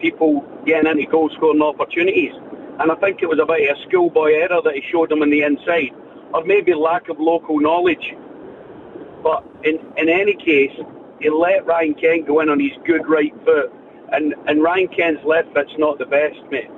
[0.00, 2.32] people getting into goal scoring opportunities.
[2.78, 5.42] And I think it was about a schoolboy error that he showed him on the
[5.42, 5.94] inside,
[6.34, 8.14] or maybe lack of local knowledge.
[9.22, 10.76] But in in any case,
[11.20, 13.72] he let Ryan Kent go in on his good right foot,
[14.12, 16.70] and and Ryan Kent's left foot's not the best, mate.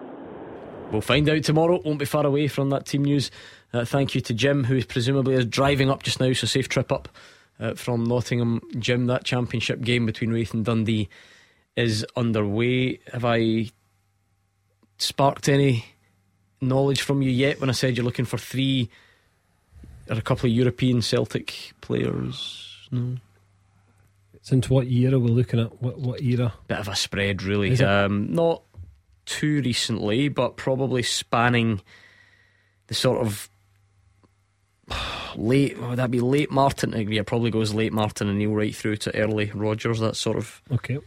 [0.91, 1.81] We'll find out tomorrow.
[1.85, 3.31] Won't be far away from that team news
[3.73, 6.91] Uh, thank you to Jim, who presumably is driving up just now, so safe trip
[6.91, 7.09] up
[7.61, 8.63] uh, from Nottingham.
[8.79, 11.09] Jim, that championship game between Raith and Dundee
[11.77, 12.99] is underway.
[13.13, 13.71] Have I
[14.97, 15.85] sparked any
[16.63, 18.89] knowledge from you yet when I said you're looking for three
[20.09, 22.89] or a couple of European Celtic players?
[22.91, 23.17] No.
[24.41, 25.83] Since what year are we looking at?
[25.83, 26.55] What what era?
[26.69, 27.79] Bit of a spread, really.
[27.85, 28.63] Um, not
[29.29, 31.81] too recently, but probably spanning
[32.89, 33.49] the sort of
[35.37, 35.79] late.
[35.81, 36.95] Would that be late Martin?
[36.95, 40.01] Uh, Yeah, probably goes late Martin O'Neill right through to early Rodgers.
[40.01, 40.63] That sort of.
[40.73, 40.99] Okay.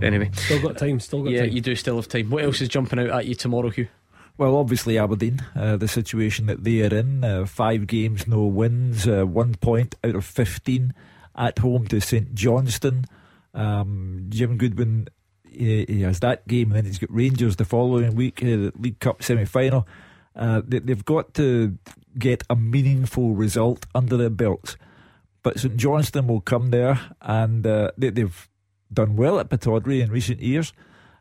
[0.00, 1.00] Anyway, Still got time.
[1.00, 1.48] Still got yeah, time.
[1.48, 2.30] Yeah, you do still have time.
[2.30, 3.88] What else is jumping out at you tomorrow, Hugh?
[4.38, 9.06] Well, obviously Aberdeen, uh, the situation that they are in, uh, five games, no wins,
[9.06, 10.94] uh, one point out of fifteen
[11.36, 13.04] at home to St Johnstone.
[13.54, 15.08] Um, Jim Goodwin,
[15.48, 18.72] he, he has that game, and then he's got Rangers the following week, uh, the
[18.78, 19.86] League Cup semi final.
[20.36, 21.76] Uh, they, they've got to
[22.18, 24.76] get a meaningful result under their belts.
[25.42, 28.48] But St Johnstone will come there, and uh, they, they've
[28.92, 30.72] done well at Pittodrie in recent years,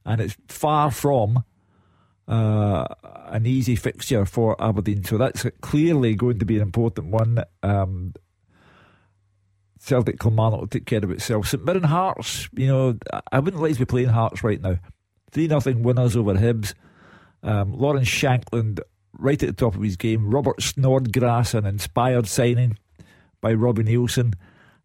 [0.05, 1.43] and it's far from
[2.27, 2.85] uh,
[3.27, 5.03] an easy fixture for Aberdeen.
[5.03, 7.43] So that's clearly going to be an important one.
[7.63, 8.13] Um,
[9.89, 11.47] Celtic Kilmarnock will take care of itself.
[11.47, 12.97] St Mirren Hearts, you know,
[13.31, 14.77] I wouldn't like to be playing Hearts right now.
[15.31, 16.75] 3 nothing winners over Hibs.
[17.41, 18.79] Um, Lawrence Shankland
[19.17, 20.29] right at the top of his game.
[20.29, 22.77] Robert Snodgrass, an inspired signing
[23.41, 24.35] by Robbie Neilson.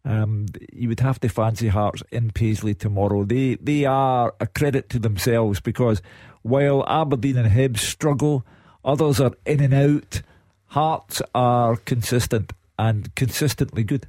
[0.03, 3.23] Um, you would have to fancy Hearts in Paisley tomorrow.
[3.23, 6.01] They they are a credit to themselves because
[6.43, 8.45] while Aberdeen and Hibs struggle,
[8.83, 10.21] others are in and out.
[10.67, 14.07] Hearts are consistent and consistently good.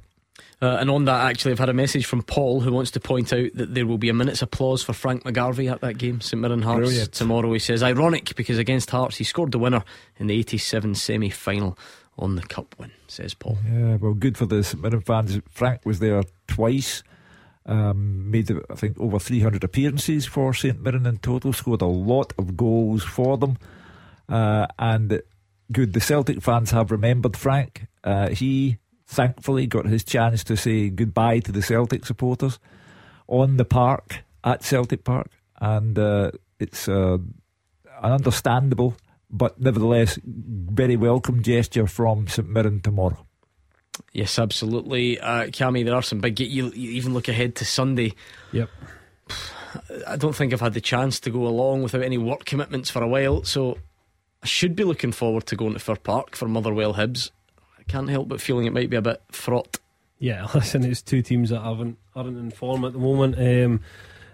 [0.59, 3.31] Uh, and on that, actually, I've had a message from Paul who wants to point
[3.31, 6.41] out that there will be a minute's applause for Frank McGarvey at that game, St
[6.41, 7.11] Mirren Hearts, Brilliant.
[7.11, 7.53] tomorrow.
[7.53, 9.83] He says, ironic because against Hearts, he scored the winner
[10.17, 11.77] in the 87 semi final
[12.17, 13.59] on the Cup win, says Paul.
[13.71, 15.39] Yeah, well, good for the St Mirren fans.
[15.51, 17.03] Frank was there twice.
[17.67, 21.53] Um, made, I think, over 300 appearances for St Mirren in total.
[21.53, 23.57] Scored a lot of goals for them.
[24.27, 25.21] Uh, and
[25.71, 27.85] good, the Celtic fans have remembered Frank.
[28.03, 28.77] Uh, he
[29.07, 32.59] thankfully got his chance to say goodbye to the Celtic supporters
[33.27, 35.31] on the park at Celtic Park.
[35.59, 37.17] And uh, it's uh,
[38.03, 38.95] an understandable
[39.29, 43.25] but nevertheless very welcome gesture from St Mirren tomorrow.
[44.13, 45.19] Yes, absolutely.
[45.19, 46.39] Uh, Cammy, there are some big.
[46.39, 48.13] You, you even look ahead to Sunday.
[48.51, 48.69] Yep.
[50.07, 53.01] I don't think I've had the chance to go along without any work commitments for
[53.01, 53.77] a while, so
[54.41, 57.31] I should be looking forward to going to Fir Park for Motherwell Hibs.
[57.87, 59.79] Can't help but feeling it might be a bit fraught.
[60.19, 63.35] Yeah, listen, it's two teams that haven't aren't in form at the moment.
[63.37, 63.81] Um,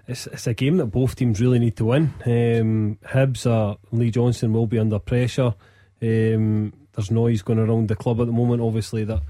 [0.08, 2.14] it's it's a game that both teams really need to win.
[2.26, 5.54] Um, Hibs, Lee Johnson will be under pressure.
[6.02, 8.62] Um, there's noise going around the club at the moment.
[8.62, 9.22] Obviously, that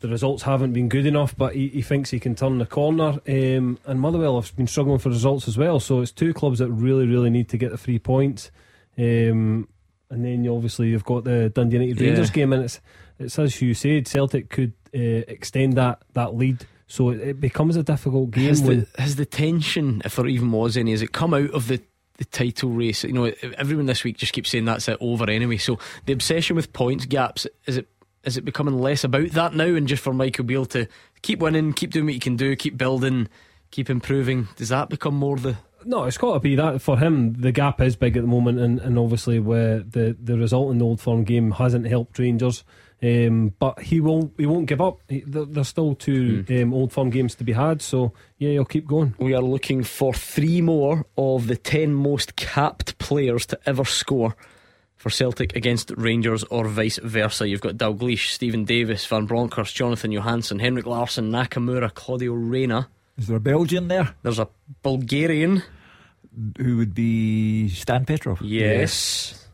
[0.00, 3.18] the results haven't been good enough, but he, he thinks he can turn the corner.
[3.26, 5.80] Um, and Motherwell have been struggling for results as well.
[5.80, 8.50] So it's two clubs that really, really need to get the three points.
[8.98, 9.68] Um,
[10.10, 12.08] and then you obviously you've got the Dundee United Yeah.
[12.08, 12.80] Rangers game, and it's
[13.18, 16.66] it's as you said, Celtic could uh, extend that that lead.
[16.88, 18.48] So it, it becomes a difficult game.
[18.48, 21.66] Has the, has the tension, if there even was any, has it come out of
[21.66, 21.82] the,
[22.18, 23.02] the title race?
[23.02, 25.56] You know, everyone this week just keeps saying that's it over anyway.
[25.56, 27.88] So the obsession with points gaps is it
[28.22, 30.86] is it becoming less about that now, and just for Michael Beale to
[31.22, 33.28] keep winning, keep doing what you can do, keep building,
[33.70, 34.48] keep improving?
[34.56, 37.34] Does that become more the No, it's got to be that for him.
[37.34, 40.78] The gap is big at the moment, and, and obviously where the, the result in
[40.78, 42.64] the Old Firm game hasn't helped Rangers.
[43.02, 45.00] Um, but he won't he won't give up.
[45.08, 48.64] He, there, there's still two um, Old Firm games to be had, so yeah, he'll
[48.64, 49.14] keep going.
[49.18, 54.34] We are looking for three more of the 10 most capped players to ever score
[54.96, 57.46] for Celtic against Rangers or vice versa.
[57.46, 62.88] You've got Dalglish, Steven Davis, Van Bronckhorst, Jonatan Johansson, Henrik Larsson, Nakamura, Claudio Reyna.
[63.18, 64.14] Is there a Belgian there?
[64.22, 64.48] There's a
[64.82, 65.62] Bulgarian.
[66.58, 68.42] Who would be Stan Petrov?
[68.42, 69.48] Yes.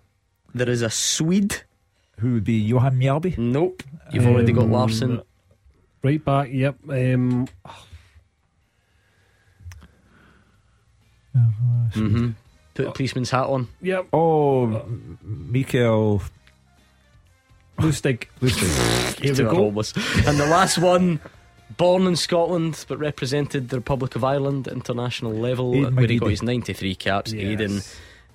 [0.54, 1.62] There is a Swede.
[2.20, 3.36] Who would be Johan Mjalby?
[3.38, 3.82] Nope.
[4.12, 5.22] You've already got Um, Larsson.
[6.02, 6.76] Right back, yep.
[6.88, 7.46] Um,
[11.94, 12.30] hmm
[12.74, 13.68] Put the policeman's hat on.
[13.82, 14.06] Yep.
[14.14, 16.22] Oh, M- Mikael
[17.78, 18.24] Lustig.
[18.40, 19.18] Lustig.
[19.22, 19.68] Here we go.
[20.28, 21.20] and the last one,
[21.76, 26.18] born in Scotland but represented the Republic of Ireland at international level, Aidan where he
[26.18, 27.32] got his 93 caps.
[27.32, 27.44] Yes.
[27.44, 27.80] Aidan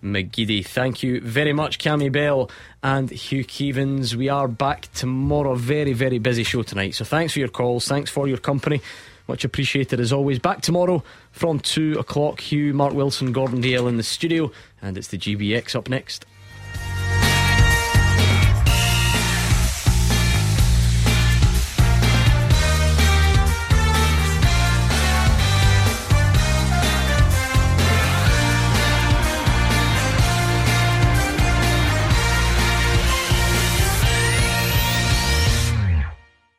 [0.04, 0.66] McGeady.
[0.66, 2.50] Thank you very much, Cammy Bell
[2.84, 4.16] and Hugh Keevins.
[4.16, 5.56] We are back tomorrow.
[5.56, 6.96] Very, very busy show tonight.
[6.96, 7.88] So thanks for your calls.
[7.88, 8.82] Thanks for your company.
[9.28, 10.40] Much appreciated as always.
[10.40, 12.40] Back tomorrow from 2 o'clock.
[12.40, 14.52] Hugh, Mark Wilson, Gordon Dale in the studio.
[14.82, 16.26] And it's the GBX up next.